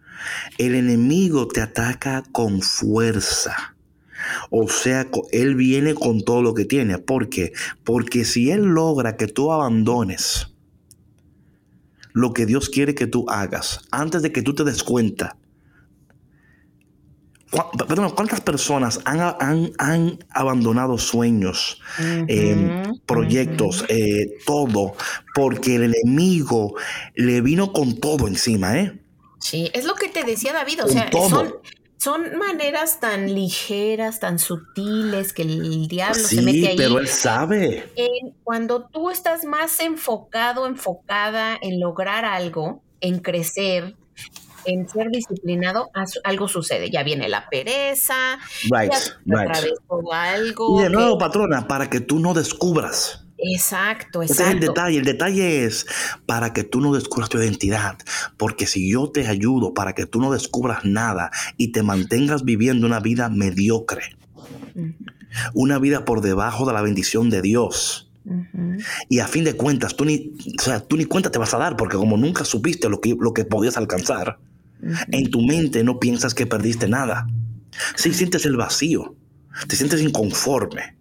el 0.58 0.74
enemigo 0.74 1.48
te 1.48 1.60
ataca 1.60 2.22
con 2.32 2.62
fuerza. 2.62 3.76
O 4.50 4.68
sea, 4.68 5.08
él 5.32 5.54
viene 5.54 5.94
con 5.94 6.22
todo 6.22 6.42
lo 6.42 6.54
que 6.54 6.64
tiene. 6.64 6.98
¿Por 6.98 7.28
qué? 7.28 7.52
Porque 7.84 8.24
si 8.24 8.50
él 8.50 8.62
logra 8.62 9.16
que 9.16 9.26
tú 9.26 9.52
abandones 9.52 10.51
lo 12.12 12.32
que 12.32 12.46
Dios 12.46 12.68
quiere 12.68 12.94
que 12.94 13.06
tú 13.06 13.26
hagas 13.28 13.80
antes 13.90 14.22
de 14.22 14.32
que 14.32 14.42
tú 14.42 14.54
te 14.54 14.64
des 14.64 14.82
cuenta. 14.82 15.36
Perdón, 17.86 18.12
¿cuántas 18.16 18.40
personas 18.40 19.00
han, 19.04 19.72
han, 19.76 20.18
abandonado 20.30 20.96
sueños, 20.96 21.82
em, 21.98 22.98
proyectos, 23.04 23.84
eh, 23.88 24.38
todo, 24.46 24.94
porque 25.34 25.74
el 25.74 25.94
enemigo 25.94 26.74
le 27.14 27.42
vino 27.42 27.74
con 27.74 28.00
todo 28.00 28.26
encima, 28.26 28.78
¿eh? 28.78 28.98
Sí, 29.38 29.70
es 29.74 29.84
lo 29.84 29.94
que 29.96 30.08
te 30.08 30.24
decía 30.24 30.54
David, 30.54 30.84
o 30.84 30.88
sea, 30.88 31.10
son, 31.12 31.52
son 32.02 32.36
maneras 32.36 32.98
tan 32.98 33.32
ligeras, 33.32 34.18
tan 34.18 34.40
sutiles 34.40 35.32
que 35.32 35.42
el 35.42 35.86
diablo 35.86 36.20
se 36.20 36.42
mete 36.42 36.70
ahí. 36.70 36.76
Pero 36.76 36.98
él 36.98 37.06
sabe. 37.06 37.92
cuando 38.42 38.88
tú 38.88 39.08
estás 39.08 39.44
más 39.44 39.78
enfocado, 39.78 40.66
enfocada 40.66 41.56
en 41.62 41.78
lograr 41.78 42.24
algo, 42.24 42.82
en 43.00 43.20
crecer, 43.20 43.94
en 44.64 44.88
ser 44.88 45.10
disciplinado, 45.10 45.90
algo 46.24 46.48
sucede. 46.48 46.90
Ya 46.90 47.04
viene 47.04 47.28
la 47.28 47.48
pereza, 47.48 48.36
right, 48.64 48.92
ya 49.24 49.36
algo. 50.12 50.80
Y 50.80 50.82
de 50.82 50.90
nuevo, 50.90 51.18
patrona, 51.18 51.68
para 51.68 51.88
que 51.88 52.00
tú 52.00 52.18
no 52.18 52.34
descubras 52.34 53.28
Exacto, 53.42 54.22
exacto. 54.22 54.42
Ese 54.42 54.42
es 54.42 54.50
el 54.50 54.60
detalle. 54.60 54.98
El 54.98 55.04
detalle 55.04 55.64
es 55.64 55.86
para 56.26 56.52
que 56.52 56.64
tú 56.64 56.80
no 56.80 56.92
descubras 56.94 57.28
tu 57.28 57.38
identidad. 57.38 57.98
Porque 58.36 58.66
si 58.66 58.90
yo 58.90 59.10
te 59.10 59.26
ayudo 59.26 59.74
para 59.74 59.94
que 59.94 60.06
tú 60.06 60.20
no 60.20 60.32
descubras 60.32 60.84
nada 60.84 61.30
y 61.56 61.72
te 61.72 61.82
mantengas 61.82 62.44
viviendo 62.44 62.86
una 62.86 63.00
vida 63.00 63.28
mediocre, 63.28 64.16
una 65.54 65.78
vida 65.78 66.04
por 66.04 66.20
debajo 66.20 66.66
de 66.66 66.72
la 66.72 66.82
bendición 66.82 67.30
de 67.30 67.42
Dios. 67.42 68.08
Y 69.08 69.18
a 69.18 69.26
fin 69.26 69.42
de 69.42 69.54
cuentas, 69.54 69.96
tú 69.96 70.04
ni, 70.04 70.32
o 70.58 70.62
sea, 70.62 70.80
tú 70.80 70.96
ni 70.96 71.06
cuenta 71.06 71.30
te 71.30 71.38
vas 71.38 71.54
a 71.54 71.58
dar, 71.58 71.76
porque 71.76 71.96
como 71.96 72.16
nunca 72.16 72.44
supiste 72.44 72.88
lo 72.88 73.00
que, 73.00 73.16
lo 73.18 73.34
que 73.34 73.44
podías 73.44 73.76
alcanzar, 73.76 74.38
en 75.10 75.30
tu 75.30 75.40
mente 75.42 75.82
no 75.82 75.98
piensas 75.98 76.34
que 76.34 76.46
perdiste 76.46 76.88
nada. 76.88 77.26
Sí 77.96 78.12
sientes 78.12 78.46
el 78.46 78.56
vacío, 78.56 79.16
te 79.66 79.76
sientes 79.76 80.00
inconforme, 80.00 80.96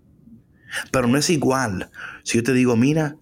pero 0.92 1.08
no 1.08 1.18
es 1.18 1.30
igual 1.30 1.90
si 2.24 2.38
yo 2.38 2.44
te 2.44 2.54
digo, 2.54 2.76
mira, 2.76 3.18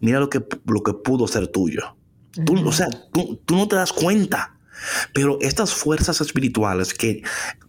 mira 0.00 0.20
lo 0.20 0.30
que, 0.30 0.44
lo 0.66 0.82
que 0.82 0.92
pudo 0.92 1.26
ser 1.26 1.48
tuyo. 1.48 1.96
Tú, 2.44 2.56
o 2.66 2.72
sea, 2.72 2.88
tú, 3.12 3.40
tú 3.44 3.56
no 3.56 3.68
te 3.68 3.76
das 3.76 3.92
cuenta. 3.92 4.56
Pero 5.12 5.38
estas 5.40 5.74
fuerzas 5.74 6.20
espirituales 6.20 6.94
que 6.94 7.22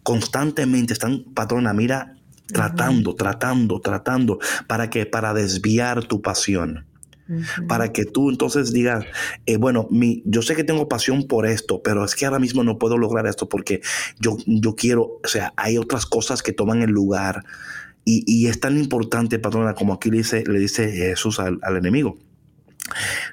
constantemente 0.04 0.94
están, 0.94 1.26
patrona, 1.34 1.74
mira, 1.74 2.16
tratando, 2.48 3.16
tratando, 3.16 3.82
tratando, 3.82 4.40
¿para 4.68 4.90
que 4.90 5.06
Para 5.06 5.34
desviar 5.34 6.06
tu 6.06 6.22
pasión. 6.22 6.86
Para 7.68 7.94
que 7.94 8.04
tú 8.04 8.30
entonces 8.30 8.74
digas, 8.74 9.06
eh, 9.46 9.56
bueno, 9.56 9.88
mi, 9.90 10.22
yo 10.26 10.42
sé 10.42 10.54
que 10.54 10.66
tengo 10.66 10.90
pasión 10.90 11.28
por 11.28 11.48
esto, 11.48 11.82
pero 11.82 12.04
es 12.04 12.14
que 12.14 12.26
ahora 12.26 12.40
mismo 12.40 12.62
no 12.62 12.78
puedo 12.78 12.98
lograr 12.98 13.26
esto 13.26 13.48
porque 13.48 13.80
yo, 14.20 14.36
yo 14.46 14.76
quiero, 14.76 15.20
o 15.24 15.28
sea, 15.28 15.54
hay 15.56 15.78
otras 15.78 16.06
cosas 16.06 16.44
que 16.44 16.52
toman 16.52 16.82
el 16.82 16.90
lugar 16.90 17.46
y, 18.04 18.48
es 18.48 18.60
tan 18.60 18.78
importante, 18.78 19.40
patrona, 19.40 19.74
como 19.74 19.94
aquí 19.94 20.10
le 20.10 20.18
dice, 20.18 20.44
le 20.48 20.60
dice 20.60 20.92
Jesús 20.92 21.40
al, 21.40 21.60
enemigo. 21.78 22.18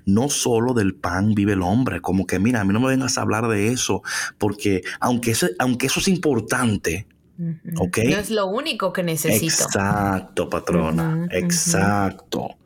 No 0.04 0.28
solo 0.28 0.74
del 0.74 0.94
pan 0.94 1.34
vive 1.34 1.54
el 1.54 1.62
hombre, 1.62 2.00
como 2.00 2.26
que 2.26 2.38
mira, 2.38 2.60
a 2.60 2.64
mí 2.64 2.72
no 2.72 2.80
me 2.80 2.88
vengas 2.88 3.18
a 3.18 3.22
hablar 3.22 3.48
de 3.48 3.68
eso, 3.68 4.02
porque 4.36 4.82
aunque, 5.00 5.34
aunque 5.58 5.86
eso 5.86 6.00
es 6.00 6.08
importante, 6.08 7.06
No 7.38 7.88
es 7.94 8.30
lo 8.30 8.46
único 8.46 8.92
que 8.92 9.02
necesito. 9.02 9.64
Exacto, 9.64 10.48
patrona, 10.50 11.26
exacto. 11.30 12.56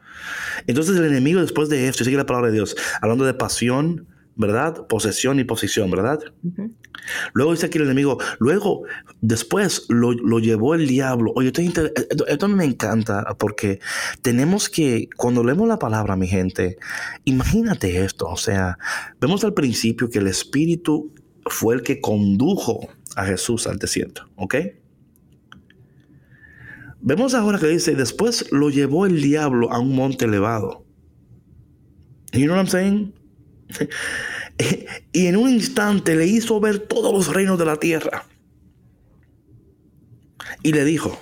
Entonces 0.67 0.97
el 0.97 1.05
enemigo 1.05 1.41
después 1.41 1.69
de 1.69 1.89
esto, 1.89 2.05
sigue 2.05 2.17
la 2.17 2.27
palabra 2.27 2.49
de 2.49 2.55
Dios, 2.55 2.77
hablando 3.01 3.25
de 3.25 3.35
pasión, 3.35 4.07
¿verdad? 4.37 4.87
Posesión 4.87 5.39
y 5.41 5.45
posición, 5.45 5.91
¿verdad? 5.91 6.21
Luego 7.35 7.53
dice 7.53 7.67
aquí 7.67 7.79
el 7.79 7.85
enemigo, 7.85 8.19
luego, 8.39 8.83
después 9.21 9.87
lo, 9.89 10.13
llevó 10.39 10.75
el 10.75 10.87
diablo. 10.87 11.33
Oye, 11.35 11.53
esto, 11.55 12.27
esto, 12.27 12.49
me 12.49 12.65
encanta 12.65 13.25
porque 13.39 13.81
tenemos 14.23 14.69
que, 14.69 15.09
cuando 15.17 15.45
leemos 15.45 15.69
la 15.69 15.79
palabra, 15.79 16.17
mi 16.17 16.27
gente, 16.27 16.79
imagínate 17.25 18.05
esto, 18.05 18.27
o 18.27 18.37
sea, 18.37 18.79
vemos 19.21 19.45
al 19.45 19.55
principio 19.55 20.09
que 20.09 20.19
el 20.19 20.29
Espíritu 20.29 21.13
fue 21.47 21.75
el 21.75 21.83
que 21.83 22.01
condujo 22.01 22.89
a 23.17 23.25
Jesús 23.25 23.67
al 23.67 23.79
desierto, 23.79 24.29
¿ok? 24.37 24.55
Vemos 27.01 27.35
ahora 27.35 27.59
que 27.59 27.67
dice, 27.67 27.97
después 27.97 28.53
lo 28.53 28.71
llevó 28.71 29.07
el 29.07 29.21
diablo 29.21 29.73
a 29.73 29.81
un 29.81 29.95
monte 29.95 30.25
elevado. 30.25 30.87
You 32.33 32.47
know 32.47 32.55
what 32.55 32.63
I'm 32.63 32.69
saying? 32.69 33.22
y 35.13 35.27
en 35.27 35.37
un 35.37 35.51
instante 35.51 36.17
le 36.17 36.27
hizo 36.27 36.61
ver 36.61 36.79
todos 36.81 37.13
los 37.13 37.35
reinos 37.35 37.59
de 37.59 37.65
la 37.65 37.77
tierra. 37.77 38.27
Y 40.63 40.73
le 40.73 40.85
dijo, 40.85 41.19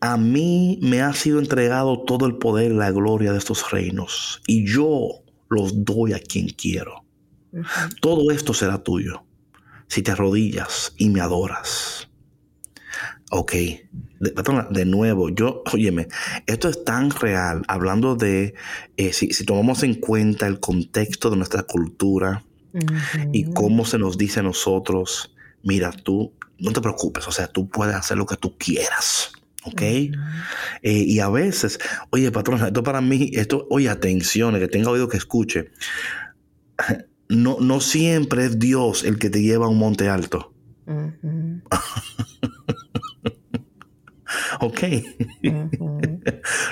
a 0.00 0.16
mí 0.16 0.78
me 0.82 1.00
ha 1.02 1.12
sido 1.12 1.38
entregado 1.38 2.02
todo 2.02 2.26
el 2.26 2.36
poder 2.36 2.72
y 2.72 2.74
la 2.74 2.90
gloria 2.90 3.32
de 3.32 3.38
estos 3.38 3.70
reinos, 3.70 4.42
y 4.46 4.66
yo 4.66 5.22
los 5.48 5.84
doy 5.84 6.12
a 6.12 6.20
quien 6.20 6.48
quiero. 6.48 7.04
Todo 8.00 8.30
esto 8.30 8.52
será 8.54 8.82
tuyo 8.82 9.24
si 9.88 10.02
te 10.02 10.12
arrodillas 10.12 10.92
y 10.98 11.08
me 11.08 11.20
adoras. 11.20 12.07
Ok, 13.30 13.52
de, 13.52 14.34
de 14.70 14.84
nuevo, 14.86 15.28
yo, 15.28 15.62
óyeme, 15.72 16.08
esto 16.46 16.68
es 16.68 16.82
tan 16.84 17.10
real, 17.10 17.62
hablando 17.68 18.16
de, 18.16 18.54
eh, 18.96 19.12
si, 19.12 19.28
tomamos 19.44 19.82
en 19.82 19.94
cuenta 19.94 20.46
el 20.46 20.60
contexto 20.60 21.28
de 21.28 21.36
nuestra 21.36 21.62
cultura 21.62 22.42
y 23.32 23.44
cómo 23.52 23.84
se 23.84 23.98
nos 23.98 24.16
dice 24.16 24.40
a 24.40 24.44
nosotros, 24.44 25.34
mira, 25.62 25.92
tú 25.92 26.32
no 26.58 26.72
te 26.72 26.80
preocupes, 26.80 27.28
o 27.28 27.32
sea, 27.32 27.48
tú 27.48 27.68
puedes 27.68 27.94
hacer 27.94 28.16
lo 28.16 28.24
que 28.24 28.36
tú 28.36 28.56
quieras. 28.56 29.32
¿ok? 29.64 29.82
Eh, 29.82 30.10
y 30.82 31.20
a 31.20 31.28
veces, 31.28 31.78
oye, 32.10 32.30
patrón, 32.30 32.64
esto 32.64 32.82
para 32.82 33.00
mí, 33.00 33.30
esto, 33.34 33.66
oye, 33.68 33.90
atención, 33.90 34.58
que 34.58 34.68
tenga 34.68 34.90
oído 34.90 35.08
que 35.08 35.18
escuche. 35.18 35.70
No, 37.30 37.58
no 37.60 37.82
siempre 37.82 38.46
es 38.46 38.58
Dios 38.58 39.04
el 39.04 39.18
que 39.18 39.28
te 39.28 39.42
lleva 39.42 39.66
a 39.66 39.68
un 39.68 39.76
monte 39.76 40.08
alto. 40.08 40.54
ok. 44.60 44.82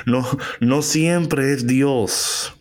no, 0.07 0.27
no 0.61 0.83
siempre 0.83 1.53
es 1.53 1.67
Dios. 1.67 2.55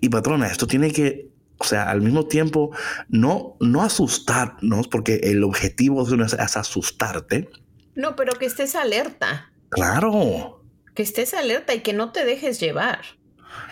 Y 0.00 0.08
patrona, 0.08 0.48
esto 0.48 0.66
tiene 0.66 0.90
que, 0.90 1.30
o 1.58 1.64
sea, 1.64 1.90
al 1.90 2.02
mismo 2.02 2.26
tiempo, 2.26 2.70
no, 3.08 3.56
no 3.60 3.82
asustarnos, 3.82 4.88
porque 4.88 5.20
el 5.24 5.44
objetivo 5.44 6.02
es 6.02 6.34
asustarte. 6.34 7.48
No, 7.94 8.16
pero 8.16 8.34
que 8.34 8.46
estés 8.46 8.74
alerta. 8.74 9.52
Claro. 9.70 10.64
Que 10.94 11.02
estés 11.02 11.34
alerta 11.34 11.74
y 11.74 11.80
que 11.80 11.92
no 11.92 12.12
te 12.12 12.24
dejes 12.24 12.60
llevar. 12.60 13.00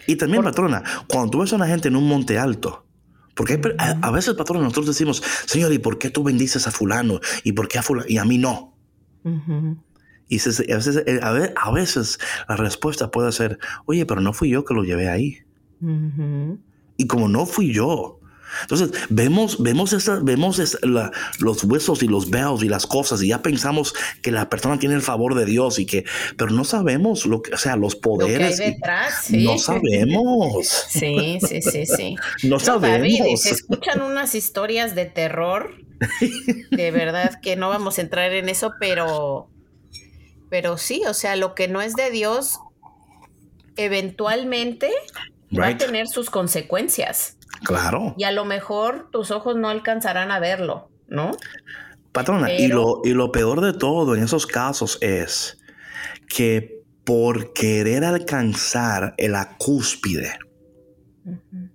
Y 0.07 0.16
también, 0.16 0.43
patrona, 0.43 0.82
cuando 1.09 1.30
tú 1.30 1.41
ves 1.41 1.53
a 1.53 1.57
una 1.57 1.66
gente 1.66 1.89
en 1.89 1.97
un 1.97 2.09
monte 2.09 2.39
alto, 2.39 2.87
porque 3.35 3.61
a, 3.78 4.11
veces, 4.11 4.35
patrona, 4.35 4.62
nosotros 4.62 4.87
decimos, 4.87 5.22
Señor, 5.47 5.72
¿y 5.72 5.78
por 5.78 5.99
qué 5.99 6.11
tú 6.11 6.22
bendices 6.22 6.66
a 6.66 6.70
fulano? 6.70 7.20
¿Y 7.43 7.53
por 7.53 7.68
qué 7.68 7.78
a 7.78 7.82
fulano? 7.82 8.07
Y 8.09 8.18
a 8.18 8.24
mí 8.24 8.39
no. 8.39 8.76
Y 10.29 10.41
a 10.41 10.77
veces, 10.77 11.03
eh, 11.07 11.20
a 11.22 11.70
veces, 11.70 12.18
la 12.49 12.57
respuesta 12.57 13.11
puede 13.11 13.31
ser, 13.33 13.59
oye, 13.87 14.07
pero 14.07 14.20
no 14.20 14.33
fui 14.33 14.49
yo 14.49 14.64
que 14.64 14.75
lo 14.75 14.85
llevé 14.85 15.09
ahí. 15.09 15.39
Y 16.97 17.07
como 17.07 17.29
no 17.29 17.45
fui 17.45 17.72
yo, 17.72 18.20
entonces 18.62 18.91
vemos, 19.11 19.62
vemos, 19.62 19.93
esa, 19.93 20.20
vemos 20.22 20.79
los 21.39 21.64
huesos 21.64 22.03
y 22.03 22.09
los 22.09 22.31
veos 22.31 22.62
y 22.62 22.68
las 22.68 22.87
cosas 22.87 23.22
y 23.22 23.29
ya 23.29 23.43
pensamos 23.43 23.95
que 24.22 24.31
la 24.31 24.49
persona 24.49 24.79
tiene 24.79 24.95
el 24.95 25.03
favor 25.03 25.35
de 25.35 25.45
Dios 25.45 25.79
y 25.79 25.87
que, 25.87 26.05
pero 26.37 26.51
no 26.51 26.64
sabemos 26.64 27.27
lo 27.27 27.43
que, 27.43 27.55
o 27.55 27.59
sea, 27.59 27.77
los 27.77 27.97
poderes. 27.97 28.59
detrás, 28.59 29.31
No 29.31 29.59
sabemos. 29.59 30.68
Sí, 30.89 31.39
sí, 31.47 31.62
sí, 31.62 31.87
sí. 31.87 32.16
no, 32.49 32.59
sabemos. 32.59 33.43
se 33.43 33.51
escuchan 33.51 34.03
unas 34.03 34.35
historias 34.35 34.95
de 34.95 35.07
terror. 35.07 35.75
De 36.70 36.91
verdad 36.91 37.41
que 37.41 37.57
no 37.57 37.68
vamos 37.68 37.99
a 37.99 38.03
entrar 38.03 38.33
en 38.33 38.49
eso, 38.49 38.72
pero 38.81 39.49
pero 40.55 40.79
sí, 40.79 41.03
o 41.09 41.15
sea, 41.15 41.35
lo 41.35 41.57
que 41.57 41.67
no 41.67 41.83
es 41.83 41.97
de 41.97 42.13
Dios, 42.13 42.61
eventualmente 43.75 44.89
va 45.53 45.67
a 45.67 45.77
tener 45.77 46.07
sus 46.07 46.31
consecuencias. 46.31 47.39
Claro. 47.65 48.15
Y 48.17 48.23
a 48.23 48.31
lo 48.31 48.45
mejor 48.45 49.11
tus 49.11 49.33
ojos 49.33 49.57
no 49.57 49.69
alcanzarán 49.69 50.31
a 50.31 50.39
verlo, 50.39 50.91
¿no? 51.09 51.33
Patrona, 52.13 52.53
y, 52.53 52.69
lo, 52.69 53.01
y 53.03 53.15
lo 53.15 53.33
peor 53.33 53.63
de 53.63 53.73
todo 53.73 54.15
en 54.15 54.23
esos 54.23 54.47
casos 54.47 54.97
es 55.01 55.59
que 56.29 56.85
por 57.03 57.53
querer 57.53 58.05
alcanzar 58.05 59.17
la 59.19 59.57
cúspide, 59.57 60.39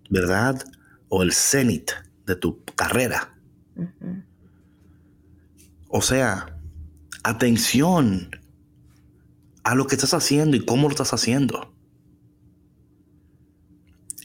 ¿verdad? 0.10 0.64
O 1.10 1.22
el 1.22 1.34
cenit 1.34 1.92
de 2.26 2.38
tu 2.38 2.64
carrera. 2.76 3.36
O 5.90 6.02
sea, 6.02 6.56
atención, 7.24 8.39
a 9.70 9.76
lo 9.76 9.86
que 9.86 9.94
estás 9.94 10.16
haciendo 10.16 10.58
y 10.58 10.66
cómo 10.66 10.88
lo 10.88 10.90
estás 10.90 11.14
haciendo. 11.14 11.72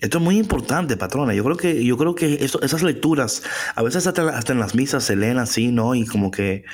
Esto 0.01 0.19
es 0.19 0.25
muy 0.25 0.39
importante, 0.39 0.97
patrona. 0.97 1.35
Yo 1.35 1.45
creo 1.45 1.57
que, 1.57 1.85
yo 1.85 1.99
creo 1.99 2.15
que 2.15 2.43
esas 2.43 2.83
lecturas, 2.83 3.43
a 3.75 3.83
veces 3.83 4.07
hasta, 4.07 4.53
en 4.53 4.59
las 4.59 4.75
misas 4.75 5.05
se 5.05 5.17
leen 5.17 5.39
así, 5.39 5.69
¿no? 5.69 5.95
Y 5.95 6.07
como 6.07 6.31
que... 6.31 6.65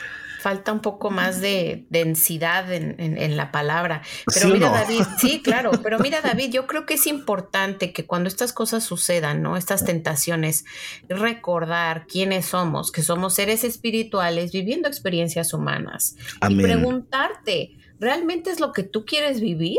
Falta 0.40 0.72
un 0.72 0.80
poco 0.80 1.10
más 1.10 1.40
de 1.40 1.86
densidad 1.90 2.72
en, 2.72 3.36
la 3.36 3.52
palabra. 3.52 4.02
Pero 4.32 4.48
mira, 4.48 4.70
David, 4.70 5.02
sí, 5.18 5.42
claro, 5.44 5.72
pero 5.82 5.98
mira, 5.98 6.20
David, 6.22 6.50
yo 6.50 6.66
creo 6.66 6.86
que 6.86 6.94
es 6.94 7.06
importante 7.06 7.92
que 7.92 8.06
cuando 8.06 8.28
estas 8.28 8.52
cosas 8.52 8.84
sucedan, 8.84 9.42
¿no? 9.42 9.56
Estas 9.56 9.84
tentaciones, 9.84 10.64
recordar 11.08 12.06
quiénes 12.06 12.46
somos, 12.46 12.90
que 12.90 13.02
somos 13.02 13.34
seres 13.34 13.64
espirituales 13.64 14.52
viviendo 14.52 14.88
experiencias 14.88 15.52
humanas. 15.52 16.16
Y 16.48 16.54
preguntarte, 16.56 17.76
¿realmente 18.01 18.51
es 18.51 18.59
lo 18.59 18.72
que 18.72 18.82
tú 18.82 19.05
quieres 19.05 19.40
vivir? 19.40 19.78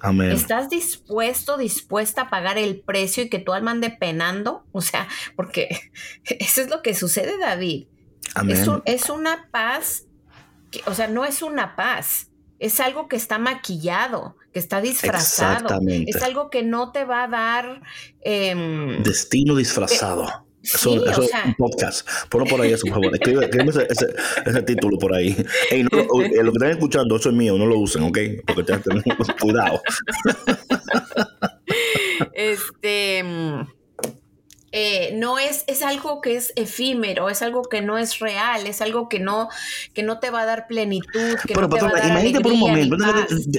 Amén. 0.00 0.30
¿Estás 0.30 0.70
dispuesto, 0.70 1.58
dispuesta 1.58 2.22
a 2.22 2.30
pagar 2.30 2.56
el 2.56 2.80
precio 2.80 3.24
y 3.24 3.28
que 3.28 3.38
tu 3.38 3.52
alma 3.52 3.72
ande 3.72 3.90
penando? 3.90 4.64
O 4.72 4.80
sea, 4.80 5.08
porque 5.36 5.68
eso 6.24 6.62
es 6.62 6.70
lo 6.70 6.82
que 6.82 6.94
sucede, 6.94 7.36
David. 7.38 7.86
Amén. 8.34 8.82
Es, 8.84 9.10
una 9.10 9.48
paz, 9.50 10.04
que, 10.70 10.82
o 10.86 10.94
sea, 10.94 11.08
no 11.08 11.24
es 11.24 11.42
una 11.42 11.76
paz, 11.76 12.28
es 12.58 12.78
algo 12.80 13.08
que 13.08 13.16
está 13.16 13.38
maquillado, 13.38 14.36
que 14.52 14.58
está 14.58 14.80
disfrazado. 14.80 15.64
Exactamente. 15.64 16.10
Es 16.10 16.22
algo 16.22 16.50
que 16.50 16.62
no 16.62 16.92
te 16.92 17.04
va 17.04 17.24
a 17.24 17.28
dar... 17.28 17.82
Em, 18.20 19.02
Destino 19.02 19.56
disfrazado. 19.56 20.47
Eso, 20.74 21.06
es 21.06 21.18
un 21.18 21.54
podcast. 21.54 22.06
Ponlo 22.28 22.46
por 22.46 22.60
ahí, 22.60 22.72
eso, 22.72 22.86
por 22.86 22.94
favor. 22.94 23.14
Escribe, 23.14 23.50
ese, 23.88 24.62
título 24.62 24.98
por 24.98 25.14
ahí. 25.14 25.36
Eh, 25.70 25.84
lo, 25.84 26.52
que 26.52 26.56
están 26.56 26.70
escuchando, 26.70 27.16
eso 27.16 27.28
es 27.30 27.34
mío, 27.34 27.56
no 27.58 27.66
lo 27.66 27.78
usen, 27.78 28.02
¿ok? 28.02 28.18
Porque 28.46 28.64
tengan 28.64 29.02
cuidado. 29.40 29.80
Este. 32.32 33.24
Eh, 34.72 35.12
no 35.16 35.38
es, 35.38 35.64
es 35.66 35.82
algo 35.82 36.20
que 36.20 36.36
es 36.36 36.52
efímero, 36.56 37.28
es 37.30 37.40
algo 37.42 37.62
que 37.62 37.80
no 37.82 37.96
es 37.98 38.18
real, 38.18 38.66
es 38.66 38.80
algo 38.82 39.08
que 39.08 39.18
no, 39.18 39.48
que 39.94 40.02
no 40.02 40.18
te 40.20 40.30
va 40.30 40.42
a 40.42 40.46
dar 40.46 40.66
plenitud, 40.66 41.40
que 41.46 41.54
no 41.56 41.68
te 41.68 41.80
va 41.80 41.88
a 41.88 41.92
dar 41.92 42.02
imagínate 42.10 42.40
por 42.42 42.52
un 42.52 42.58
momento, 42.60 42.96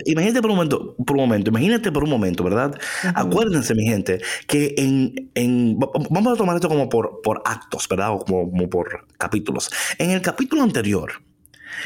imagínate 0.06 0.42
por 0.42 0.52
un 0.52 0.56
momento, 0.58 0.96
por 1.06 1.16
un 1.18 1.22
momento, 1.24 1.50
imagínate 1.50 1.92
por 1.92 2.04
un 2.04 2.10
momento, 2.10 2.44
¿verdad? 2.44 2.80
Acuérdense, 3.16 3.74
mi 3.76 3.86
gente, 3.86 4.22
que 4.48 4.76
en, 4.78 5.32
en- 5.36 5.78
va- 5.80 5.90
vamos 6.10 6.34
a 6.34 6.36
tomar 6.38 6.56
esto 6.56 6.70
como 6.70 6.90
por, 6.90 7.22
por 7.22 7.42
actos, 7.46 7.88
¿verdad? 7.88 8.12
O 8.14 8.20
como, 8.20 8.50
como 8.50 8.70
por 8.70 9.08
capítulos. 9.18 9.70
En 9.98 10.12
el 10.12 10.22
capítulo 10.22 10.62
anterior, 10.64 11.12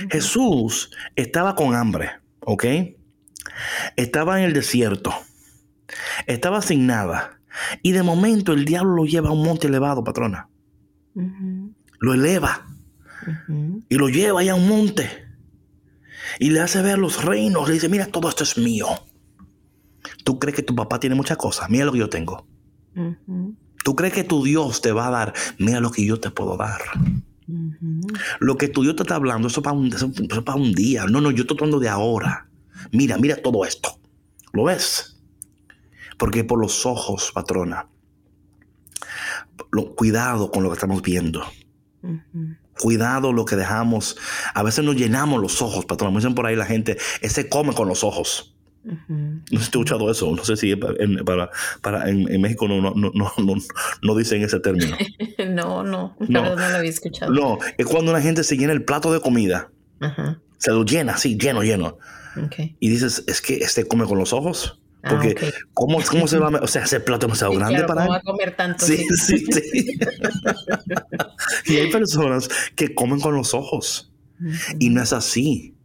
Jesús 0.09 0.91
estaba 1.15 1.55
con 1.55 1.75
hambre, 1.75 2.11
¿ok? 2.41 2.65
Estaba 3.95 4.39
en 4.39 4.45
el 4.45 4.53
desierto, 4.53 5.13
estaba 6.27 6.61
sin 6.61 6.87
nada. 6.87 7.39
Y 7.81 7.91
de 7.91 8.03
momento 8.03 8.53
el 8.53 8.65
diablo 8.65 8.95
lo 8.95 9.05
lleva 9.05 9.29
a 9.29 9.33
un 9.33 9.43
monte 9.43 9.67
elevado, 9.67 10.03
patrona. 10.03 10.49
Lo 11.99 12.13
eleva 12.13 12.65
y 13.89 13.95
lo 13.95 14.09
lleva 14.09 14.41
allá 14.41 14.53
a 14.53 14.55
un 14.55 14.67
monte. 14.67 15.09
Y 16.39 16.49
le 16.49 16.61
hace 16.61 16.81
ver 16.81 16.97
los 16.97 17.23
reinos. 17.23 17.67
Le 17.67 17.75
dice, 17.75 17.89
mira, 17.89 18.07
todo 18.07 18.29
esto 18.29 18.43
es 18.43 18.57
mío. 18.57 18.87
Tú 20.23 20.39
crees 20.39 20.55
que 20.55 20.63
tu 20.63 20.75
papá 20.75 20.99
tiene 20.99 21.15
muchas 21.15 21.37
cosas. 21.37 21.69
Mira 21.69 21.85
lo 21.85 21.91
que 21.91 21.99
yo 21.99 22.09
tengo. 22.09 22.47
Tú 23.83 23.95
crees 23.95 24.13
que 24.13 24.23
tu 24.23 24.43
Dios 24.43 24.81
te 24.81 24.91
va 24.91 25.07
a 25.07 25.11
dar. 25.11 25.33
Mira 25.59 25.79
lo 25.79 25.91
que 25.91 26.05
yo 26.05 26.19
te 26.19 26.31
puedo 26.31 26.57
dar. 26.57 26.81
Lo 28.39 28.57
que 28.57 28.67
tu 28.67 28.83
Dios 28.83 28.95
te 28.95 29.03
está 29.03 29.15
hablando, 29.15 29.47
eso 29.47 29.59
es 29.59 29.63
para 29.63 29.75
un, 29.75 29.87
eso 29.87 30.11
para 30.43 30.57
un 30.57 30.73
día. 30.73 31.05
No, 31.05 31.21
no, 31.21 31.31
yo 31.31 31.41
estoy 31.41 31.57
hablando 31.57 31.79
de 31.79 31.89
ahora. 31.89 32.47
Mira, 32.91 33.17
mira 33.17 33.35
todo 33.37 33.65
esto. 33.65 33.99
¿Lo 34.53 34.63
ves? 34.63 35.12
Porque 36.23 36.45
por 36.45 36.57
los 36.57 36.85
ojos, 36.85 37.31
patrona. 37.33 37.87
Lo- 39.73 39.93
cuidado 39.93 40.51
con 40.51 40.63
lo 40.63 40.69
que 40.69 40.75
estamos 40.75 41.01
viendo. 41.01 41.43
Ujú. 42.01 42.55
Cuidado 42.79 43.33
lo 43.33 43.43
que 43.43 43.57
dejamos. 43.57 44.15
A 44.53 44.63
veces 44.63 44.85
nos 44.85 44.95
llenamos 44.95 45.41
los 45.41 45.61
ojos, 45.61 45.83
patrón. 45.85 46.13
Me 46.13 46.19
dicen 46.19 46.33
por 46.33 46.45
ahí 46.45 46.55
la 46.55 46.65
gente, 46.65 46.97
ese 47.19 47.49
come 47.49 47.73
con 47.73 47.89
los 47.89 48.05
ojos. 48.05 48.55
No 48.85 48.95
sé 48.97 49.43
si 49.47 49.49
te 49.49 49.55
he 49.57 49.59
escuchado 49.81 50.09
eso. 50.09 50.33
No 50.33 50.45
sé 50.45 50.55
si 50.55 50.71
en, 50.71 51.25
para, 51.25 51.49
para, 51.81 52.09
en, 52.09 52.31
en 52.31 52.39
México 52.41 52.69
no, 52.69 52.79
no, 52.81 52.93
no, 52.95 53.11
no, 53.13 53.33
no, 53.37 53.53
no 54.01 54.15
dicen 54.15 54.43
ese 54.43 54.59
término. 54.61 54.95
No, 55.49 55.83
no, 55.83 56.15
No. 56.19 56.41
no 56.41 56.55
lo 56.55 56.77
había 56.77 56.89
escuchado. 56.89 57.31
No, 57.33 57.57
es 57.77 57.85
cuando 57.85 58.11
una 58.11 58.21
gente 58.21 58.45
se 58.45 58.55
llena 58.55 58.71
el 58.71 58.85
plato 58.85 59.11
de 59.11 59.19
comida. 59.19 59.69
Se 60.57 60.71
lo 60.71 60.85
llena, 60.85 61.15
así, 61.15 61.37
lleno, 61.37 61.63
lleno. 61.63 61.97
ok. 62.41 62.55
Y 62.79 62.89
dices, 62.89 63.25
es 63.27 63.41
que 63.41 63.55
este 63.57 63.85
come 63.85 64.05
con 64.05 64.17
los 64.17 64.31
ojos. 64.31 64.79
Ah, 65.05 65.09
Porque, 65.09 65.31
ok. 65.31 65.43
¿cómo, 65.73 65.99
¿cómo 66.09 66.27
se 66.29 66.39
va 66.39 66.47
a... 66.47 66.61
O 66.63 66.67
sea, 66.67 66.83
ese 66.83 66.99
plato 67.01 67.25
demasiado 67.27 67.51
Sí, 67.51 67.57
grande 67.59 67.75
claro, 67.79 67.87
para 67.87 68.01
¿cómo 68.05 68.11
va 68.13 68.17
a 68.17 68.21
comer 68.21 68.55
tanto? 68.55 68.85
Sí, 68.85 68.97
sí, 69.25 69.37
sí. 69.51 69.97
y 71.65 71.75
hay 71.77 71.91
personas 71.91 72.49
que 72.75 72.93
comen 72.95 73.19
con 73.19 73.35
los 73.35 73.53
ojos. 73.53 74.11
Y 74.79 74.89
no 74.89 75.01
es 75.01 75.13
así 75.13 75.75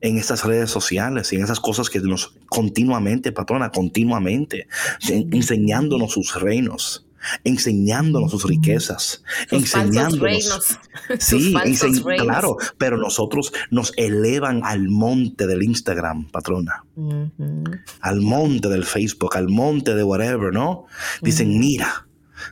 en 0.00 0.16
estas 0.18 0.44
redes 0.44 0.70
sociales 0.70 1.32
y 1.32 1.36
en 1.36 1.42
esas 1.44 1.60
cosas 1.60 1.90
que 1.90 1.98
nos 2.00 2.34
continuamente, 2.48 3.32
patrona, 3.32 3.70
continuamente, 3.70 4.66
en- 5.08 5.34
enseñándonos 5.34 6.12
sus 6.12 6.40
reinos, 6.40 7.06
enseñándonos 7.44 8.30
sus 8.30 8.44
riquezas, 8.44 9.22
Sus 9.48 9.58
enseñándonos. 9.74 10.18
reinos. 10.20 10.78
Sí, 11.20 11.54
enseñ- 11.54 12.02
reinos. 12.04 12.26
claro, 12.26 12.56
pero 12.76 12.96
nosotros 12.98 13.52
nos 13.70 13.92
elevan 13.96 14.62
al 14.64 14.88
monte 14.88 15.46
del 15.46 15.62
Instagram, 15.62 16.28
patrona, 16.30 16.84
al 18.00 18.20
monte 18.20 18.68
del 18.68 18.84
Facebook, 18.84 19.36
al 19.36 19.48
monte 19.48 19.94
de 19.94 20.02
whatever, 20.02 20.52
¿no? 20.52 20.86
Dicen, 21.22 21.58
mira, 21.58 22.07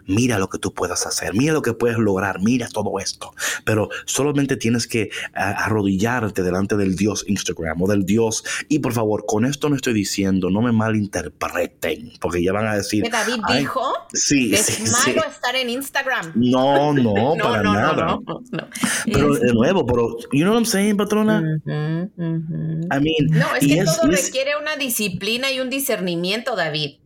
mira 0.07 0.39
lo 0.39 0.49
que 0.49 0.59
tú 0.59 0.73
puedas 0.75 1.07
hacer, 1.07 1.35
mira 1.35 1.53
lo 1.53 1.63
que 1.63 1.73
puedes 1.73 1.99
lograr, 1.99 2.41
mira 2.41 2.69
todo 2.69 2.99
esto. 2.99 3.33
Pero 3.65 3.89
solamente 4.05 4.57
tienes 4.57 4.87
que 4.87 5.11
arrodillarte 5.35 6.43
delante 6.43 6.77
del 6.77 6.97
Dios 6.97 7.25
Instagram 7.27 7.83
o 7.83 7.87
del 7.89 8.05
Dios. 8.05 8.45
Y 8.69 8.79
por 8.81 8.93
favor, 8.93 9.25
con 9.27 9.45
esto 9.45 9.69
no 9.69 9.77
estoy 9.77 9.93
diciendo, 9.95 10.51
no 10.51 10.61
me 10.63 10.73
malinterpreten, 10.73 12.13
porque 12.21 12.43
ya 12.43 12.53
van 12.53 12.67
a 12.67 12.75
decir, 12.77 13.03
¿Que 13.05 13.11
David 13.11 13.41
"Ay, 13.45 13.61
dijo 13.61 13.93
sí, 14.13 14.55
es 14.55 14.67
sí". 14.67 14.83
malo 15.07 15.23
estar 15.29 15.55
en 15.57 15.71
Instagram. 15.71 16.33
No, 16.35 16.93
no, 16.93 17.35
para 17.43 17.63
nada. 17.63 18.07
no, 18.07 18.23
no. 18.51 18.69
Pero 19.05 19.35
Es- 19.35 19.41
de 19.41 19.53
nuevo, 19.53 19.87
pero, 19.87 20.17
you 20.33 20.41
know 20.43 20.51
what 20.53 20.59
I'm 20.59 20.67
saying, 20.67 20.97
patrona? 20.97 21.43
I 21.67 23.01
mean, 23.01 23.27
No, 23.31 23.55
es 23.55 23.67
que 23.67 23.85
todo 23.85 24.11
y 24.11 24.15
es- 24.15 24.27
requiere 24.27 24.53
una 24.61 24.77
disciplina 24.77 25.51
y 25.53 25.61
un 25.61 25.71
discernimiento, 25.71 26.57
David. 26.57 26.97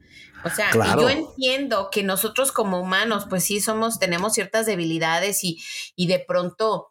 O 0.45 0.51
sea, 0.51 0.71
Claro. 0.71 1.03
yo 1.03 1.11
entiendo 1.11 1.89
que 1.91 2.03
nosotros 2.03 2.53
como 2.53 2.81
humanos, 2.81 3.27
pues 3.29 3.45
sí 3.45 3.61
somos, 3.61 3.99
tenemos 3.99 4.33
ciertas 4.35 4.67
debilidades 4.67 5.45
y, 5.45 5.63
y 5.97 6.07
de 6.07 6.19
pronto, 6.19 6.89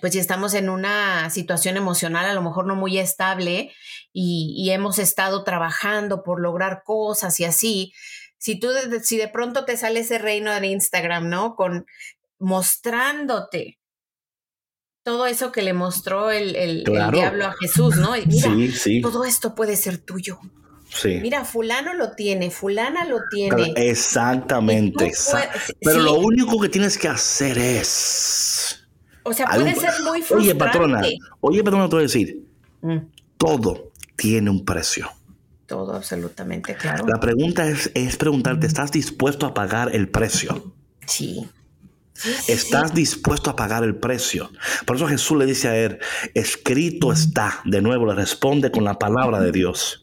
pues 0.00 0.12
si 0.12 0.18
estamos 0.18 0.54
en 0.54 0.68
una 0.70 1.28
situación 1.30 1.76
emocional 1.76 2.24
a 2.26 2.34
lo 2.34 2.42
mejor 2.42 2.66
no 2.66 2.74
muy 2.76 2.98
estable 2.98 3.72
y, 4.12 4.54
y 4.56 4.70
hemos 4.70 4.98
estado 4.98 5.44
trabajando 5.44 6.22
por 6.22 6.40
lograr 6.40 6.82
cosas 6.84 7.38
y 7.40 7.44
así, 7.44 7.92
si 8.38 8.58
tú, 8.58 8.68
de- 8.68 9.00
si 9.04 9.16
de 9.18 9.28
pronto 9.28 9.64
te 9.64 9.76
sale 9.76 10.00
ese 10.00 10.18
reino 10.18 10.52
de 10.58 10.66
Instagram, 10.66 11.28
¿no? 11.28 11.54
Con 11.56 11.86
mostrándote 12.38 13.78
todo 15.04 15.26
eso 15.26 15.50
que 15.52 15.62
le 15.62 15.72
mostró 15.72 16.30
el, 16.30 16.54
el- 16.56 16.84
diablo 16.84 17.46
a 17.46 17.54
Jesús, 17.60 17.96
¿no? 17.96 18.16
Y 18.16 18.24
mira, 18.26 18.50
sí, 18.54 18.70
sí, 18.72 19.00
todo 19.00 19.24
esto 19.24 19.54
puede 19.54 19.76
ser 19.76 19.98
tuyo. 19.98 20.38
Sí. 20.94 21.18
Mira, 21.22 21.44
fulano 21.44 21.94
lo 21.94 22.12
tiene, 22.12 22.50
fulana 22.50 23.04
lo 23.04 23.18
tiene. 23.30 23.72
Exactamente. 23.76 25.12
Puedes- 25.30 25.30
Pero 25.80 25.98
sí. 25.98 26.04
lo 26.04 26.14
único 26.14 26.60
que 26.60 26.68
tienes 26.68 26.96
que 26.98 27.08
hacer 27.08 27.58
es. 27.58 28.84
o 29.24 29.32
sea, 29.32 29.46
puede 29.46 29.74
ser 29.74 29.90
muy 30.04 30.20
frustrante. 30.22 30.34
Oye, 30.34 30.54
patrona, 30.54 31.02
oye, 31.40 31.62
patrona, 31.64 31.88
te 31.88 31.94
voy 31.96 32.02
a 32.02 32.06
decir, 32.06 32.42
Mm, 32.82 32.98
todo 33.36 33.92
tiene 34.16 34.50
un 34.50 34.64
precio. 34.64 35.08
todo, 35.66 35.94
absolutamente, 35.94 36.74
claro. 36.74 37.06
La 37.06 37.18
pregunta 37.20 37.66
es, 37.66 37.90
es 37.94 38.16
preguntarte, 38.16 38.66
¿estás 38.66 38.90
dispuesto 38.92 39.46
a 39.46 39.54
pagar 39.54 39.94
el 39.94 40.08
precio? 40.08 40.74
Sí. 41.06 41.48
¿Estás 42.46 42.92
dispuesto 42.94 43.48
a 43.50 43.56
pagar 43.56 43.82
el 43.84 43.94
precio? 43.96 44.50
Por 44.84 44.96
eso 44.96 45.08
Jesús 45.08 45.38
le 45.38 45.46
dice 45.46 45.68
a 45.68 45.76
él, 45.76 45.98
escrito 46.34 47.10
está, 47.12 47.60
de 47.64 47.80
nuevo 47.80 48.04
le 48.06 48.14
responde 48.14 48.70
con 48.70 48.84
la 48.84 48.98
palabra 48.98 49.40
de 49.40 49.50
Dios. 49.50 50.01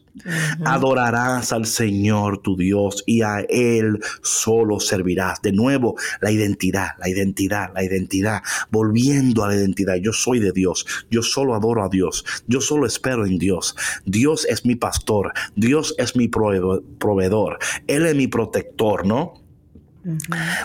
Adorarás 0.64 1.52
al 1.52 1.66
Señor 1.66 2.38
tu 2.42 2.56
Dios 2.56 3.02
y 3.06 3.22
a 3.22 3.40
Él 3.48 3.98
solo 4.22 4.80
servirás. 4.80 5.40
De 5.42 5.52
nuevo, 5.52 5.96
la 6.20 6.30
identidad, 6.30 6.90
la 6.98 7.08
identidad, 7.08 7.70
la 7.74 7.84
identidad. 7.84 8.42
Volviendo 8.70 9.44
a 9.44 9.48
la 9.48 9.54
identidad. 9.56 9.96
Yo 9.96 10.12
soy 10.12 10.38
de 10.40 10.52
Dios. 10.52 10.86
Yo 11.10 11.22
solo 11.22 11.54
adoro 11.54 11.84
a 11.84 11.88
Dios. 11.88 12.24
Yo 12.46 12.60
solo 12.60 12.86
espero 12.86 13.26
en 13.26 13.38
Dios. 13.38 13.76
Dios 14.04 14.44
es 14.46 14.64
mi 14.64 14.76
pastor. 14.76 15.32
Dios 15.56 15.94
es 15.98 16.16
mi 16.16 16.28
prove- 16.28 16.82
proveedor. 16.98 17.58
Él 17.86 18.06
es 18.06 18.14
mi 18.14 18.26
protector, 18.26 19.06
¿no? 19.06 19.39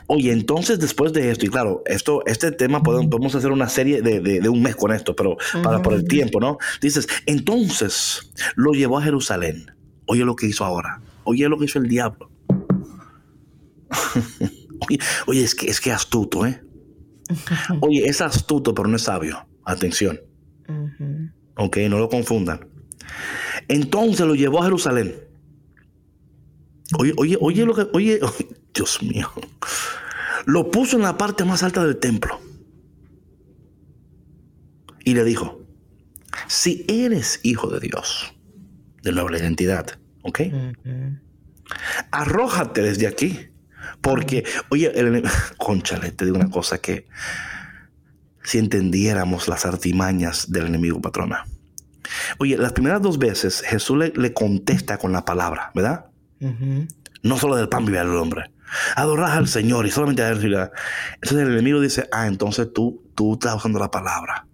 Oye, 0.07 0.31
entonces 0.31 0.79
después 0.79 1.11
de 1.13 1.29
esto, 1.31 1.45
y 1.45 1.49
claro, 1.49 1.83
esto, 1.85 2.23
este 2.25 2.51
tema 2.51 2.81
podemos, 2.81 3.07
podemos 3.07 3.35
hacer 3.35 3.51
una 3.51 3.67
serie 3.67 4.01
de, 4.01 4.19
de- 4.21 4.39
de 4.39 4.49
un 4.49 4.61
mes 4.61 4.75
con 4.75 4.91
esto, 4.93 5.15
pero 5.15 5.35
para 5.63 5.81
por 5.81 5.93
el 5.93 6.05
tiempo, 6.07 6.39
¿no? 6.39 6.57
Dices, 6.81 7.07
entonces 7.25 8.31
lo 8.55 8.71
llevó 8.71 8.97
a 8.99 9.03
Jerusalén. 9.03 9.71
Oye 10.05 10.23
lo 10.23 10.35
que 10.35 10.45
hizo 10.47 10.63
ahora. 10.63 11.01
Oye 11.25 11.49
lo 11.49 11.57
que 11.57 11.65
hizo 11.65 11.79
el 11.79 11.87
diablo. 11.89 12.29
oye, 14.89 14.99
oye, 15.27 15.43
es 15.43 15.55
que 15.55 15.67
es 15.69 15.79
que 15.81 15.91
astuto, 15.91 16.45
¿eh? 16.45 16.61
Oye, 17.81 18.05
es 18.05 18.21
astuto, 18.21 18.73
pero 18.73 18.87
no 18.87 18.95
es 18.95 19.03
sabio. 19.03 19.47
Atención, 19.63 20.19
Ujú. 20.69 21.29
¿ok? 21.57 21.77
No 21.89 21.97
lo 21.99 22.07
confundan. 22.09 22.67
Entonces 23.67 24.25
lo 24.25 24.35
llevó 24.35 24.61
a 24.61 24.65
Jerusalén. 24.65 25.15
Oye, 26.99 27.13
oye, 27.17 27.37
oye 27.41 27.65
lo 27.65 27.73
que, 27.73 27.87
oye, 27.93 28.19
oye, 28.21 28.47
Dios 28.75 29.01
mío. 29.01 29.31
Lo 30.45 30.69
puso 30.69 30.97
en 30.97 31.03
la 31.03 31.17
parte 31.17 31.45
más 31.45 31.63
alta 31.63 31.83
del 31.83 31.97
templo. 31.97 32.39
Y 35.03 35.13
le 35.13 35.23
dijo, 35.23 35.61
si 36.47 36.85
eres 36.87 37.39
hijo 37.43 37.69
de 37.69 37.79
Dios, 37.79 38.33
de 39.01 39.11
nuevo 39.11 39.29
la 39.29 39.37
identidad, 39.37 39.99
¿ok? 40.23 40.41
Arrójate 42.11 42.81
desde 42.81 43.07
aquí. 43.07 43.39
Porque, 44.01 44.43
oye, 44.69 44.91
el, 44.99 45.23
conchale, 45.57 46.11
te 46.11 46.25
digo 46.25 46.37
una 46.37 46.49
cosa 46.49 46.79
que 46.79 47.07
si 48.43 48.57
entendiéramos 48.57 49.47
las 49.47 49.65
artimañas 49.65 50.51
del 50.51 50.67
enemigo 50.67 51.01
patrona. 51.01 51.45
Oye, 52.37 52.57
las 52.57 52.73
primeras 52.73 53.01
dos 53.01 53.17
veces 53.17 53.61
Jesús 53.61 53.97
le, 53.97 54.13
le 54.15 54.33
contesta 54.33 54.97
con 54.97 55.11
la 55.11 55.25
palabra, 55.25 55.71
¿verdad? 55.73 56.07
No 57.23 57.37
solo 57.37 57.55
del 57.55 57.69
pan 57.69 57.85
vive 57.85 57.99
el 57.99 58.09
hombre. 58.09 58.51
Adorás 58.95 59.31
al 59.31 59.47
Señor 59.47 59.85
y 59.85 59.91
solamente 59.91 60.23
a 60.23 60.29
él. 60.29 60.37
Entonces 60.43 61.47
el 61.47 61.53
enemigo 61.53 61.79
dice, 61.79 62.07
ah, 62.11 62.27
entonces 62.27 62.67
tú, 62.73 63.01
tú 63.15 63.33
estás 63.33 63.55
usando 63.55 63.79
la 63.79 63.91
palabra. 63.91 64.45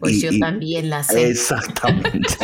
Pues 0.00 0.14
Y- 0.14 0.20
yo 0.20 0.32
y- 0.32 0.40
también 0.40 0.90
la 0.90 1.02
sé. 1.02 1.30
Exactamente. 1.30 2.28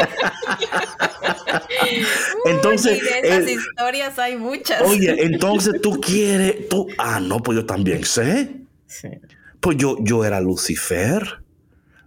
entonces. 2.47 3.01
de 3.03 3.29
esas 3.29 3.51
historias 3.51 4.19
hay 4.19 4.37
muchas. 4.37 4.83
Oye, 4.83 5.15
entonces 5.25 5.81
tú 5.81 6.01
quieres, 6.01 6.69
tú, 6.69 6.89
ah, 6.99 7.21
no, 7.21 7.39
pues 7.41 7.57
yo 7.57 7.67
también 7.67 8.05
sé. 8.05 8.57
Sí. 8.87 9.09
Pues 9.61 9.77
yo, 9.77 9.97
yo 10.01 10.25
era 10.25 10.41
Lucifer. 10.41 11.43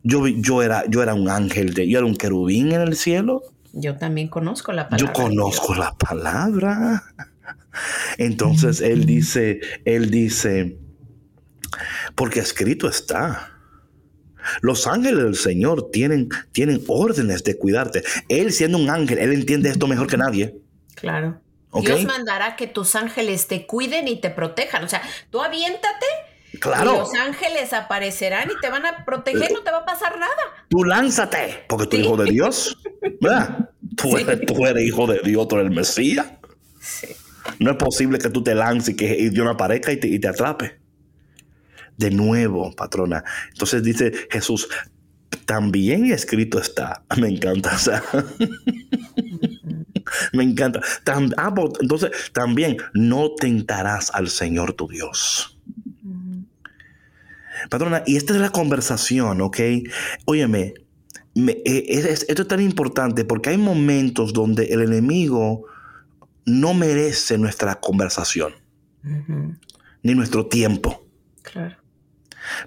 Yo, 0.03 0.25
yo, 0.27 0.63
era, 0.63 0.83
yo 0.87 1.03
era 1.03 1.13
un 1.13 1.29
ángel, 1.29 1.73
de, 1.75 1.87
yo 1.87 1.99
era 1.99 2.07
un 2.07 2.15
querubín 2.15 2.71
en 2.71 2.81
el 2.81 2.95
cielo. 2.95 3.43
Yo 3.73 3.97
también 3.97 4.27
conozco 4.29 4.71
la 4.71 4.89
palabra. 4.89 5.05
Yo 5.05 5.13
conozco 5.13 5.75
la 5.75 5.93
palabra. 5.93 7.03
Entonces 8.17 8.81
él 8.81 9.05
dice, 9.05 9.61
él 9.85 10.09
dice, 10.09 10.77
porque 12.15 12.39
escrito 12.39 12.87
está. 12.87 13.47
Los 14.61 14.87
ángeles 14.87 15.23
del 15.23 15.35
Señor 15.35 15.91
tienen, 15.91 16.29
tienen 16.51 16.83
órdenes 16.87 17.43
de 17.43 17.57
cuidarte. 17.57 18.03
Él 18.27 18.51
siendo 18.51 18.77
un 18.77 18.89
ángel, 18.89 19.19
él 19.19 19.33
entiende 19.33 19.69
esto 19.69 19.87
mejor 19.87 20.07
que 20.07 20.17
nadie. 20.17 20.57
Claro. 20.95 21.41
Dios 21.81 22.03
mandará 22.03 22.57
que 22.57 22.67
tus 22.67 22.95
ángeles 22.95 23.47
te 23.47 23.65
cuiden 23.65 24.07
y 24.07 24.19
te 24.19 24.29
protejan. 24.29 24.83
O 24.83 24.89
sea, 24.89 25.01
tú 25.29 25.41
aviéntate 25.41 26.05
Claro. 26.59 26.93
Y 26.93 26.97
los 26.97 27.13
ángeles 27.15 27.71
aparecerán 27.71 28.49
y 28.51 28.59
te 28.59 28.69
van 28.69 28.85
a 28.85 29.05
proteger, 29.05 29.51
no 29.53 29.61
te 29.61 29.71
va 29.71 29.79
a 29.79 29.85
pasar 29.85 30.19
nada. 30.19 30.35
Tú 30.69 30.83
lánzate, 30.83 31.63
porque 31.67 31.87
tú 31.87 31.95
eres 31.95 32.07
hijo 32.07 32.17
de 32.17 32.31
Dios. 32.31 32.77
¿Verdad? 33.21 33.69
Tú, 33.97 34.17
eres, 34.17 34.83
hijo 34.83 35.05
de 35.05 35.19
Dios, 35.19 35.47
tú 35.49 35.55
eres 35.57 35.67
el 35.67 35.75
Mesías. 35.75 36.25
No 37.59 37.71
es 37.71 37.77
posible 37.77 38.19
que 38.19 38.29
tú 38.29 38.43
te 38.43 38.55
lances 38.55 38.89
y 38.89 38.95
que 38.95 39.29
Dios 39.29 39.45
no 39.45 39.51
aparezca 39.51 39.91
y 39.91 39.97
te, 39.97 40.07
y 40.07 40.19
te 40.19 40.27
atrape. 40.27 40.79
De 41.97 42.11
nuevo, 42.11 42.73
patrona. 42.75 43.23
Entonces 43.51 43.83
dice 43.83 44.11
Jesús, 44.29 44.67
también 45.45 46.05
escrito 46.05 46.59
está. 46.59 47.03
Me 47.17 47.29
encanta. 47.29 47.71
Me 50.33 50.43
encanta. 50.43 50.81
ah, 51.37 51.53
pues, 51.53 51.71
entonces, 51.81 52.11
también 52.33 52.77
no 52.93 53.35
tentarás 53.35 54.11
al 54.13 54.29
Señor 54.29 54.73
tu 54.73 54.87
Dios. 54.87 55.57
Patrona, 57.69 58.03
y 58.05 58.17
esta 58.17 58.33
es 58.33 58.41
la 58.41 58.49
conversación, 58.49 59.41
¿ok? 59.41 59.59
Óyeme, 60.25 60.73
eh, 61.35 61.85
esto 62.27 62.41
es 62.41 62.47
tan 62.47 62.61
importante 62.61 63.23
porque 63.23 63.51
hay 63.51 63.57
momentos 63.57 64.33
donde 64.33 64.65
el 64.65 64.81
enemigo 64.81 65.65
no 66.45 66.73
merece 66.73 67.37
nuestra 67.37 67.75
conversación, 67.75 68.53
ni 70.03 70.15
nuestro 70.15 70.47
tiempo. 70.47 71.05
Claro. 71.41 71.77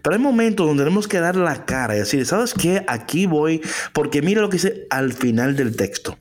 Pero 0.03 0.15
hay 0.15 0.23
momentos 0.23 0.67
donde 0.67 0.85
tenemos 0.85 1.09
que 1.09 1.19
dar 1.19 1.35
la 1.35 1.65
cara 1.65 1.97
y 1.97 1.99
decir, 1.99 2.25
¿sabes 2.27 2.55
qué? 2.55 2.85
Aquí 2.87 3.27
voy, 3.27 3.61
porque 3.93 4.23
mira 4.23 4.41
lo 4.41 4.49
que 4.49 4.57
dice 4.57 4.87
al 4.91 5.13
final 5.13 5.57
del 5.57 5.75
texto. 5.77 6.17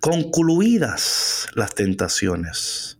Concluidas 0.00 1.48
las 1.54 1.74
tentaciones 1.74 2.98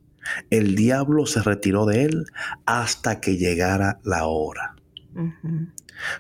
el 0.51 0.75
diablo 0.75 1.27
se 1.27 1.43
retiró 1.43 1.87
de 1.87 2.05
él 2.05 2.27
hasta 2.66 3.21
que 3.21 3.37
llegara 3.37 3.99
la 4.05 4.27
hora. 4.27 4.75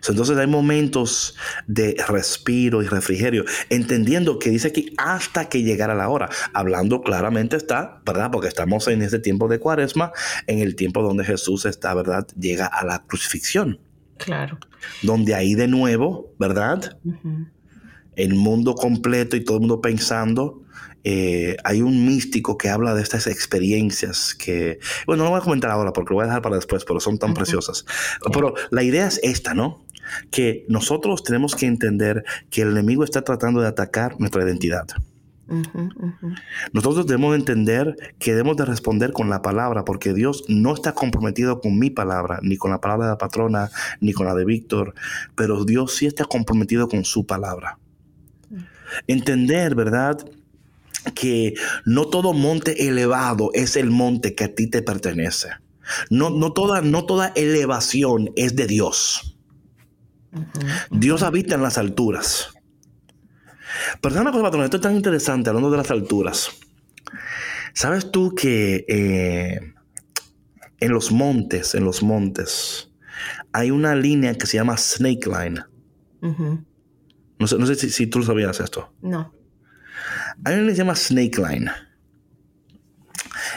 Entonces 0.08 0.36
hay 0.36 0.46
momentos 0.46 1.36
de 1.66 1.96
respiro 2.08 2.82
y 2.82 2.86
refrigerio, 2.86 3.44
entendiendo 3.70 4.38
que 4.38 4.50
dice 4.50 4.68
aquí 4.68 4.94
hasta 4.96 5.48
que 5.48 5.62
llegara 5.62 5.94
la 5.94 6.08
hora. 6.08 6.28
Hablando 6.52 7.02
claramente 7.02 7.56
está, 7.56 8.00
¿verdad? 8.04 8.30
Porque 8.30 8.48
estamos 8.48 8.88
en 8.88 9.02
ese 9.02 9.18
tiempo 9.18 9.48
de 9.48 9.58
cuaresma, 9.58 10.12
en 10.46 10.60
el 10.60 10.76
tiempo 10.76 11.02
donde 11.02 11.24
Jesús 11.24 11.64
está, 11.64 11.94
¿verdad? 11.94 12.26
Llega 12.38 12.66
a 12.66 12.84
la 12.84 13.04
crucifixión. 13.04 13.80
Claro. 14.18 14.58
Donde 15.02 15.34
ahí 15.34 15.54
de 15.54 15.68
nuevo, 15.68 16.32
¿verdad? 16.38 16.98
El 18.16 18.34
mundo 18.34 18.74
completo 18.74 19.36
y 19.36 19.44
todo 19.44 19.58
el 19.58 19.60
mundo 19.60 19.80
pensando 19.80 20.62
eh, 21.10 21.56
hay 21.64 21.80
un 21.80 22.04
místico 22.04 22.58
que 22.58 22.68
habla 22.68 22.94
de 22.94 23.00
estas 23.00 23.26
experiencias 23.28 24.34
que, 24.34 24.78
bueno, 25.06 25.22
no 25.22 25.24
lo 25.24 25.30
voy 25.30 25.40
a 25.40 25.42
comentar 25.42 25.70
ahora 25.70 25.90
porque 25.94 26.10
lo 26.10 26.16
voy 26.16 26.24
a 26.24 26.26
dejar 26.26 26.42
para 26.42 26.56
después, 26.56 26.84
pero 26.84 27.00
son 27.00 27.18
tan 27.18 27.32
preciosas. 27.32 27.86
Pero 28.30 28.52
la 28.70 28.82
idea 28.82 29.06
es 29.06 29.18
esta, 29.22 29.54
¿no? 29.54 29.82
Que 30.30 30.66
nosotros 30.68 31.22
tenemos 31.22 31.56
que 31.56 31.64
entender 31.64 32.24
que 32.50 32.60
el 32.60 32.72
enemigo 32.72 33.04
está 33.04 33.22
tratando 33.22 33.62
de 33.62 33.68
atacar 33.68 34.20
nuestra 34.20 34.42
identidad. 34.42 34.86
Nosotros 36.74 37.06
debemos 37.06 37.34
entender 37.34 37.96
que 38.18 38.32
debemos 38.32 38.58
de 38.58 38.66
responder 38.66 39.12
con 39.12 39.30
la 39.30 39.40
palabra, 39.40 39.86
porque 39.86 40.12
Dios 40.12 40.44
no 40.46 40.74
está 40.74 40.92
comprometido 40.92 41.62
con 41.62 41.78
mi 41.78 41.88
palabra, 41.88 42.38
ni 42.42 42.58
con 42.58 42.70
la 42.70 42.82
palabra 42.82 43.06
de 43.06 43.12
la 43.12 43.18
patrona, 43.18 43.70
ni 44.02 44.12
con 44.12 44.26
la 44.26 44.34
de 44.34 44.44
Víctor, 44.44 44.92
pero 45.34 45.64
Dios 45.64 45.94
sí 45.94 46.04
está 46.04 46.26
comprometido 46.26 46.86
con 46.86 47.06
su 47.06 47.24
palabra. 47.24 47.78
Entender, 49.06 49.74
¿verdad? 49.74 50.22
Que 51.14 51.54
no 51.84 52.08
todo 52.08 52.32
monte 52.32 52.88
elevado 52.88 53.50
es 53.54 53.76
el 53.76 53.90
monte 53.90 54.34
que 54.34 54.44
a 54.44 54.54
ti 54.54 54.68
te 54.68 54.82
pertenece. 54.82 55.48
No, 56.10 56.30
no, 56.30 56.52
toda, 56.52 56.80
no 56.82 57.06
toda 57.06 57.32
elevación 57.34 58.30
es 58.36 58.56
de 58.56 58.66
Dios. 58.66 59.36
Dios 60.90 61.22
habita 61.22 61.54
en 61.54 61.62
las 61.62 61.78
alturas. 61.78 62.50
Pero 64.00 64.20
una 64.20 64.30
cosa, 64.30 64.44
patrón, 64.44 64.64
esto 64.64 64.76
es 64.76 64.82
tan 64.82 64.96
interesante 64.96 65.48
hablando 65.48 65.70
de 65.70 65.76
las 65.76 65.90
alturas. 65.90 66.50
¿Sabes 67.74 68.10
tú 68.10 68.34
que 68.34 68.84
eh, 68.88 69.74
en 70.80 70.92
los 70.92 71.12
montes, 71.12 71.74
en 71.74 71.84
los 71.84 72.02
montes, 72.02 72.90
hay 73.52 73.70
una 73.70 73.94
línea 73.94 74.34
que 74.36 74.46
se 74.46 74.56
llama 74.56 74.76
Snake 74.76 75.26
Line? 75.26 75.64
No 77.38 77.46
sé, 77.46 77.58
no 77.58 77.66
sé 77.66 77.76
si, 77.76 77.90
si, 77.90 78.06
tú 78.06 78.22
sabías 78.22 78.60
esto. 78.60 78.92
No. 79.00 79.32
Hay 80.44 80.54
una 80.54 80.66
que 80.66 80.72
se 80.72 80.78
llama 80.78 80.94
Snake 80.94 81.36
Line. 81.36 81.70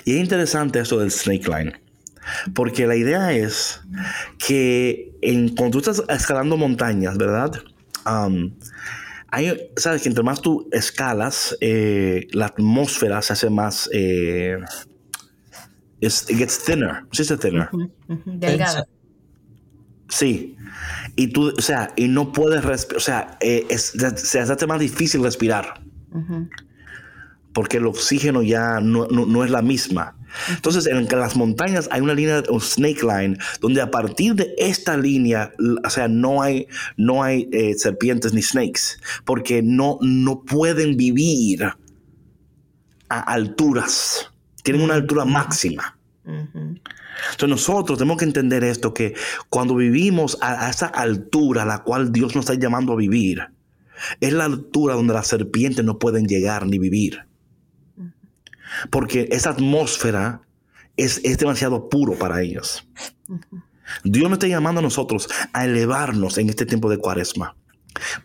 Y 0.06 0.14
es 0.14 0.20
interesante 0.20 0.80
eso 0.80 1.00
del 1.00 1.12
Snake 1.12 1.48
Line. 1.48 1.74
Porque 2.54 2.88
la 2.88 2.96
idea 2.96 3.34
es 3.34 3.82
que 4.38 5.12
en, 5.22 5.56
cuando 5.56 5.82
tú 5.82 5.92
estás 5.92 6.04
escalando 6.10 6.58
montañas, 6.58 7.18
¿verdad? 7.18 7.52
Um, 8.06 8.54
hay, 9.30 9.72
sabes 9.78 10.04
que 10.04 10.10
entre 10.10 10.24
más 10.24 10.42
tú 10.42 10.68
escalas, 10.72 11.58
eh, 11.62 12.28
la 12.32 12.48
atmósfera 12.48 13.22
se 13.22 13.34
hace 13.34 13.50
más. 13.50 13.90
Eh, 13.94 14.58
it 16.00 16.12
gets 16.28 16.64
thinner. 16.64 17.06
¿Sí 17.12 17.24
se 17.24 17.38
thinner? 17.38 17.70
Delgada. 18.26 18.88
Sí. 20.10 20.58
Y 21.16 21.28
tú, 21.28 21.54
o 21.58 21.62
sea, 21.62 21.94
y 21.96 22.08
no 22.08 22.32
puedes 22.32 22.64
respirar. 22.64 22.98
O 22.98 23.02
sea, 23.02 23.38
eh, 23.40 23.66
se 23.78 24.40
hace 24.40 24.68
más 24.68 24.80
difícil 24.80 25.24
respirar 25.24 25.82
porque 27.54 27.78
el 27.78 27.86
oxígeno 27.86 28.41
ya 28.41 28.80
no, 28.80 29.43
es 29.43 29.52
la 29.52 29.62
misma. 29.62 30.16
Entonces, 30.49 30.88
en 30.88 31.08
las 31.08 31.36
montañas 31.36 31.89
hay 31.91 32.02
una 32.02 32.14
línea, 32.14 32.43
un 32.49 32.62
snake 32.62 33.04
line, 33.04 33.38
donde 33.60 33.82
a 33.82 33.91
partir 33.91 34.36
de 34.36 34.54
esta 34.58 34.95
línea, 34.95 35.52
o 35.84 35.89
sea, 35.89 36.08
no 36.08 36.41
hay, 36.41 36.68
no 36.95 37.24
hay 37.24 37.49
eh, 37.52 37.74
serpientes 37.76 38.34
ni 38.34 38.41
snakes, 38.41 38.82
porque 39.26 39.62
no, 39.62 39.97
no 40.02 40.43
pueden 40.43 40.95
vivir 40.95 41.64
a 43.10 43.20
alturas, 43.20 44.32
tienen 44.64 44.84
una 44.84 44.93
altura 44.93 45.26
máxima. 45.26 45.97
Entonces 46.24 47.49
nosotros 47.49 47.97
tenemos 47.97 48.18
que 48.18 48.26
entender 48.26 48.64
esto, 48.64 48.93
que 48.93 49.16
cuando 49.49 49.76
vivimos 49.76 50.38
a, 50.39 50.68
a 50.68 50.70
esa 50.70 50.88
altura 50.88 51.64
a 51.64 51.66
la 51.66 51.80
cual 51.80 52.14
Dios 52.14 52.36
nos 52.36 52.45
está 52.45 52.54
llamando 52.54 52.93
a 52.93 52.95
vivir, 52.95 53.41
es 54.22 54.34
la 54.34 54.45
altura 54.45 54.95
donde 54.95 55.14
las 55.14 55.28
serpientes 55.28 55.84
no 55.84 55.99
pueden 55.99 56.26
llegar 56.26 56.66
ni 56.66 56.80
vivir. 56.80 57.26
Porque 58.90 59.28
esa 59.32 59.52
atmósfera 59.52 60.42
es, 60.98 61.22
demasiado 61.38 61.90
puro 61.90 62.14
para 62.18 62.42
ellos. 62.42 62.88
Dios 64.04 64.30
nos 64.30 64.34
está 64.34 64.48
llamando 64.48 64.80
a 64.80 64.84
nosotros 64.84 65.28
a 65.54 65.66
elevarnos 65.66 66.38
en 66.38 66.50
este 66.50 66.66
tiempo 66.66 66.90
de 66.90 66.98
cuaresma 66.98 67.56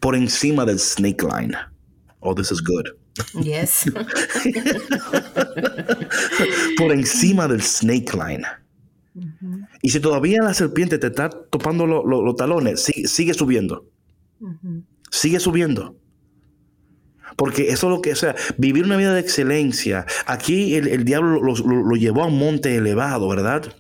por 0.01 0.15
encima 0.15 0.65
del 0.65 0.79
snake 0.79 1.23
line. 1.23 1.57
Oh, 2.21 2.35
this 2.35 2.51
is 2.51 2.63
good. 2.63 2.87
Yes. 3.43 3.85
por 6.77 6.93
encima 6.93 7.49
del 7.49 7.63
snake 7.63 8.13
line. 8.15 8.45
Y 9.83 9.91
si 9.91 10.01
todavía 10.01 10.43
la 10.43 10.53
serpiente 10.55 10.99
te 10.99 11.07
está 11.09 11.31
topando 11.31 11.87
los 11.87 12.37
talones, 12.37 12.83
sigue, 12.83 13.35
subiendo. 13.35 13.87
Sigue 15.11 15.41
subiendo. 15.41 15.97
Porque 17.37 17.71
eso 17.71 17.87
es 17.87 17.91
lo 17.91 18.01
que, 18.01 18.13
o 18.13 18.17
sea, 18.17 18.35
vivir 18.57 18.85
una 18.85 18.97
vida 18.97 19.13
de 19.13 19.21
excelencia. 19.21 20.07
Aquí 20.27 20.75
el, 20.75 21.05
diablo 21.05 21.41
lo, 21.41 21.97
llevó 21.97 22.25
a 22.25 22.27
un 22.27 22.39
monte 22.39 22.77
elevado, 22.77 23.29
¿verdad? 23.29 23.75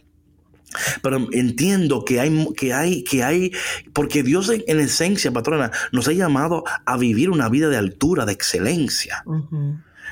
Pero 1.02 1.26
entiendo 1.32 2.04
que 2.04 2.20
hay, 2.20 2.48
que 2.54 2.74
hay, 2.74 3.02
que 3.02 3.24
hay, 3.24 3.52
porque 3.94 4.22
Dios 4.22 4.50
en, 4.50 4.80
esencia, 4.80 5.32
patrona, 5.32 5.70
nos 5.90 6.06
ha 6.08 6.12
llamado 6.12 6.64
a 6.84 6.98
vivir 6.98 7.30
una 7.30 7.48
vida 7.48 7.68
de 7.70 7.78
altura, 7.78 8.26
de 8.26 8.32
excelencia. 8.32 9.24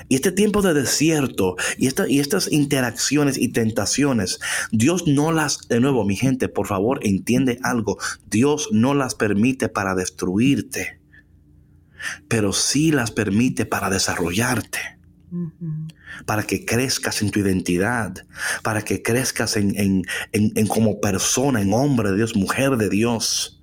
Y 0.09 0.17
este 0.17 0.33
tiempo 0.33 0.63
de 0.63 0.75
desierto 0.75 1.57
y, 1.77 1.87
esta, 1.87 2.09
y 2.09 2.21
estas 2.21 2.51
interacciones 2.51 3.37
y 3.37 3.49
tentaciones, 3.49 4.41
Dios 4.73 5.07
no 5.07 5.33
las, 5.33 5.69
de 5.69 5.81
nuevo, 5.81 6.05
mi 6.05 6.17
gente, 6.17 6.49
por 6.49 6.67
favor, 6.67 7.01
entiende 7.03 7.59
algo. 7.63 7.99
Dios 8.27 8.69
no 8.73 8.95
las 8.95 9.15
permite 9.15 9.69
para 9.69 9.95
destruirte 9.95 11.04
pero 12.29 12.53
sí 12.53 12.93
las 12.93 13.11
permite 13.11 13.67
para 13.67 13.91
desarrollarte. 13.91 14.79
para 16.27 16.45
que 16.45 16.65
crezcas 16.65 17.21
en 17.21 17.33
tu 17.33 17.41
identidad, 17.41 18.15
para 18.63 18.83
que 18.83 19.03
crezcas 19.03 19.57
en, 19.57 20.05
en, 20.33 20.67
como 20.69 21.01
persona, 21.01 21.61
en 21.61 21.73
hombre 21.73 22.11
de 22.11 22.17
Dios, 22.17 22.37
mujer 22.37 22.77
de 22.77 22.89
Dios. 22.89 23.61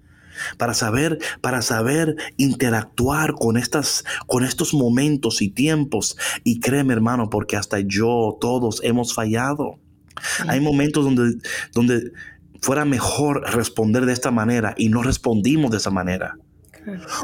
Para 0.58 0.74
saber, 0.74 1.20
para 1.39 1.62
saber 1.62 2.16
interactuar 2.38 3.34
con 3.34 3.58
estas, 3.58 4.04
con 4.26 4.44
estos 4.44 4.74
momentos 4.74 5.42
y 5.42 5.50
tiempos. 5.50 6.18
Y 6.44 6.60
créeme, 6.60 6.94
hermano, 6.94 7.30
porque 7.30 7.56
hasta 7.56 7.80
yo, 7.80 8.38
todos 8.42 8.82
hemos 8.84 9.14
fallado. 9.14 9.80
Hay 10.48 10.60
momentos 10.60 11.06
donde, 11.06 11.38
donde 11.74 12.12
fuera 12.62 12.86
mejor 12.86 13.44
responder 13.54 14.06
de 14.06 14.14
esta 14.14 14.32
manera 14.32 14.74
y 14.78 14.89
no 14.89 15.04
respondimos 15.04 15.72
de 15.72 15.78
esa 15.78 15.89
manera. 15.89 16.38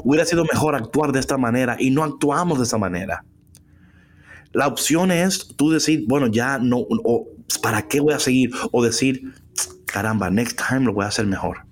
Hubiera 0.03 0.25
sido 0.25 0.43
mejor 0.45 0.75
actuar 0.75 1.11
de 1.11 1.19
esta 1.19 1.37
manera 1.37 1.75
y 1.79 1.91
no 1.91 2.03
actuamos 2.03 2.57
de 2.59 2.65
esa 2.65 2.77
manera. 2.77 3.23
La 4.53 4.67
opción 4.67 5.11
es 5.11 5.47
tú 5.55 5.71
decir, 5.71 6.05
bueno, 6.07 6.27
ya 6.27 6.57
no, 6.57 6.77
o 6.79 7.27
¿para 7.61 7.87
qué 7.87 7.99
voy 7.99 8.13
a 8.13 8.19
seguir? 8.19 8.51
O 8.71 8.83
decir, 8.83 9.33
caramba, 9.85 10.29
next 10.29 10.59
time 10.67 10.81
lo 10.81 10.93
voy 10.93 11.05
a 11.05 11.09
hacer 11.09 11.25
mejor. 11.25 11.65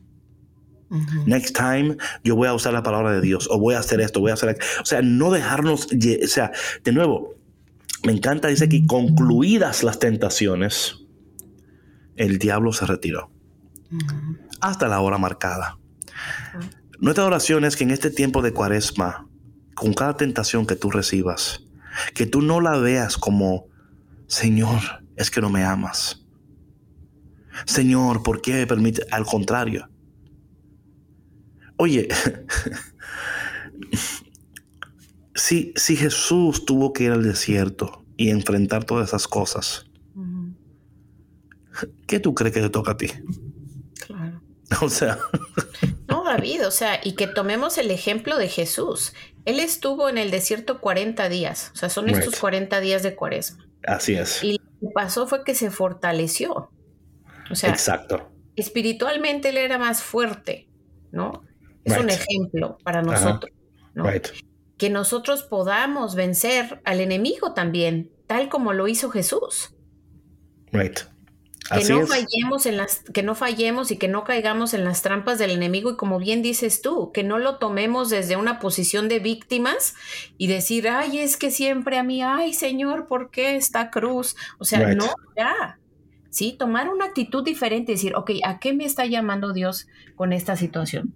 Next 1.26 1.56
time 1.56 1.98
yo 2.24 2.36
voy 2.36 2.48
a 2.48 2.54
usar 2.54 2.72
la 2.72 2.84
palabra 2.84 3.12
de 3.12 3.20
Dios 3.20 3.50
o 3.52 3.60
voy 3.60 3.74
a 3.74 3.80
hacer 3.80 4.00
esto, 4.02 4.20
voy 4.20 4.32
a 4.32 4.36
hacer 4.36 4.58
O 4.82 4.86
sea, 4.86 5.02
no 5.02 5.32
dejarnos, 5.32 5.88
o 5.92 6.28
sea, 6.28 6.52
de 6.84 6.92
nuevo, 6.92 7.36
me 8.06 8.14
encanta, 8.14 8.48
dice 8.48 8.66
aquí, 8.66 8.86
concluidas 8.86 9.84
las 9.84 10.00
tentaciones, 10.00 11.06
el 12.16 12.38
diablo 12.38 12.72
se 12.72 12.86
retiró 12.86 13.32
hasta 14.62 14.88
la 14.88 15.00
hora 15.00 15.18
marcada. 15.18 15.78
Nuestra 17.00 17.26
oración 17.26 17.66
es 17.66 17.76
que 17.76 17.84
en 17.84 17.92
este 17.92 18.10
tiempo 18.10 18.42
de 18.42 18.54
cuaresma, 18.54 19.28
con 19.74 19.94
cada 19.94 20.16
tentación 20.16 20.66
que 20.66 20.76
tú 20.76 20.90
recibas, 20.90 21.66
que 22.14 22.26
tú 22.26 22.42
no 22.42 22.62
la 22.62 22.78
veas 22.78 23.18
como, 23.18 23.68
Señor, 24.28 24.82
es 25.16 25.30
que 25.30 25.42
no 25.42 25.50
me 25.50 25.64
amas. 25.64 26.26
Señor, 27.66 28.24
¿por 28.24 28.42
qué 28.42 28.54
me 28.54 28.68
permite? 28.68 29.06
Al 29.12 29.26
contrario. 29.26 29.90
Oye, 31.78 32.08
si, 35.36 35.74
si 35.76 35.96
Jesús 35.96 36.66
tuvo 36.66 36.94
que 36.94 37.06
ir 37.06 37.12
al 37.12 37.24
desierto 37.24 38.06
y 38.18 38.30
enfrentar 38.30 38.86
todas 38.86 39.10
esas 39.10 39.28
cosas, 39.28 39.86
¿qué 42.08 42.20
tú 42.20 42.34
crees 42.34 42.54
que 42.54 42.62
te 42.62 42.70
toca 42.70 42.92
a 42.92 42.98
ti? 42.98 43.08
O 44.82 44.90
sea. 44.90 45.18
No, 46.08 46.24
David, 46.24 46.68
o 46.68 46.72
sea, 46.72 47.00
y 47.04 47.14
que 47.14 47.28
tomemos 47.28 47.78
el 47.78 47.92
ejemplo 47.92 48.38
de 48.38 48.48
Jesús. 48.48 49.14
Él 49.46 49.60
estuvo 49.60 50.10
en 50.10 50.18
el 50.18 50.32
desierto 50.32 50.82
40 50.82 51.30
días, 51.30 51.72
o 51.74 51.78
sea, 51.78 51.90
son 51.90 52.10
estos 52.10 52.40
40 52.40 52.80
días 52.80 53.04
de 53.04 53.16
cuaresma. 53.16 53.68
Así 53.86 54.16
es. 54.16 54.44
Y 54.44 54.54
lo 54.54 54.88
que 54.88 54.94
pasó 54.94 55.28
fue 55.28 55.44
que 55.44 55.54
se 55.54 55.70
fortaleció. 55.70 56.72
O 57.52 57.56
sea, 57.56 57.70
Exacto. 57.70 58.32
espiritualmente 58.56 59.50
él 59.50 59.58
era 59.58 59.78
más 59.78 60.02
fuerte, 60.02 60.68
¿no? 61.12 61.44
Es 61.84 61.96
un 61.98 62.10
ejemplo 62.10 62.80
para 62.84 63.04
nosotros, 63.04 63.52
¿no? 63.94 64.06
Que 64.78 64.90
nosotros 64.90 65.44
podamos 65.44 66.16
vencer 66.16 66.82
al 66.84 67.00
enemigo 67.00 67.54
también, 67.54 68.12
tal 68.26 68.50
como 68.50 68.74
lo 68.74 68.88
hizo 68.88 69.12
Jesús. 69.12 69.76
Right 70.72 71.02
que 71.70 71.84
no 71.90 72.06
fallemos 72.06 72.66
en 72.66 72.78
las, 72.78 73.00
que 73.14 73.24
no 73.24 73.34
fallemos 73.34 73.92
y 73.92 73.98
que 73.98 74.08
no 74.08 74.24
caigamos 74.24 74.74
en 74.74 74.84
las 74.84 75.02
trampas 75.02 75.40
del 75.40 75.50
enemigo 75.50 75.92
y 75.92 75.96
como 75.96 76.20
bien 76.20 76.42
dices 76.42 76.82
tú, 76.82 77.12
que 77.12 77.24
no 77.24 77.40
lo 77.40 77.58
tomemos 77.58 78.10
desde 78.10 78.36
una 78.36 78.60
posición 78.60 79.08
de 79.10 79.20
víctimas 79.20 79.96
y 80.38 80.48
decir, 80.48 80.88
ay, 80.88 81.20
es 81.20 81.38
que 81.38 81.50
siempre 81.50 81.98
a 81.98 82.04
mí, 82.04 82.22
ay, 82.22 82.54
Señor, 82.54 83.08
¿por 83.08 83.32
qué 83.32 83.56
esta 83.56 83.90
cruz? 83.90 84.36
O 84.60 84.66
sea, 84.66 84.94
no, 84.94 85.06
ya. 85.36 85.80
Sí, 86.30 86.56
tomar 86.58 86.90
una 86.90 87.06
actitud 87.06 87.44
diferente, 87.44 87.94
decir, 87.94 88.14
ok, 88.16 88.32
¿a 88.44 88.60
qué 88.60 88.74
me 88.74 88.86
está 88.86 89.06
llamando 89.06 89.54
Dios 89.54 89.88
con 90.16 90.34
esta 90.34 90.56
situación? 90.58 91.16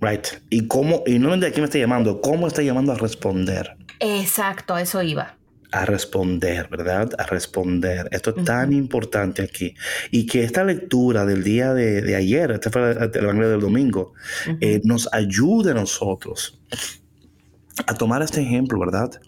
Right. 0.00 0.26
Y 0.50 0.68
cómo, 0.68 1.02
y 1.06 1.18
no 1.18 1.36
de 1.36 1.48
aquí 1.48 1.60
me 1.60 1.66
está 1.66 1.78
llamando, 1.78 2.20
cómo 2.20 2.46
está 2.46 2.62
llamando 2.62 2.92
a 2.92 2.94
responder. 2.94 3.76
Exacto, 4.00 4.78
eso 4.78 5.02
iba 5.02 5.36
a 5.74 5.84
responder, 5.84 6.68
¿verdad? 6.68 7.10
A 7.18 7.24
responder. 7.24 8.08
Esto 8.12 8.32
es 8.36 8.44
tan 8.44 8.72
importante 8.72 9.42
aquí. 9.42 9.74
Y 10.12 10.24
que 10.24 10.44
esta 10.44 10.62
lectura 10.62 11.26
del 11.26 11.42
día 11.42 11.74
de, 11.74 12.14
ayer, 12.14 12.52
este 12.52 12.70
fue 12.70 12.92
el 12.92 13.10
Evangelio 13.12 13.50
del 13.50 13.60
domingo, 13.60 14.12
eh, 14.60 14.80
nos 14.84 15.12
ayude 15.12 15.72
a 15.72 15.74
nosotros 15.74 16.62
a 17.88 17.94
tomar 17.94 18.22
este 18.22 18.40
ejemplo, 18.40 18.78
¿verdad? 18.78 19.20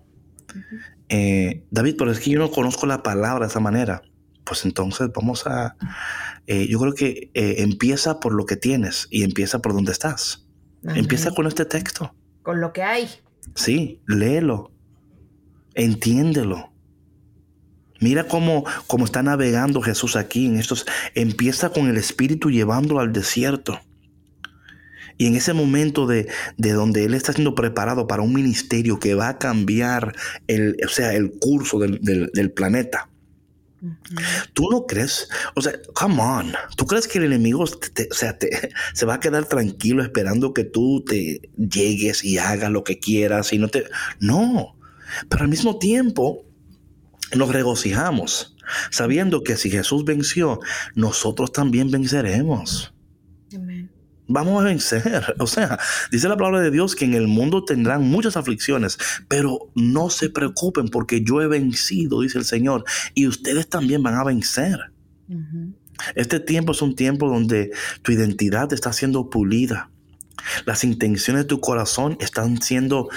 Eh, 1.09 1.65
David, 1.73 1.97
pero 1.99 2.13
es 2.13 2.21
que 2.21 2.31
yo 2.31 2.39
no 2.39 2.53
conozco 2.53 2.87
la 2.87 3.03
palabra 3.03 3.47
de 3.47 3.51
esa 3.51 3.61
manera. 3.61 4.03
Pues 4.45 4.65
entonces 4.65 5.09
vamos 5.13 5.49
a... 5.49 5.75
Eh, 6.47 6.69
yo 6.69 6.79
creo 6.79 6.93
que 6.93 7.31
empieza 7.35 8.21
por 8.21 8.33
lo 8.33 8.47
que 8.47 8.55
tienes 8.55 9.09
y 9.11 9.25
empieza 9.25 9.59
por 9.59 9.75
donde 9.75 9.91
estás. 9.91 10.47
Empieza 10.85 11.33
con 11.33 11.49
este 11.49 11.65
texto. 11.65 12.15
Con 12.45 12.61
lo 12.61 12.73
que 12.73 12.85
hay. 12.85 13.09
Sí, 13.57 14.01
léelo, 14.07 14.76
Entiéndelo. 15.77 16.73
Mira 18.01 18.27
cómo, 18.27 18.65
cómo, 18.87 19.05
está 19.05 19.23
navegando 19.23 19.81
Jesús 19.81 20.17
aquí 20.17 20.47
en 20.47 20.57
estos. 20.57 20.87
Empieza 21.15 21.71
con 21.71 21.89
el 21.89 21.97
Espíritu 21.97 22.51
llevándolo 22.51 23.01
al 23.01 23.13
desierto. 23.13 23.81
Y 25.19 25.27
en 25.27 25.35
ese 25.35 25.53
momento 25.53 26.07
de, 26.07 26.29
donde 26.59 27.05
Él 27.05 27.15
está 27.15 27.33
siendo 27.33 27.55
preparado 27.55 28.07
para 28.07 28.23
un 28.23 28.35
ministerio 28.35 28.99
que 28.99 29.15
va 29.15 29.29
a 29.29 29.39
cambiar 29.39 30.15
el, 30.47 30.77
o 30.85 30.89
sea, 30.89 31.15
el 31.15 31.33
curso 31.39 31.79
del, 31.79 32.53
planeta. 32.53 33.09
¿Tú 34.53 34.69
no 34.71 34.87
crees? 34.87 35.29
O 35.55 35.63
sea, 35.63 35.73
come 35.95 36.21
on. 36.21 36.53
¿Tú 36.77 36.87
crees 36.87 37.07
que 37.07 37.19
el 37.19 37.25
enemigo 37.25 37.65
sea, 38.11 38.37
se 38.93 39.07
va 39.07 39.15
a 39.15 39.21
quedar 39.21 39.47
tranquilo 39.47 40.03
esperando 40.03 40.53
que 40.53 40.65
tú 40.65 41.03
te 41.07 41.51
llegues 41.57 42.25
y 42.25 42.39
hagas 42.39 42.71
lo 42.71 42.85
que 42.85 42.99
quieras 42.99 43.53
y 43.53 43.59
no 43.59 43.69
te... 43.69 43.85
No. 44.21 44.77
Pero 45.29 45.43
al 45.43 45.49
mismo 45.49 45.79
tiempo 45.79 46.45
nos 47.35 47.49
regocijamos, 47.51 48.57
sabiendo 48.91 49.43
que 49.43 49.57
si 49.57 49.71
Jesús 49.71 50.05
venció, 50.05 50.61
nosotros 50.95 51.53
también 51.53 51.91
venceremos. 51.91 52.93
Vamos 54.29 54.61
a 54.61 54.65
vencer. 54.65 55.35
O 55.39 55.47
sea, 55.47 55.79
dice 56.11 56.29
la 56.29 56.37
palabra 56.37 56.61
de 56.61 56.71
Dios 56.71 56.95
que 56.95 57.05
en 57.05 57.15
el 57.15 57.29
mundo 57.29 57.65
tendrán 57.65 58.03
muchas 58.03 58.37
aflicciones, 58.37 58.99
pero 59.29 59.71
no 59.75 60.11
se 60.11 60.31
preocupen 60.31 60.89
porque 60.89 61.23
yo 61.23 61.41
he 61.43 61.47
vencido, 61.47 62.21
dice 62.23 62.39
el 62.39 62.45
Señor, 62.45 62.85
y 63.15 63.27
ustedes 63.27 63.69
también 63.69 64.03
van 64.03 64.15
a 64.15 64.25
vencer. 64.25 64.93
Este 66.15 66.41
tiempo 66.41 66.73
es 66.73 66.83
un 66.83 66.95
tiempo 66.95 67.29
donde 67.29 67.71
tu 68.03 68.13
identidad 68.13 68.73
está 68.73 68.93
siendo 68.93 69.31
pulida. 69.31 69.91
Las 70.65 70.85
intenciones 70.85 71.45
de 71.45 71.49
tu 71.49 71.61
corazón 71.61 72.17
están 72.21 72.61
siendo 72.61 73.09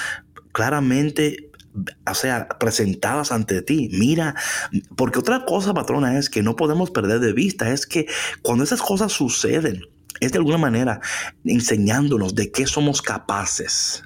claramente 0.51 1.48
o 2.09 2.13
sea, 2.13 2.47
presentadas 2.59 3.31
ante 3.31 3.61
ti. 3.61 3.89
Mira, 3.93 4.35
porque 4.95 5.19
otra 5.19 5.45
cosa, 5.45 5.73
patrona, 5.73 6.17
es 6.17 6.29
que 6.29 6.43
no 6.43 6.55
podemos 6.55 6.91
perder 6.91 7.19
de 7.19 7.33
vista, 7.33 7.71
es 7.71 7.85
que 7.85 8.07
cuando 8.41 8.63
esas 8.63 8.81
cosas 8.81 9.11
suceden, 9.11 9.81
es 10.19 10.31
de 10.31 10.37
alguna 10.37 10.57
manera 10.57 10.99
enseñándonos 11.45 12.35
de 12.35 12.51
qué 12.51 12.65
somos 12.65 13.01
capaces. 13.01 14.03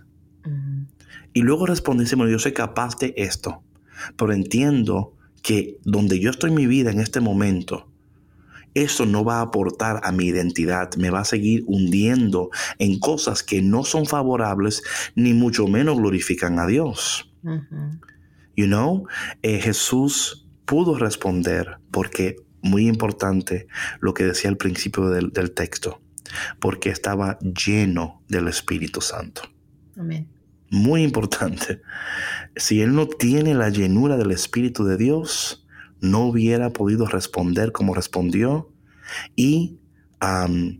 Y 1.33 1.41
luego 1.41 1.65
respondísemos, 1.65 2.29
yo 2.29 2.37
soy 2.37 2.53
capaz 2.53 2.97
de 2.99 3.13
esto, 3.17 3.63
pero 4.17 4.33
entiendo 4.33 5.15
que 5.41 5.77
donde 5.83 6.19
yo 6.19 6.29
estoy 6.29 6.51
en 6.51 6.55
mi 6.55 6.67
vida 6.67 6.91
en 6.91 6.99
este 6.99 7.19
momento, 7.19 7.89
eso 8.75 9.05
no 9.05 9.23
va 9.23 9.37
a 9.37 9.41
aportar 9.41 10.01
a 10.03 10.11
mi 10.11 10.25
identidad, 10.25 10.95
me 10.95 11.09
va 11.09 11.21
a 11.21 11.25
seguir 11.25 11.63
hundiendo 11.67 12.49
en 12.79 12.99
cosas 12.99 13.43
que 13.43 13.61
no 13.61 13.83
son 13.83 14.05
favorables 14.05 14.81
ni 15.15 15.33
mucho 15.33 15.67
menos 15.67 15.97
glorifican 15.97 16.59
a 16.59 16.67
Dios. 16.67 17.32
You 18.55 18.67
know, 18.67 19.07
eh, 19.41 19.59
Jesús 19.59 20.47
pudo 20.65 20.97
responder 20.97 21.77
porque, 21.91 22.37
muy 22.61 22.87
importante 22.87 23.67
lo 23.99 24.13
que 24.13 24.23
decía 24.23 24.49
al 24.49 24.57
principio 24.57 25.09
del, 25.09 25.51
texto, 25.51 26.01
porque 26.59 26.89
estaba 26.89 27.37
lleno 27.39 28.23
del 28.29 28.47
Espíritu 28.47 29.01
Santo. 29.01 29.41
Muy 30.69 31.03
importante. 31.03 31.81
Si 32.55 32.81
él 32.81 32.95
no 32.95 33.07
tiene 33.07 33.53
la 33.53 33.69
llenura 33.69 34.17
del 34.17 34.31
Espíritu 34.31 34.85
de 34.85 34.97
Dios, 34.97 35.67
no 35.99 36.25
hubiera 36.25 36.71
podido 36.71 37.05
responder 37.05 37.71
como 37.71 37.93
respondió 37.93 38.71
y 39.35 39.79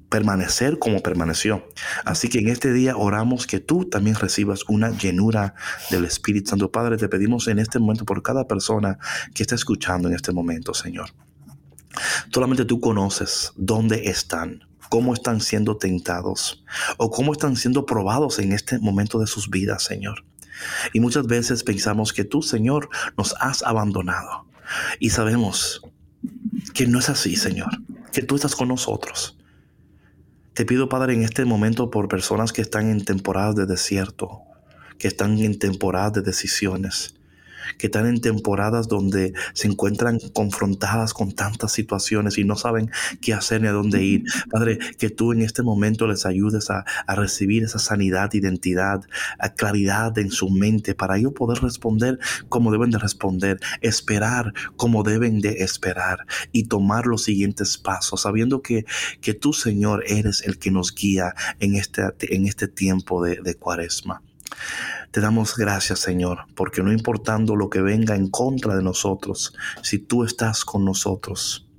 permanecer 0.10 0.80
como 0.80 1.02
permaneció. 1.02 1.68
Así 2.06 2.30
que 2.30 2.40
en 2.40 2.50
este 2.50 2.72
día 2.72 2.96
oramos 2.96 3.48
que 3.48 3.60
tú 3.60 3.86
también 3.86 4.16
recibas 4.16 4.64
una 4.68 4.92
llenura 4.92 5.56
del 5.90 6.06
Espíritu 6.06 6.52
Santo. 6.52 6.72
Padre, 6.72 6.98
te 6.98 7.10
pedimos 7.10 7.48
en 7.48 7.60
este 7.60 7.80
momento 7.80 8.06
por 8.06 8.24
cada 8.24 8.48
persona 8.48 8.98
que 9.34 9.44
está 9.44 9.56
escuchando 9.56 10.08
en 10.08 10.16
este 10.16 10.32
momento, 10.32 10.74
Señor. 10.74 11.10
Solamente 12.34 12.66
tú 12.66 12.80
conoces 12.80 13.52
dónde 13.56 14.08
están, 14.10 14.62
cómo 14.90 15.14
están 15.14 15.42
siendo 15.42 15.78
tentados 15.78 16.64
o 16.98 17.12
cómo 17.12 17.34
están 17.34 17.56
siendo 17.56 17.86
probados 17.86 18.40
en 18.40 18.52
este 18.52 18.80
momento 18.80 19.20
de 19.20 19.28
sus 19.28 19.50
vidas, 19.50 19.84
Señor. 19.84 20.26
Y 20.94 21.00
muchas 21.00 21.28
veces 21.28 21.64
pensamos 21.64 22.14
que 22.14 22.24
tú, 22.24 22.42
Señor, 22.42 22.90
nos 23.18 23.36
has 23.40 23.64
abandonado. 23.64 24.48
Y 25.00 25.10
sabemos 25.10 25.82
que 26.74 26.88
no 26.88 27.00
es 27.00 27.10
así, 27.10 27.36
Señor, 27.36 27.70
que 28.12 28.22
tú 28.22 28.36
estás 28.36 28.56
con 28.56 28.68
nosotros. 28.68 29.38
Te 30.54 30.66
pido, 30.66 30.88
Padre, 30.88 31.14
en 31.14 31.24
este 31.24 31.46
momento 31.46 31.90
por 31.90 32.08
personas 32.08 32.54
que 32.54 32.62
están 32.62 32.90
en 32.90 33.04
temporadas 33.04 33.56
de 33.56 33.66
desierto, 33.66 34.42
que 35.00 35.08
están 35.08 35.40
en 35.40 35.58
temporadas 35.58 36.14
de 36.14 36.22
decisiones, 36.22 37.16
que 37.78 37.88
están 37.88 38.08
en 38.08 38.22
temporadas 38.22 38.88
donde 38.88 39.34
se 39.54 39.68
encuentran 39.68 40.20
confrontadas 40.34 41.14
con 41.14 41.32
tantas 41.34 41.72
situaciones 41.72 42.38
y 42.38 42.44
no 42.44 42.56
saben 42.56 42.92
qué 43.22 43.34
hacer 43.34 43.62
ni 43.62 43.68
a 43.68 43.72
dónde 43.72 44.04
ir. 44.04 44.24
Padre, 44.50 44.80
que 44.98 45.10
tú 45.10 45.32
en 45.32 45.42
este 45.42 45.64
momento 45.64 46.08
les 46.08 46.26
ayudes 46.26 46.70
a, 46.70 46.86
recibir 47.14 47.64
esa 47.64 47.80
sanidad, 47.80 48.34
identidad, 48.34 49.02
a 49.40 49.50
claridad 49.54 50.18
en 50.18 50.32
su 50.32 50.50
mente 50.50 50.96
para 50.96 51.18
ellos 51.18 51.34
poder 51.34 51.60
responder 51.60 52.20
como 52.50 52.72
deben 52.72 52.92
de 52.92 52.98
responder, 52.98 53.60
esperar 53.82 54.54
como 54.76 55.04
deben 55.04 55.40
de 55.40 55.64
esperar 55.64 56.26
y 56.52 56.66
tomar 56.66 57.06
los 57.06 57.24
siguientes 57.24 57.78
pasos, 57.78 58.22
sabiendo 58.22 58.62
que, 58.62 58.86
que 59.22 59.34
tú, 59.34 59.54
Señor, 59.54 60.04
eres 60.08 60.42
el 60.42 60.58
que 60.58 60.72
nos 60.72 60.94
guía 60.94 61.34
en 61.60 61.76
este, 61.76 62.04
en 62.20 62.48
este 62.48 62.68
tiempo 62.68 63.24
de, 63.24 63.40
de 63.42 63.56
cuaresma. 63.56 64.22
Te 65.12 65.22
damos 65.22 65.56
gracias, 65.56 66.00
Señor, 66.00 66.46
porque 66.56 66.82
no 66.82 66.92
importando 66.92 67.56
lo 67.56 67.70
que 67.70 67.82
venga 67.82 68.16
en 68.16 68.30
contra 68.30 68.76
de 68.76 68.84
nosotros, 68.84 69.54
si 69.82 70.00
tú 70.00 70.24
estás 70.24 70.66
con 70.66 70.86
nosotros, 70.86 71.70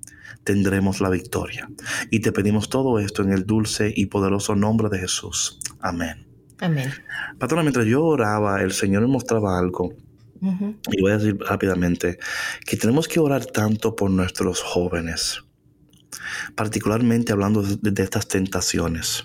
tendremos 0.45 1.01
la 1.01 1.11
victoria. 1.11 1.68
Y 2.11 2.20
te 2.20 2.33
pedimos 2.33 2.68
todo 2.68 2.99
esto 2.99 3.22
en 3.22 3.33
el 3.33 3.45
dulce 3.45 3.93
y 3.95 4.07
poderoso 4.07 4.55
nombre 4.55 4.89
de 4.89 5.01
Jesús. 5.01 5.59
Amén. 5.81 6.27
Amén. 6.61 6.93
Patrona, 7.39 7.62
mientras 7.62 7.87
yo 7.87 8.05
oraba, 8.05 8.62
el 8.62 8.72
Señor 8.72 9.03
me 9.03 9.09
mostraba 9.09 9.59
algo. 9.59 9.95
Y 10.93 11.01
voy 11.01 11.12
a 11.12 11.16
decir 11.16 11.39
rápidamente 11.41 12.18
que 12.66 12.77
tenemos 12.77 13.09
que 13.09 13.18
orar 13.18 13.47
tanto 13.47 13.97
por 13.97 14.11
nuestros 14.11 14.61
jóvenes, 14.61 15.43
particularmente 16.55 17.33
hablando 17.33 17.62
de 17.62 18.03
estas 18.03 18.29
tentaciones. 18.29 19.25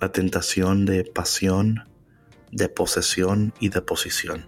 La 0.00 0.12
tentación 0.12 0.84
de 0.84 1.04
pasión, 1.04 1.84
de 2.54 2.68
posesión 2.68 3.52
y 3.60 3.68
de 3.68 3.82
posición. 3.82 4.46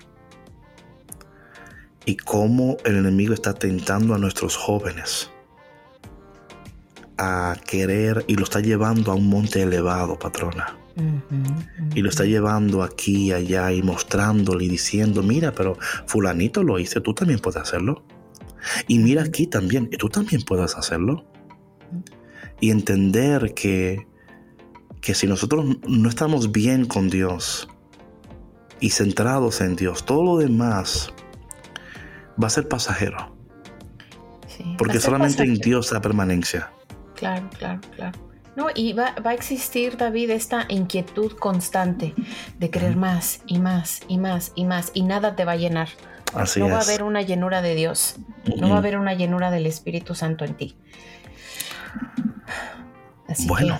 Y 2.04 2.16
cómo 2.16 2.76
el 2.84 2.96
enemigo 2.96 3.34
está 3.34 3.52
tentando 3.52 4.14
a 4.14 4.18
nuestros 4.18 4.56
jóvenes 4.56 5.30
a 7.18 7.56
querer 7.66 8.24
y 8.28 8.36
lo 8.36 8.44
está 8.44 8.60
llevando 8.60 9.10
a 9.10 9.14
un 9.14 9.28
monte 9.28 9.62
elevado, 9.62 10.18
patrona. 10.18 10.78
Y 11.94 12.00
lo 12.00 12.08
está 12.08 12.24
llevando 12.24 12.82
aquí 12.82 13.26
y 13.26 13.32
allá 13.32 13.72
y 13.72 13.82
mostrándole 13.82 14.64
y 14.64 14.68
diciendo, 14.68 15.22
mira, 15.22 15.52
pero 15.52 15.76
fulanito 16.06 16.62
lo 16.62 16.78
hice, 16.78 17.00
tú 17.00 17.12
también 17.12 17.40
puedes 17.40 17.60
hacerlo. 17.60 18.04
Y 18.86 18.98
mira 18.98 19.22
aquí 19.22 19.46
también, 19.46 19.90
tú 19.90 20.08
también 20.08 20.42
puedes 20.42 20.74
hacerlo. 20.76 21.26
Y 22.60 22.70
entender 22.70 23.52
que, 23.54 24.06
que 25.00 25.14
si 25.14 25.26
nosotros 25.26 25.76
no 25.86 26.08
estamos 26.08 26.52
bien 26.52 26.86
con 26.86 27.10
Dios, 27.10 27.68
y 28.80 28.90
centrados 28.90 29.60
en 29.60 29.76
Dios, 29.76 30.04
todo 30.04 30.22
lo 30.22 30.36
demás 30.38 31.12
va 32.42 32.46
a 32.46 32.50
ser 32.50 32.68
pasajero. 32.68 33.34
porque 34.78 35.00
solamente 35.00 35.42
en 35.42 35.54
Dios 35.54 35.92
la 35.92 36.00
permanencia. 36.00 36.70
Claro, 37.14 37.48
claro, 37.58 37.80
claro. 37.94 38.18
No, 38.56 38.68
y 38.74 38.94
va, 38.94 39.14
a 39.22 39.34
existir, 39.34 39.98
David, 39.98 40.30
esta 40.30 40.64
inquietud 40.68 41.32
constante 41.32 42.14
de 42.58 42.70
querer 42.70 42.96
más 42.96 43.42
y 43.46 43.58
más 43.58 44.00
y 44.08 44.16
más 44.16 44.52
y 44.54 44.64
más 44.64 44.92
y 44.94 45.02
nada 45.02 45.36
te 45.36 45.44
va 45.44 45.52
a 45.52 45.56
llenar. 45.56 45.88
Así 46.34 46.60
no 46.60 46.70
va 46.70 46.78
a 46.78 46.80
haber 46.80 47.02
una 47.02 47.20
llenura 47.20 47.60
de 47.60 47.74
Dios, 47.74 48.16
no 48.56 48.70
va 48.70 48.76
a 48.76 48.78
haber 48.78 48.96
una 48.96 49.14
llenura 49.14 49.50
del 49.50 49.66
Espíritu 49.66 50.14
Santo 50.14 50.46
en 50.46 50.54
ti. 50.54 50.76
Así 53.28 53.46
bueno. 53.46 53.78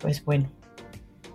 pues 0.00 0.24
bueno, 0.24 0.50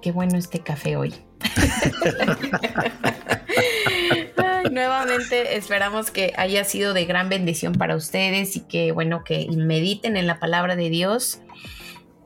qué 0.02 0.12
bueno 0.12 0.38
este 0.38 0.62
café 0.62 0.98
hoy. 0.98 1.27
nuevamente 4.72 5.58
esperamos 5.58 6.12
que 6.12 6.34
haya 6.38 6.64
sido 6.64 6.94
de 6.94 7.06
gran 7.06 7.30
bendición 7.30 7.74
para 7.74 7.96
ustedes 7.96 8.56
y 8.56 8.62
que 8.62 8.92
bueno 8.92 9.24
que 9.24 9.48
mediten 9.56 10.18
en 10.18 10.28
la 10.28 10.40
palabra 10.40 10.76
de 10.76 10.90
Dios 10.90 11.42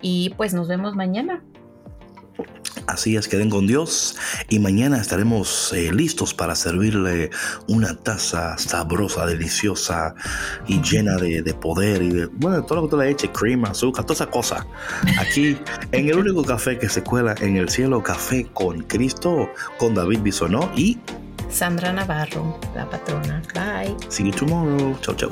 y 0.01 0.34
pues 0.38 0.53
nos 0.53 0.68
vemos 0.68 0.95
mañana. 0.95 1.41
Así 2.88 3.15
es, 3.15 3.28
queden 3.28 3.49
con 3.49 3.67
Dios 3.67 4.15
y 4.49 4.59
mañana 4.59 4.99
estaremos 4.99 5.72
eh, 5.74 5.91
listos 5.91 6.34
para 6.34 6.55
servirle 6.55 7.30
una 7.67 7.95
taza 7.95 8.57
sabrosa, 8.57 9.26
deliciosa 9.26 10.15
y 10.67 10.82
llena 10.82 11.15
de, 11.15 11.53
poder 11.53 12.01
y 12.01 12.09
de, 12.09 12.26
bueno, 12.26 12.63
todo 12.63 12.82
lo 12.82 12.84
que 12.84 12.91
tú 12.91 12.97
le 12.97 13.09
eches, 13.09 13.30
crema, 13.32 13.69
azúcar, 13.69 14.05
toda 14.05 14.15
esa 14.15 14.28
cosa. 14.28 14.65
Aquí 15.19 15.57
en 15.91 16.09
el 16.09 16.17
único 16.17 16.43
café 16.43 16.78
que 16.78 16.89
se 16.89 17.03
cuela 17.03 17.36
en 17.39 17.57
el 17.57 17.69
cielo, 17.69 18.01
Café 18.03 18.47
con 18.53 18.82
Cristo, 18.84 19.49
con 19.78 19.93
David 19.93 20.19
Bisonó 20.22 20.72
y 20.76 20.97
Sandra 21.49 21.91
Navarro, 21.91 22.59
la 22.76 22.89
patrona. 22.89 23.41
Bye. 23.53 23.95
See 24.09 24.26
you 24.26 24.32
tomorrow. 24.32 24.97
Chau, 25.01 25.15
chau. 25.15 25.32